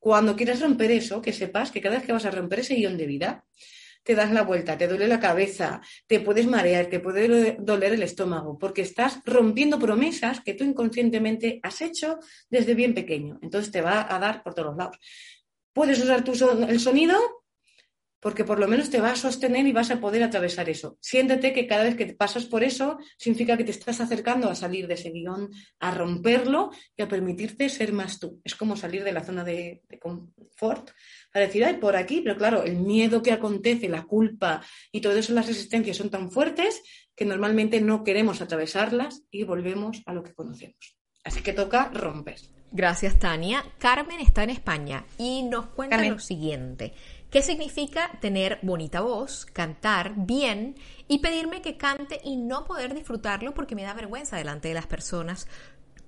Cuando 0.05 0.35
quieras 0.35 0.61
romper 0.61 0.91
eso, 0.91 1.19
que 1.19 1.33
sepas 1.33 1.71
que 1.71 1.81
cada 1.81 1.95
vez 1.95 2.05
que 2.05 2.11
vas 2.11 2.25
a 2.25 2.29
romper 2.29 2.59
ese 2.59 2.75
guion 2.75 2.95
de 2.95 3.07
vida, 3.07 3.43
te 4.03 4.13
das 4.13 4.31
la 4.31 4.43
vuelta, 4.43 4.77
te 4.77 4.87
duele 4.87 5.07
la 5.07 5.19
cabeza, 5.19 5.81
te 6.05 6.19
puedes 6.19 6.45
marear, 6.45 6.85
te 6.91 6.99
puede 6.99 7.57
doler 7.59 7.93
el 7.93 8.03
estómago, 8.03 8.55
porque 8.59 8.83
estás 8.83 9.19
rompiendo 9.25 9.79
promesas 9.79 10.41
que 10.41 10.53
tú 10.53 10.63
inconscientemente 10.63 11.59
has 11.63 11.81
hecho 11.81 12.19
desde 12.51 12.75
bien 12.75 12.93
pequeño. 12.93 13.39
Entonces 13.41 13.71
te 13.71 13.81
va 13.81 14.05
a 14.07 14.19
dar 14.19 14.43
por 14.43 14.53
todos 14.53 14.77
lados. 14.77 14.99
Puedes 15.73 15.99
usar 15.99 16.23
tu 16.23 16.33
el 16.69 16.79
sonido 16.79 17.17
porque 18.25 18.43
por 18.43 18.57
lo 18.57 18.67
menos 18.67 18.89
te 18.89 18.99
va 18.99 19.11
a 19.11 19.15
sostener 19.15 19.67
y 19.67 19.71
vas 19.71 19.91
a 19.91 19.99
poder 19.99 20.23
atravesar 20.23 20.67
eso. 20.67 20.97
Siéntete 20.99 21.53
que 21.53 21.67
cada 21.67 21.83
vez 21.83 21.95
que 21.95 22.07
pasas 22.15 22.45
por 22.45 22.63
eso, 22.63 22.97
significa 23.19 23.55
que 23.55 23.63
te 23.63 23.69
estás 23.69 24.01
acercando 24.01 24.49
a 24.49 24.55
salir 24.55 24.87
de 24.87 24.95
ese 24.95 25.11
guion, 25.11 25.51
a 25.79 25.91
romperlo 25.91 26.71
y 26.97 27.03
a 27.03 27.07
permitirte 27.07 27.69
ser 27.69 27.93
más 27.93 28.17
tú. 28.17 28.41
Es 28.43 28.55
como 28.55 28.75
salir 28.77 29.03
de 29.03 29.11
la 29.11 29.23
zona 29.23 29.43
de, 29.43 29.83
confort 30.01 30.89
para 31.31 31.45
decir, 31.45 31.63
ay, 31.65 31.75
por 31.75 31.95
aquí, 31.95 32.21
pero 32.21 32.35
claro, 32.35 32.63
el 32.63 32.77
miedo 32.77 33.21
que 33.21 33.31
acontece, 33.31 33.89
la 33.89 34.05
culpa 34.05 34.63
y 34.91 35.01
todo 35.01 35.15
eso, 35.15 35.31
las 35.31 35.45
resistencias 35.45 35.95
son 35.95 36.09
tan 36.09 36.31
fuertes 36.31 36.81
que 37.15 37.25
normalmente 37.25 37.79
no 37.79 38.03
queremos 38.03 38.41
atravesarlas 38.41 39.21
y 39.29 39.43
volvemos 39.43 40.01
a 40.07 40.15
lo 40.15 40.23
que 40.23 40.33
conocemos. 40.33 40.97
Así 41.23 41.41
que 41.41 41.53
toca 41.53 41.91
romper. 41.93 42.39
Gracias, 42.71 43.17
Tania. 43.19 43.63
Carmen 43.77 44.19
está 44.19 44.43
en 44.43 44.49
España 44.49 45.05
y 45.17 45.43
nos 45.43 45.67
cuenta 45.67 46.03
lo 46.03 46.19
siguiente. 46.19 46.93
¿Qué 47.35 47.41
significa 47.41 48.17
tener 48.21 48.59
bonita 48.61 49.01
voz, 49.01 49.45
cantar 49.45 50.13
bien 50.15 50.75
y 51.09 51.19
pedirme 51.19 51.61
que 51.61 51.75
cante 51.75 52.21
y 52.23 52.37
no 52.37 52.63
poder 52.63 52.93
disfrutarlo 52.93 53.53
porque 53.53 53.75
me 53.75 53.83
da 53.83 53.93
vergüenza 53.93 54.37
delante 54.37 54.69
de 54.69 54.73
las 54.73 54.87
personas? 54.87 55.45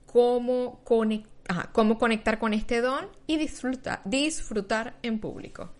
¿Cómo, 0.05 0.85
conectar 0.85 2.39
con 2.39 2.53
este 2.53 2.79
don 2.79 3.09
y 3.27 3.35
disfrutar, 3.35 4.99
en 5.03 5.19
público? 5.19 5.73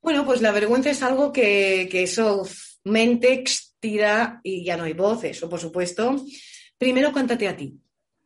Bueno, 0.00 0.24
pues 0.24 0.40
la 0.40 0.50
vergüenza 0.50 0.88
es 0.88 1.02
algo 1.02 1.30
que, 1.30 1.90
eso 1.92 2.48
mente 2.84 3.44
tira 3.80 4.40
y 4.42 4.64
ya 4.64 4.78
no 4.78 4.84
hay 4.84 4.94
voz, 4.94 5.24
eso 5.24 5.46
por 5.50 5.60
supuesto. 5.60 6.16
Primero 6.78 7.12
cántate 7.12 7.48
a 7.48 7.54
ti 7.54 7.78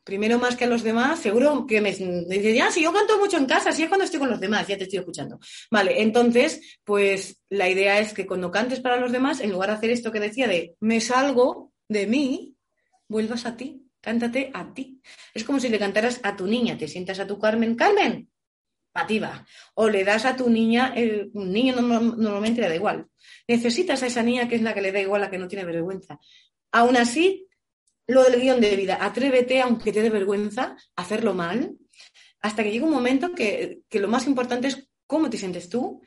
primero 0.06 0.38
más 0.38 0.54
que 0.54 0.64
a 0.64 0.68
los 0.68 0.84
demás, 0.84 1.18
seguro 1.18 1.66
que 1.66 1.80
me 1.80 1.90
dice, 1.90 2.54
ya, 2.54 2.70
si 2.70 2.80
yo 2.80 2.92
canto 2.92 3.18
mucho 3.18 3.38
en 3.38 3.44
casa, 3.44 3.72
si 3.72 3.82
es 3.82 3.88
cuando 3.88 4.04
estoy 4.04 4.20
con 4.20 4.30
los 4.30 4.38
demás, 4.38 4.64
ya 4.68 4.78
te 4.78 4.84
estoy 4.84 5.00
escuchando. 5.00 5.40
Vale, 5.68 6.00
entonces, 6.00 6.78
pues 6.84 7.42
la 7.50 7.68
idea 7.68 7.98
es 7.98 8.14
que 8.14 8.24
cuando 8.24 8.52
cantes 8.52 8.78
para 8.78 8.98
los 8.98 9.10
demás, 9.10 9.40
en 9.40 9.50
lugar 9.50 9.70
de 9.70 9.74
hacer 9.74 9.90
esto 9.90 10.12
que 10.12 10.20
decía 10.20 10.46
de 10.46 10.76
me 10.78 11.00
salgo 11.00 11.72
de 11.88 12.06
mí, 12.06 12.54
vuelvas 13.08 13.46
a 13.46 13.56
ti, 13.56 13.82
cántate 14.00 14.52
a 14.54 14.72
ti. 14.72 15.02
Es 15.34 15.42
como 15.42 15.58
si 15.58 15.68
le 15.68 15.78
cantaras 15.80 16.20
a 16.22 16.36
tu 16.36 16.46
niña, 16.46 16.78
te 16.78 16.86
sientas 16.86 17.18
a 17.18 17.26
tu 17.26 17.40
Carmen, 17.40 17.74
Carmen, 17.74 18.30
pativa. 18.92 19.44
O 19.74 19.88
le 19.88 20.04
das 20.04 20.24
a 20.24 20.36
tu 20.36 20.48
niña, 20.48 20.92
el, 20.94 21.32
un 21.34 21.52
niño 21.52 21.74
normalmente 21.82 22.60
le 22.60 22.68
da 22.68 22.76
igual. 22.76 23.08
Necesitas 23.48 24.04
a 24.04 24.06
esa 24.06 24.22
niña 24.22 24.48
que 24.48 24.54
es 24.54 24.62
la 24.62 24.72
que 24.72 24.82
le 24.82 24.92
da 24.92 25.00
igual, 25.00 25.22
la 25.22 25.30
que 25.30 25.38
no 25.38 25.48
tiene 25.48 25.64
vergüenza. 25.64 26.20
Aún 26.70 26.96
así, 26.96 27.45
lo 28.06 28.24
del 28.24 28.40
guion 28.40 28.60
de 28.60 28.76
vida, 28.76 28.98
atrévete, 29.00 29.60
aunque 29.60 29.92
te 29.92 30.02
dé 30.02 30.10
vergüenza, 30.10 30.76
a 30.94 31.02
hacerlo 31.02 31.34
mal, 31.34 31.76
hasta 32.40 32.62
que 32.62 32.70
llegue 32.70 32.84
un 32.84 32.92
momento 32.92 33.32
que, 33.32 33.80
lo 33.90 34.08
más 34.08 34.26
importante 34.26 34.68
es 34.68 34.88
cómo 35.06 35.30
te 35.30 35.38
sientes 35.38 35.68
tú, 35.68 36.00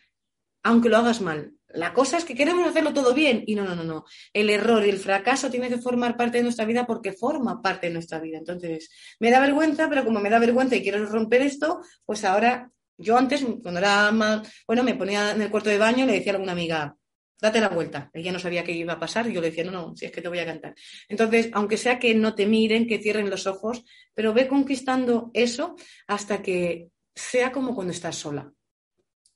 aunque 0.63 0.89
lo 0.89 0.97
hagas 0.97 1.21
mal. 1.21 1.53
La 1.67 1.93
cosa 1.93 2.17
es 2.17 2.25
que 2.25 2.33
queremos 2.33 2.67
hacerlo 2.67 2.93
todo 2.93 3.13
bien 3.13 3.43
y 3.45 3.55
no, 3.55 3.63
no, 3.63 3.75
no, 3.75 3.83
no. 3.83 4.05
El 4.33 4.49
error 4.49 4.85
y 4.85 4.89
el 4.89 4.97
fracaso 4.97 5.51
tiene 5.51 5.69
que 5.69 5.77
formar 5.77 6.17
parte 6.17 6.37
de 6.37 6.43
nuestra 6.43 6.65
vida 6.65 6.87
porque 6.87 7.13
forma 7.13 7.61
parte 7.61 7.87
de 7.87 7.93
nuestra 7.93 8.19
vida. 8.19 8.39
Entonces, 8.39 8.89
me 9.19 9.29
da 9.29 9.39
vergüenza, 9.39 9.87
pero 9.87 10.03
como 10.03 10.19
me 10.19 10.29
da 10.29 10.39
vergüenza 10.39 10.75
y 10.75 10.81
quiero 10.81 11.05
romper 11.05 11.43
esto, 11.43 11.81
pues 12.05 12.23
ahora, 12.25 12.71
yo 12.97 13.17
antes, 13.17 13.45
cuando 13.61 13.79
era 13.79 14.11
más, 14.11 14.47
bueno, 14.65 14.83
me 14.83 14.95
ponía 14.95 15.31
en 15.31 15.41
el 15.41 15.51
cuarto 15.51 15.69
de 15.69 15.77
baño 15.77 16.05
y 16.05 16.07
le 16.07 16.13
decía 16.13 16.31
a 16.31 16.35
alguna 16.35 16.53
amiga, 16.53 16.97
date 17.41 17.59
la 17.59 17.69
vuelta. 17.69 18.09
Ella 18.13 18.31
no 18.31 18.39
sabía 18.39 18.63
qué 18.63 18.71
iba 18.71 18.93
a 18.93 18.99
pasar 18.99 19.27
y 19.27 19.33
yo 19.33 19.41
le 19.41 19.49
decía, 19.49 19.63
no, 19.63 19.71
no, 19.71 19.95
si 19.95 20.05
es 20.05 20.11
que 20.11 20.21
te 20.21 20.29
voy 20.29 20.39
a 20.39 20.45
cantar. 20.45 20.75
Entonces, 21.07 21.49
aunque 21.53 21.77
sea 21.77 21.99
que 21.99 22.13
no 22.15 22.35
te 22.35 22.45
miren, 22.45 22.87
que 22.87 22.99
cierren 22.99 23.29
los 23.29 23.47
ojos, 23.47 23.83
pero 24.13 24.33
ve 24.33 24.47
conquistando 24.47 25.31
eso 25.33 25.75
hasta 26.07 26.41
que 26.41 26.89
sea 27.15 27.51
como 27.51 27.75
cuando 27.75 27.93
estás 27.93 28.15
sola. 28.15 28.51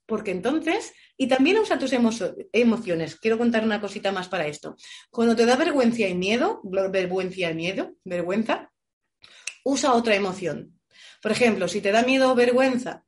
Porque 0.05 0.31
entonces, 0.31 0.93
y 1.17 1.27
también 1.27 1.57
usa 1.57 1.79
tus 1.79 1.93
emociones. 1.93 3.15
Quiero 3.15 3.37
contar 3.37 3.63
una 3.63 3.79
cosita 3.79 4.11
más 4.11 4.27
para 4.27 4.47
esto. 4.47 4.75
Cuando 5.09 5.35
te 5.35 5.45
da 5.45 5.55
vergüenza 5.55 6.07
y 6.07 6.13
miedo, 6.13 6.61
vergüenza 6.63 7.49
y 7.49 7.53
miedo, 7.53 7.95
vergüenza, 8.03 8.71
usa 9.63 9.93
otra 9.93 10.15
emoción. 10.15 10.79
Por 11.21 11.31
ejemplo, 11.31 11.69
si 11.69 11.79
te 11.79 11.93
da 11.93 12.03
miedo 12.03 12.31
o 12.31 12.35
vergüenza 12.35 13.05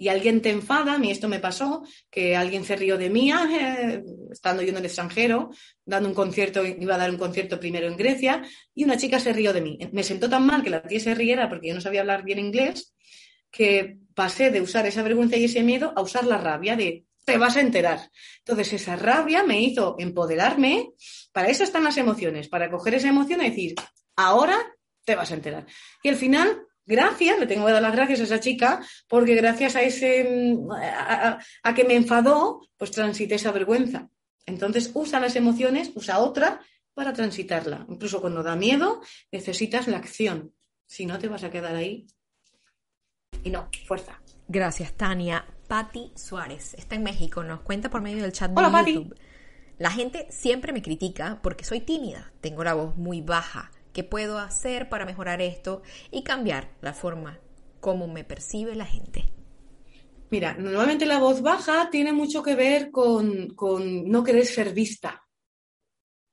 y 0.00 0.08
alguien 0.08 0.40
te 0.40 0.50
enfada, 0.50 0.94
a 0.94 0.98
mí 0.98 1.10
esto 1.10 1.28
me 1.28 1.40
pasó, 1.40 1.82
que 2.08 2.36
alguien 2.36 2.64
se 2.64 2.76
rió 2.76 2.96
de 2.96 3.10
mí, 3.10 3.32
eh, 3.32 4.02
estando 4.30 4.62
yo 4.62 4.70
en 4.70 4.76
el 4.76 4.84
extranjero, 4.84 5.50
dando 5.84 6.08
un 6.08 6.14
concierto, 6.14 6.64
iba 6.64 6.94
a 6.94 6.98
dar 6.98 7.10
un 7.10 7.18
concierto 7.18 7.58
primero 7.58 7.88
en 7.88 7.96
Grecia, 7.96 8.44
y 8.72 8.84
una 8.84 8.96
chica 8.96 9.18
se 9.18 9.32
rió 9.32 9.52
de 9.52 9.60
mí. 9.60 9.76
Me 9.90 10.04
sentó 10.04 10.30
tan 10.30 10.46
mal 10.46 10.62
que 10.62 10.70
la 10.70 10.82
tía 10.82 11.00
se 11.00 11.16
riera 11.16 11.48
porque 11.48 11.68
yo 11.68 11.74
no 11.74 11.80
sabía 11.80 12.02
hablar 12.02 12.22
bien 12.22 12.38
inglés, 12.38 12.94
que 13.50 13.98
pasé 14.14 14.52
de 14.52 14.60
usar 14.60 14.86
esa 14.86 15.02
vergüenza 15.02 15.36
y 15.36 15.44
ese 15.44 15.64
miedo 15.64 15.92
a 15.96 16.00
usar 16.00 16.24
la 16.24 16.38
rabia 16.38 16.76
de 16.76 17.04
te 17.24 17.36
vas 17.36 17.56
a 17.56 17.60
enterar. 17.60 18.10
Entonces, 18.38 18.72
esa 18.74 18.96
rabia 18.96 19.42
me 19.42 19.60
hizo 19.60 19.96
empoderarme. 19.98 20.92
Para 21.32 21.48
eso 21.48 21.64
están 21.64 21.84
las 21.84 21.98
emociones, 21.98 22.48
para 22.48 22.70
coger 22.70 22.94
esa 22.94 23.08
emoción 23.08 23.42
y 23.42 23.50
decir, 23.50 23.74
ahora 24.16 24.56
te 25.04 25.14
vas 25.14 25.30
a 25.30 25.34
enterar. 25.34 25.66
Y 26.02 26.08
al 26.08 26.16
final, 26.16 26.67
gracias, 26.88 27.38
le 27.38 27.46
tengo 27.46 27.66
que 27.66 27.72
dar 27.72 27.82
las 27.82 27.92
gracias 27.92 28.20
a 28.20 28.24
esa 28.24 28.40
chica, 28.40 28.80
porque 29.06 29.34
gracias 29.34 29.76
a 29.76 29.82
ese, 29.82 30.56
a, 31.62 31.74
que 31.74 31.84
me 31.84 31.94
enfadó, 31.94 32.62
pues 32.76 32.90
transité 32.90 33.36
esa 33.36 33.52
vergüenza. 33.52 34.08
Entonces, 34.46 34.90
usa 34.94 35.20
las 35.20 35.36
emociones, 35.36 35.92
usa 35.94 36.18
otra 36.18 36.60
para 36.94 37.12
transitarla. 37.12 37.86
Incluso 37.88 38.20
cuando 38.20 38.42
da 38.42 38.56
miedo, 38.56 39.02
necesitas 39.30 39.86
la 39.86 39.98
acción. 39.98 40.54
Si 40.86 41.04
no, 41.04 41.18
te 41.18 41.28
vas 41.28 41.44
a 41.44 41.50
quedar 41.50 41.76
ahí. 41.76 42.06
Y 43.44 43.50
no, 43.50 43.68
fuerza. 43.86 44.20
Gracias, 44.48 44.94
Tania. 44.94 45.46
Patti 45.68 46.12
Suárez 46.16 46.72
está 46.74 46.94
en 46.94 47.02
México, 47.02 47.44
nos 47.44 47.60
cuenta 47.60 47.90
por 47.90 48.00
medio 48.00 48.22
del 48.22 48.32
chat 48.32 48.50
de 48.50 48.92
YouTube. 48.92 49.14
La 49.76 49.90
gente 49.90 50.26
siempre 50.30 50.72
me 50.72 50.82
critica 50.82 51.40
porque 51.42 51.64
soy 51.64 51.80
tímida, 51.80 52.32
tengo 52.40 52.64
la 52.64 52.72
voz 52.72 52.96
muy 52.96 53.20
baja. 53.20 53.70
¿Qué 53.98 54.04
puedo 54.04 54.38
hacer 54.38 54.88
para 54.88 55.04
mejorar 55.04 55.42
esto 55.42 55.82
y 56.12 56.22
cambiar 56.22 56.70
la 56.82 56.94
forma 56.94 57.40
como 57.80 58.06
me 58.06 58.22
percibe 58.22 58.76
la 58.76 58.86
gente? 58.86 59.24
Mira, 60.30 60.54
normalmente 60.56 61.04
la 61.04 61.18
voz 61.18 61.42
baja 61.42 61.90
tiene 61.90 62.12
mucho 62.12 62.40
que 62.40 62.54
ver 62.54 62.92
con, 62.92 63.56
con 63.56 64.08
no 64.08 64.22
querer 64.22 64.46
ser 64.46 64.72
vista 64.72 65.28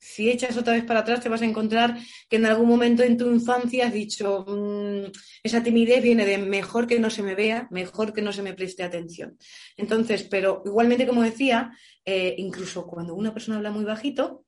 si 0.05 0.29
echas 0.29 0.55
otra 0.55 0.73
vez 0.73 0.83
para 0.83 0.99
atrás, 0.99 1.19
te 1.19 1.29
vas 1.29 1.41
a 1.41 1.45
encontrar 1.45 1.97
que 2.29 2.35
en 2.35 2.45
algún 2.45 2.69
momento 2.69 3.01
en 3.01 3.17
tu 3.17 3.27
infancia 3.31 3.87
has 3.87 3.93
dicho, 3.93 4.45
mm, 4.47 5.11
esa 5.41 5.63
timidez 5.63 6.03
viene 6.03 6.25
de 6.25 6.37
mejor 6.37 6.85
que 6.85 6.99
no 6.99 7.09
se 7.09 7.23
me 7.23 7.33
vea, 7.33 7.67
mejor 7.71 8.13
que 8.13 8.21
no 8.21 8.31
se 8.31 8.43
me 8.43 8.53
preste 8.53 8.83
atención. 8.83 9.35
Entonces, 9.75 10.21
pero 10.23 10.61
igualmente, 10.63 11.07
como 11.07 11.23
decía, 11.23 11.71
eh, 12.05 12.35
incluso 12.37 12.85
cuando 12.85 13.15
una 13.15 13.33
persona 13.33 13.57
habla 13.57 13.71
muy 13.71 13.83
bajito, 13.83 14.44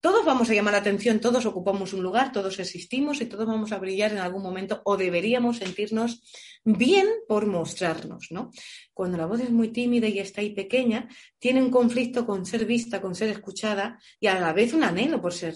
todos 0.00 0.24
vamos 0.24 0.50
a 0.50 0.54
llamar 0.54 0.74
la 0.74 0.80
atención, 0.80 1.20
todos 1.20 1.46
ocupamos 1.46 1.92
un 1.92 2.02
lugar, 2.02 2.32
todos 2.32 2.58
existimos 2.58 3.20
y 3.20 3.26
todos 3.26 3.46
vamos 3.46 3.72
a 3.72 3.78
brillar 3.78 4.12
en 4.12 4.18
algún 4.18 4.42
momento 4.42 4.82
o 4.84 4.96
deberíamos 4.96 5.58
sentirnos 5.58 6.22
bien 6.64 7.06
por 7.26 7.46
mostrarnos, 7.46 8.28
¿no? 8.30 8.50
Cuando 8.92 9.16
la 9.18 9.26
voz 9.26 9.40
es 9.40 9.50
muy 9.50 9.68
tímida 9.68 10.06
y 10.08 10.18
está 10.18 10.40
ahí 10.40 10.54
pequeña, 10.54 11.08
tiene 11.38 11.62
un 11.62 11.70
conflicto 11.70 12.26
con 12.26 12.46
ser 12.46 12.66
vista, 12.66 13.00
con 13.00 13.14
ser 13.14 13.30
escuchada 13.30 13.98
y 14.20 14.26
a 14.26 14.38
la 14.38 14.52
vez 14.52 14.74
un 14.74 14.84
anhelo 14.84 15.20
por 15.20 15.32
ser 15.32 15.54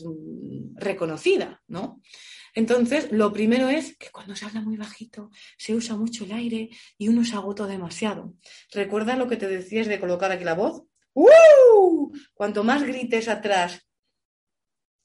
reconocida, 0.74 1.62
¿no? 1.68 2.00
Entonces, 2.54 3.12
lo 3.12 3.32
primero 3.32 3.68
es 3.68 3.96
que 3.96 4.10
cuando 4.10 4.34
se 4.34 4.44
habla 4.44 4.60
muy 4.60 4.76
bajito, 4.76 5.30
se 5.56 5.74
usa 5.74 5.96
mucho 5.96 6.24
el 6.24 6.32
aire 6.32 6.70
y 6.98 7.08
uno 7.08 7.24
se 7.24 7.34
agota 7.34 7.66
demasiado. 7.66 8.34
¿Recuerda 8.72 9.16
lo 9.16 9.28
que 9.28 9.36
te 9.36 9.46
decías 9.46 9.86
de 9.86 10.00
colocar 10.00 10.32
aquí 10.32 10.44
la 10.44 10.54
voz? 10.54 10.82
¡Uh! 11.12 12.12
Cuanto 12.34 12.64
más 12.64 12.82
grites 12.82 13.28
atrás 13.28 13.86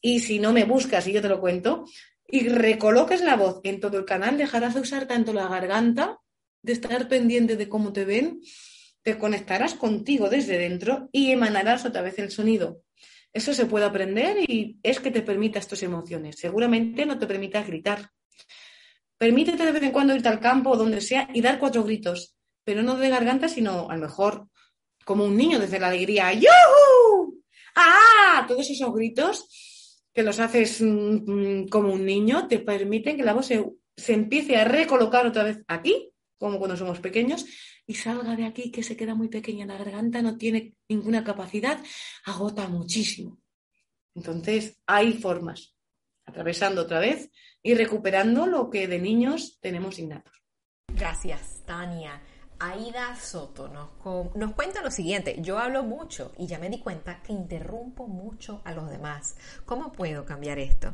y 0.06 0.20
si 0.20 0.38
no 0.38 0.54
me 0.54 0.66
buscas 0.66 1.08
y 1.08 1.14
yo 1.14 1.20
te 1.20 1.30
lo 1.30 1.42
cuento, 1.42 1.86
y 2.28 2.48
recoloques 2.48 3.22
la 3.22 3.36
voz 3.36 3.60
en 3.64 3.80
todo 3.80 3.98
el 3.98 4.06
canal, 4.06 4.38
dejarás 4.38 4.76
de 4.76 4.82
usar 4.82 5.08
tanto 5.08 5.34
la 5.34 5.48
garganta, 5.48 6.20
de 6.62 6.74
estar 6.74 7.08
pendiente 7.08 7.56
de 7.56 7.68
cómo 7.68 7.92
te 7.92 8.06
ven, 8.06 8.40
te 9.02 9.18
conectarás 9.18 9.74
contigo 9.74 10.30
desde 10.30 10.60
dentro 10.60 11.10
y 11.12 11.32
emanarás 11.32 11.86
otra 11.86 12.04
vez 12.04 12.20
el 12.20 12.30
sonido. 12.30 12.84
Eso 13.34 13.52
se 13.56 13.66
puede 13.66 13.86
aprender 13.86 14.48
y 14.48 14.78
es 14.84 15.00
que 15.00 15.10
te 15.10 15.24
permita 15.24 15.58
estas 15.58 15.82
emociones. 15.82 16.36
Seguramente 16.38 17.04
no 17.08 17.18
te 17.18 17.26
permitas 17.26 17.66
gritar. 17.66 18.12
Permítete 19.18 19.66
de 19.66 19.72
vez 19.72 19.82
en 19.82 19.92
cuando 19.92 20.16
irte 20.16 20.30
al 20.30 20.40
campo 20.40 20.70
o 20.70 20.78
donde 20.78 21.02
sea 21.02 21.28
y 21.34 21.42
dar 21.42 21.58
cuatro 21.58 21.84
gritos, 21.84 22.36
pero 22.64 22.84
no 22.84 22.96
de 22.96 23.10
garganta, 23.10 23.50
sino 23.50 23.90
a 23.90 23.96
lo 23.96 24.02
mejor 24.02 24.50
como 25.04 25.26
un 25.26 25.36
niño 25.36 25.58
desde 25.58 25.80
la 25.80 25.88
alegría. 25.88 26.32
¡Yuhu! 26.32 27.42
¡Ah! 27.74 28.46
Todos 28.48 28.70
esos 28.70 28.94
gritos 28.94 29.48
que 30.16 30.24
los 30.24 30.40
haces 30.40 30.82
mm, 30.82 31.68
como 31.68 31.94
un 31.94 32.06
niño, 32.06 32.48
te 32.48 32.60
permiten 32.60 33.18
que 33.18 33.24
la 33.24 33.34
voz 33.34 33.48
se, 33.48 34.14
empiece 34.14 34.56
a 34.56 34.64
recolocar 34.64 35.28
otra 35.28 35.44
vez 35.44 35.62
aquí, 35.68 36.10
como 36.40 36.58
cuando 36.58 36.78
somos 36.78 37.02
pequeños, 37.02 37.46
y 37.86 37.96
salga 37.96 38.36
de 38.36 38.46
aquí, 38.46 38.72
que 38.72 38.82
se 38.82 38.96
queda 38.96 39.14
muy 39.14 39.28
pequeña, 39.28 39.66
la 39.66 39.78
garganta 39.78 40.22
no 40.22 40.38
tiene 40.38 40.74
ninguna 40.88 41.24
capacidad, 41.24 41.84
agota 42.24 42.68
muchísimo. 42.70 43.40
Entonces, 44.16 44.80
hay 44.88 45.14
formas, 45.14 45.76
atravesando 46.26 46.84
otra 46.84 47.00
vez 47.00 47.30
y 47.62 47.76
recuperando 47.76 48.48
lo 48.48 48.70
que 48.70 48.88
de 48.88 49.00
niños 49.00 49.60
tenemos 49.60 50.00
innatos. 50.00 50.42
Gracias, 50.88 51.62
Tania. 51.66 52.22
Aida 52.60 53.16
Soto 53.16 53.68
nos, 53.68 54.36
nos, 54.36 54.54
cuenta 54.54 54.82
lo 54.82 54.92
siguiente, 54.92 55.38
yo 55.40 55.60
hablo 55.60 55.84
mucho 55.84 56.34
y 56.38 56.48
ya 56.48 56.60
me 56.60 56.70
di 56.70 56.80
cuenta 56.80 57.22
que 57.22 57.34
interrumpo 57.34 58.08
mucho 58.08 58.62
a 58.66 58.74
los 58.74 58.90
demás. 58.90 59.36
¿Cómo 59.66 59.92
puedo 59.92 60.26
cambiar 60.26 60.60
esto? 60.60 60.94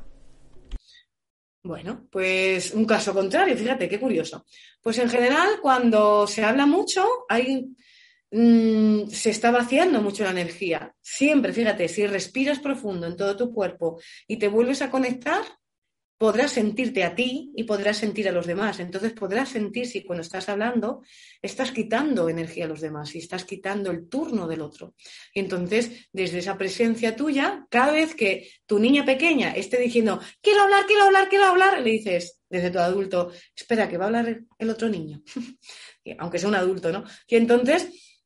Bueno, 1.64 2.08
pues 2.12 2.74
un 2.74 2.86
caso 2.86 3.14
contrario, 3.14 3.56
fíjate, 3.56 3.88
qué 3.88 4.00
curioso. 4.00 4.46
Pues 4.82 4.98
en 4.98 5.10
general, 5.10 5.60
cuando 5.62 6.26
se 6.26 6.44
habla 6.44 6.66
mucho, 6.66 7.06
hay, 7.30 7.76
mm, 8.32 9.08
se 9.08 9.30
está 9.30 9.52
vaciando 9.52 10.02
mucho 10.02 10.24
la 10.24 10.32
energía. 10.32 10.96
Siempre, 11.02 11.54
fíjate, 11.54 11.88
si 11.88 12.08
respiras 12.08 12.58
profundo 12.60 13.06
en 13.06 13.16
todo 13.16 13.38
tu 13.38 13.54
cuerpo 13.54 14.02
y 14.28 14.38
te 14.38 14.48
vuelves 14.48 14.82
a 14.82 14.90
conectar, 14.90 15.44
podrás 16.22 16.52
sentirte 16.52 17.04
a 17.04 17.16
ti 17.16 17.52
y 17.56 17.64
podrás 17.64 17.98
sentir 17.98 18.30
a 18.30 18.32
los 18.32 18.46
demás. 18.46 18.80
Entonces 18.80 19.12
podrás 19.12 19.50
sentir 19.50 19.88
si 19.88 20.04
cuando 20.04 20.22
estás 20.22 20.50
hablando 20.50 21.02
estás 21.42 21.72
quitando 21.72 22.30
energía 22.30 22.66
a 22.66 22.68
los 22.68 22.80
demás 22.80 23.16
y 23.16 23.18
estás 23.18 23.44
quitando 23.44 23.90
el 23.90 24.08
turno 24.08 24.48
del 24.48 24.62
otro. 24.62 24.94
Y 25.34 25.40
entonces, 25.40 26.08
desde 26.14 26.38
esa 26.38 26.60
presencia 26.60 27.16
tuya, 27.16 27.66
cada 27.72 27.92
vez 27.92 28.14
que 28.14 28.48
tu 28.68 28.78
niña 28.78 29.04
pequeña 29.04 29.54
esté 29.54 29.80
diciendo, 29.80 30.22
quiero 30.44 30.62
hablar, 30.62 30.86
quiero 30.86 31.06
hablar, 31.06 31.28
quiero 31.28 31.46
hablar, 31.46 31.82
le 31.82 31.90
dices 31.90 32.40
desde 32.48 32.70
tu 32.70 32.78
adulto, 32.78 33.32
espera, 33.56 33.90
que 33.90 33.98
va 33.98 34.04
a 34.04 34.08
hablar 34.10 34.42
el 34.60 34.70
otro 34.70 34.90
niño, 34.90 35.24
aunque 36.20 36.38
sea 36.38 36.50
un 36.50 36.56
adulto, 36.56 36.92
¿no? 36.92 37.04
Y 37.26 37.36
entonces 37.36 38.22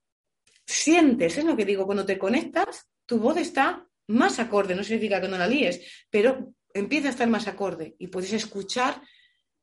sientes, 0.68 1.38
es 1.38 1.46
lo 1.46 1.56
que 1.56 1.64
digo, 1.64 1.86
cuando 1.86 2.06
te 2.06 2.18
conectas, 2.18 2.90
tu 3.06 3.20
voz 3.20 3.38
está 3.38 3.88
más 4.08 4.38
acorde, 4.40 4.76
no 4.76 4.84
significa 4.84 5.22
que 5.22 5.30
no 5.30 5.38
la 5.38 5.48
líes, 5.48 5.80
pero 6.10 6.54
empieza 6.76 7.08
a 7.08 7.12
estar 7.12 7.28
más 7.30 7.48
acorde 7.48 7.96
y 7.98 8.08
puedes 8.08 8.34
escuchar 8.34 9.02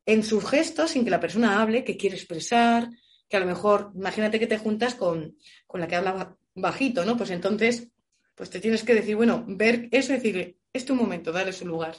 en 0.05 0.23
sus 0.23 0.43
gestos 0.49 0.91
sin 0.91 1.05
que 1.05 1.11
la 1.11 1.19
persona 1.19 1.61
hable, 1.61 1.83
que 1.83 1.95
quiere 1.95 2.15
expresar, 2.15 2.89
que 3.29 3.37
a 3.37 3.39
lo 3.39 3.45
mejor, 3.45 3.91
imagínate 3.95 4.39
que 4.39 4.47
te 4.47 4.57
juntas 4.57 4.95
con, 4.95 5.37
la 5.73 5.87
que 5.87 5.95
habla 5.95 6.35
bajito, 6.55 7.05
¿no? 7.05 7.15
Pues 7.15 7.29
entonces, 7.29 7.87
pues 8.35 8.49
te 8.49 8.59
tienes 8.59 8.83
que 8.83 8.95
decir, 8.95 9.15
bueno, 9.15 9.45
ver 9.47 9.87
eso 9.91 10.11
y 10.11 10.15
decirle, 10.15 10.57
es 10.73 10.85
tu 10.85 10.95
momento, 10.95 11.31
darle 11.31 11.53
su 11.53 11.67
lugar. 11.67 11.95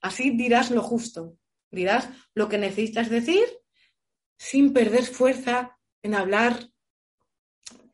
Así 0.00 0.30
dirás 0.30 0.70
lo 0.70 0.82
justo, 0.82 1.36
dirás 1.70 2.08
lo 2.34 2.48
que 2.48 2.58
necesitas 2.58 3.10
decir 3.10 3.44
sin 4.36 4.72
perder 4.72 5.04
fuerza 5.04 5.78
en 6.02 6.14
hablar 6.14 6.68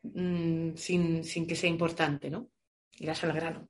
mm, 0.03 0.75
sin, 0.75 1.23
sin 1.25 1.45
que 1.45 1.55
sea 1.55 1.69
importante, 1.69 2.29
¿no? 2.29 2.49
Irás 2.97 3.23
al 3.25 3.33
grano. 3.33 3.69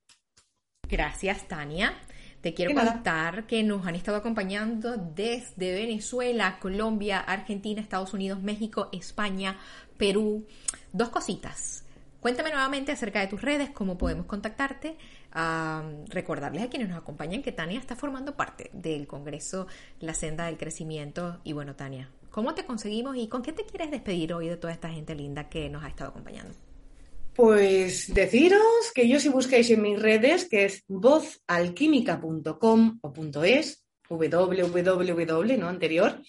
Gracias, 0.87 1.47
Tania. 1.47 1.99
Te 2.41 2.53
quiero 2.53 2.73
contar 2.73 3.47
que 3.47 3.63
nos 3.63 3.85
han 3.85 3.95
estado 3.95 4.17
acompañando 4.17 4.95
desde 4.95 5.73
Venezuela, 5.73 6.57
Colombia, 6.59 7.19
Argentina, 7.19 7.81
Estados 7.81 8.13
Unidos, 8.13 8.41
México, 8.41 8.87
España, 8.93 9.57
Perú. 9.97 10.45
Dos 10.93 11.09
cositas. 11.09 11.83
Cuéntame 12.21 12.51
nuevamente 12.51 12.93
acerca 12.93 13.19
de 13.19 13.27
tus 13.27 13.41
redes, 13.41 13.69
cómo 13.71 13.97
podemos 13.97 14.25
contactarte. 14.25 14.97
recordarles 16.09 16.63
a 16.63 16.69
quienes 16.69 16.87
nos 16.87 16.97
acompañan 16.97 17.43
que 17.43 17.51
Tania 17.51 17.77
está 17.77 17.95
formando 17.95 18.35
parte 18.35 18.69
del 18.73 19.05
Congreso 19.05 19.67
La 19.99 20.13
Senda 20.13 20.45
del 20.45 20.57
Crecimiento. 20.57 21.39
Y 21.43 21.51
bueno, 21.51 21.75
Tania, 21.75 22.09
¿cómo 22.31 22.55
te 22.55 22.65
conseguimos 22.65 23.17
y 23.17 23.27
con 23.27 23.41
qué 23.41 23.51
te 23.51 23.65
quieres 23.65 23.91
despedir 23.91 24.33
hoy 24.33 24.47
de 24.47 24.57
toda 24.57 24.71
esta 24.71 24.89
gente 24.89 25.13
linda 25.13 25.49
que 25.49 25.69
nos 25.69 25.83
ha 25.83 25.89
estado 25.89 26.11
acompañando? 26.11 26.55
Pues 27.33 28.13
deciros 28.13 28.91
que 28.93 29.07
yo 29.07 29.19
si 29.19 29.29
buscáis 29.29 29.69
en 29.69 29.81
mis 29.81 30.01
redes, 30.01 30.47
que 30.49 30.65
es 30.65 30.83
vozalquímica.com 30.87 32.99
o 33.01 33.13
.es, 33.43 33.85
www, 34.09 35.57
¿no? 35.57 35.67
Anterior. 35.67 36.21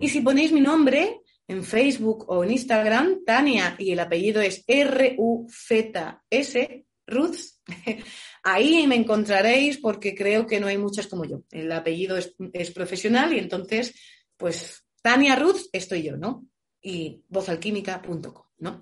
Y 0.00 0.08
si 0.08 0.20
ponéis 0.20 0.52
mi 0.52 0.60
nombre 0.60 1.20
en 1.48 1.62
Facebook 1.62 2.24
o 2.28 2.42
en 2.42 2.52
Instagram, 2.52 3.24
Tania, 3.24 3.76
y 3.78 3.92
el 3.92 4.00
apellido 4.00 4.40
es 4.40 4.64
R-U-Z-S, 4.66 6.06
Ruths, 7.06 7.62
ahí 8.42 8.86
me 8.86 8.96
encontraréis 8.96 9.78
porque 9.78 10.14
creo 10.14 10.46
que 10.46 10.60
no 10.60 10.66
hay 10.66 10.78
muchas 10.78 11.06
como 11.06 11.24
yo. 11.24 11.42
El 11.50 11.70
apellido 11.70 12.16
es, 12.16 12.34
es 12.52 12.70
profesional 12.72 13.32
y 13.32 13.38
entonces, 13.38 13.94
pues, 14.36 14.84
Tania 15.02 15.36
Ruth 15.36 15.68
estoy 15.72 16.02
yo, 16.02 16.16
¿no? 16.16 16.46
Y 16.82 17.22
vozalquímica.com, 17.28 18.46
¿no? 18.58 18.80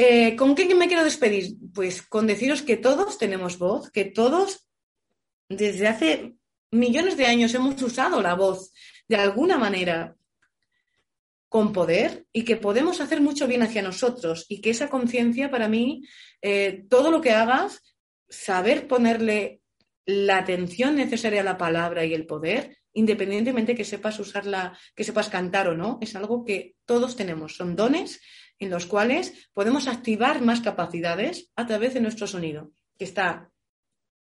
Eh, 0.00 0.36
¿Con 0.36 0.54
qué 0.54 0.72
me 0.76 0.86
quiero 0.86 1.02
despedir? 1.02 1.56
Pues 1.74 2.02
con 2.02 2.28
deciros 2.28 2.62
que 2.62 2.76
todos 2.76 3.18
tenemos 3.18 3.58
voz, 3.58 3.90
que 3.90 4.04
todos 4.04 4.68
desde 5.48 5.88
hace 5.88 6.34
millones 6.70 7.16
de 7.16 7.26
años 7.26 7.52
hemos 7.54 7.82
usado 7.82 8.22
la 8.22 8.34
voz 8.34 8.72
de 9.08 9.16
alguna 9.16 9.58
manera. 9.58 10.14
con 11.50 11.72
poder 11.72 12.26
y 12.30 12.44
que 12.44 12.56
podemos 12.56 13.00
hacer 13.00 13.22
mucho 13.22 13.46
bien 13.46 13.62
hacia 13.62 13.80
nosotros 13.80 14.44
y 14.50 14.60
que 14.60 14.68
esa 14.68 14.90
conciencia 14.90 15.50
para 15.50 15.66
mí, 15.66 16.02
eh, 16.42 16.84
todo 16.90 17.10
lo 17.10 17.22
que 17.22 17.30
hagas, 17.30 17.82
saber 18.28 18.86
ponerle 18.86 19.62
la 20.04 20.36
atención 20.36 20.94
necesaria 20.94 21.40
a 21.40 21.44
la 21.44 21.56
palabra 21.56 22.04
y 22.04 22.12
el 22.12 22.26
poder, 22.26 22.76
independientemente 22.92 23.74
que 23.74 23.86
sepas 23.86 24.20
usarla, 24.20 24.78
que 24.94 25.04
sepas 25.04 25.30
cantar 25.30 25.68
o 25.68 25.74
no, 25.74 25.98
es 26.02 26.14
algo 26.16 26.44
que 26.44 26.76
todos 26.84 27.16
tenemos, 27.16 27.56
son 27.56 27.74
dones 27.74 28.20
en 28.58 28.70
los 28.70 28.86
cuales 28.86 29.48
podemos 29.52 29.88
activar 29.88 30.42
más 30.42 30.60
capacidades 30.60 31.50
a 31.56 31.66
través 31.66 31.94
de 31.94 32.00
nuestro 32.00 32.26
sonido, 32.26 32.72
que 32.98 33.04
está 33.04 33.50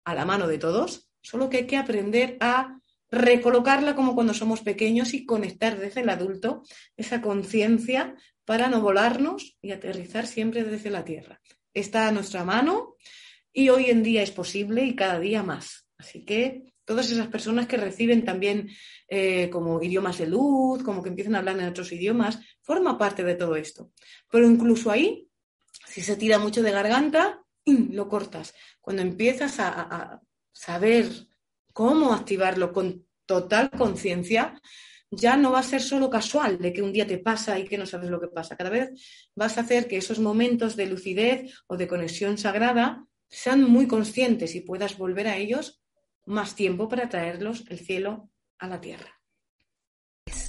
a 0.04 0.14
la 0.14 0.24
mano 0.24 0.46
de 0.46 0.58
todos, 0.58 1.10
solo 1.22 1.48
que 1.48 1.58
hay 1.58 1.66
que 1.66 1.76
aprender 1.76 2.36
a 2.40 2.78
recolocarla 3.10 3.94
como 3.94 4.14
cuando 4.14 4.34
somos 4.34 4.60
pequeños 4.60 5.14
y 5.14 5.24
conectar 5.24 5.78
desde 5.78 6.00
el 6.00 6.08
adulto 6.08 6.62
esa 6.96 7.20
conciencia 7.20 8.16
para 8.44 8.68
no 8.68 8.80
volarnos 8.80 9.56
y 9.62 9.70
aterrizar 9.70 10.26
siempre 10.26 10.64
desde 10.64 10.90
la 10.90 11.04
tierra. 11.04 11.40
Está 11.72 12.08
a 12.08 12.12
nuestra 12.12 12.44
mano 12.44 12.96
y 13.52 13.68
hoy 13.68 13.86
en 13.86 14.02
día 14.02 14.22
es 14.22 14.32
posible 14.32 14.84
y 14.84 14.96
cada 14.96 15.18
día 15.20 15.42
más. 15.42 15.88
Así 15.96 16.24
que 16.24 16.73
todas 16.84 17.10
esas 17.10 17.28
personas 17.28 17.66
que 17.66 17.76
reciben 17.76 18.24
también 18.24 18.70
eh, 19.08 19.48
como 19.50 19.82
idiomas 19.82 20.18
de 20.18 20.26
luz, 20.26 20.82
como 20.82 21.02
que 21.02 21.08
empiezan 21.08 21.34
a 21.34 21.38
hablar 21.38 21.58
en 21.58 21.68
otros 21.68 21.92
idiomas, 21.92 22.38
forma 22.62 22.98
parte 22.98 23.24
de 23.24 23.34
todo 23.34 23.56
esto. 23.56 23.90
Pero 24.30 24.46
incluso 24.46 24.90
ahí, 24.90 25.28
si 25.86 26.02
se 26.02 26.16
tira 26.16 26.38
mucho 26.38 26.62
de 26.62 26.70
garganta, 26.70 27.42
lo 27.66 28.08
cortas. 28.08 28.54
Cuando 28.80 29.02
empiezas 29.02 29.58
a 29.58 30.20
saber 30.52 31.08
cómo 31.72 32.12
activarlo 32.12 32.72
con 32.72 33.06
total 33.26 33.70
conciencia, 33.70 34.60
ya 35.16 35.36
no 35.36 35.52
va 35.52 35.60
a 35.60 35.64
ser 35.64 35.82
solo 35.82 36.10
casual 36.10 36.58
de 36.58 36.72
que 36.72 36.82
un 36.82 36.92
día 36.92 37.06
te 37.06 37.18
pasa 37.18 37.58
y 37.58 37.64
que 37.64 37.78
no 37.78 37.86
sabes 37.86 38.10
lo 38.10 38.20
que 38.20 38.28
pasa. 38.28 38.56
Cada 38.56 38.70
vez 38.70 38.90
vas 39.34 39.56
a 39.56 39.62
hacer 39.62 39.86
que 39.86 39.96
esos 39.96 40.18
momentos 40.18 40.76
de 40.76 40.86
lucidez 40.86 41.52
o 41.66 41.76
de 41.76 41.88
conexión 41.88 42.38
sagrada 42.38 43.04
sean 43.28 43.62
muy 43.62 43.86
conscientes 43.86 44.54
y 44.54 44.60
puedas 44.60 44.96
volver 44.96 45.28
a 45.28 45.36
ellos 45.36 45.83
más 46.26 46.54
tiempo 46.54 46.88
para 46.88 47.08
traerlos 47.08 47.64
el 47.68 47.78
cielo 47.78 48.30
a 48.58 48.68
la 48.68 48.80
tierra 48.80 49.20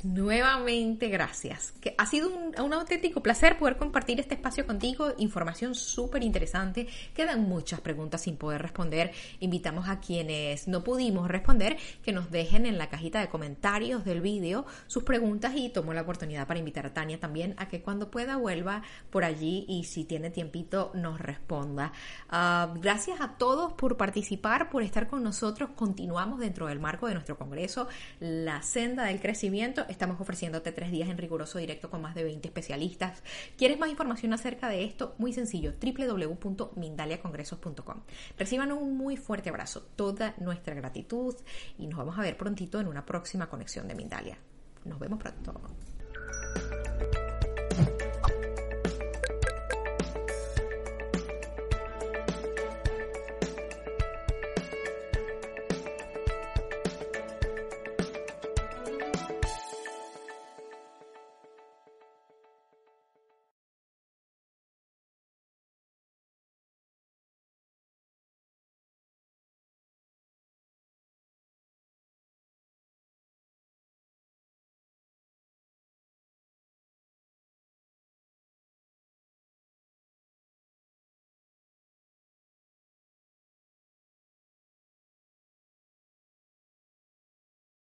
nuevamente 0.06 1.10
gracias. 1.10 1.74
Ha 1.98 2.06
sido 2.06 2.30
un, 2.30 2.74
auténtico 2.74 3.24
placer 3.24 3.58
poder 3.58 3.78
compartir 3.78 4.20
este 4.20 4.36
espacio 4.36 4.66
contigo. 4.68 5.14
Información 5.18 5.74
súper 5.74 6.24
interesante. 6.24 6.88
Quedan 7.14 7.44
muchas 7.50 7.82
preguntas 7.82 8.22
sin 8.22 8.38
poder 8.38 8.62
responder. 8.62 9.12
Invitamos 9.40 9.90
a 9.90 10.00
quienes 10.00 10.68
no 10.68 10.84
pudimos 10.84 11.28
responder 11.28 11.78
que 12.04 12.12
nos 12.12 12.30
dejen 12.30 12.66
en 12.66 12.78
la 12.78 12.90
cajita 12.90 13.20
de 13.20 13.30
comentarios 13.30 14.06
del 14.06 14.22
vídeo 14.22 14.66
sus 14.88 15.04
preguntas 15.04 15.54
y 15.56 15.70
tomo 15.70 15.94
la 15.94 16.02
oportunidad 16.02 16.48
para 16.48 16.60
invitar 16.60 16.86
a 16.86 16.94
Tania 16.94 17.20
también 17.20 17.56
a 17.58 17.68
que 17.68 17.82
cuando 17.82 18.12
pueda 18.12 18.38
vuelva 18.38 18.84
por 19.10 19.24
allí 19.24 19.66
y 19.68 19.86
si 19.86 20.04
tiene 20.04 20.30
tiempito 20.30 20.92
nos 20.94 21.20
responda. 21.20 21.92
Ah, 22.30 22.74
gracias 22.80 23.22
a 23.22 23.38
todos 23.38 23.74
por 23.74 23.98
participar, 23.98 24.70
por 24.70 24.84
estar 24.84 25.08
con 25.08 25.24
nosotros. 25.24 25.72
Continuamos 25.76 26.40
dentro 26.40 26.68
del 26.68 26.80
marco 26.80 27.08
de 27.08 27.14
nuestro 27.14 27.38
congreso, 27.38 27.88
La 28.20 28.62
Senda 28.62 29.06
del 29.06 29.20
Crecimiento 29.20 29.86
Estamos 29.96 30.20
ofreciéndote 30.20 30.74
tres 30.74 30.92
días 30.92 31.08
en 31.08 31.18
riguroso 31.18 31.58
directo 31.58 31.90
con 31.90 32.02
más 32.02 32.16
de 32.16 32.26
20 32.26 32.50
especialistas. 32.50 33.24
¿Quieres 33.58 33.80
más 33.80 33.90
información 33.90 34.34
acerca 34.34 34.68
de 34.68 34.84
esto? 34.84 35.16
Muy 35.20 35.32
sencillo, 35.32 35.72
www.mindaliacongresos.com. 35.82 38.02
Reciban 38.38 38.74
un 38.74 38.98
muy 38.98 39.16
fuerte 39.16 39.48
abrazo, 39.48 39.88
toda 39.96 40.36
nuestra 40.38 40.76
gratitud 40.76 41.34
y 41.78 41.88
nos 41.88 41.98
vamos 41.98 42.20
a 42.20 42.24
ver 42.24 42.36
prontito 42.36 42.82
en 42.82 42.90
una 42.90 43.06
próxima 43.06 43.48
conexión 43.48 43.88
de 43.88 43.96
Mindalia. 43.96 44.38
Nos 44.84 45.00
vemos 45.00 45.18
pronto. 45.18 45.62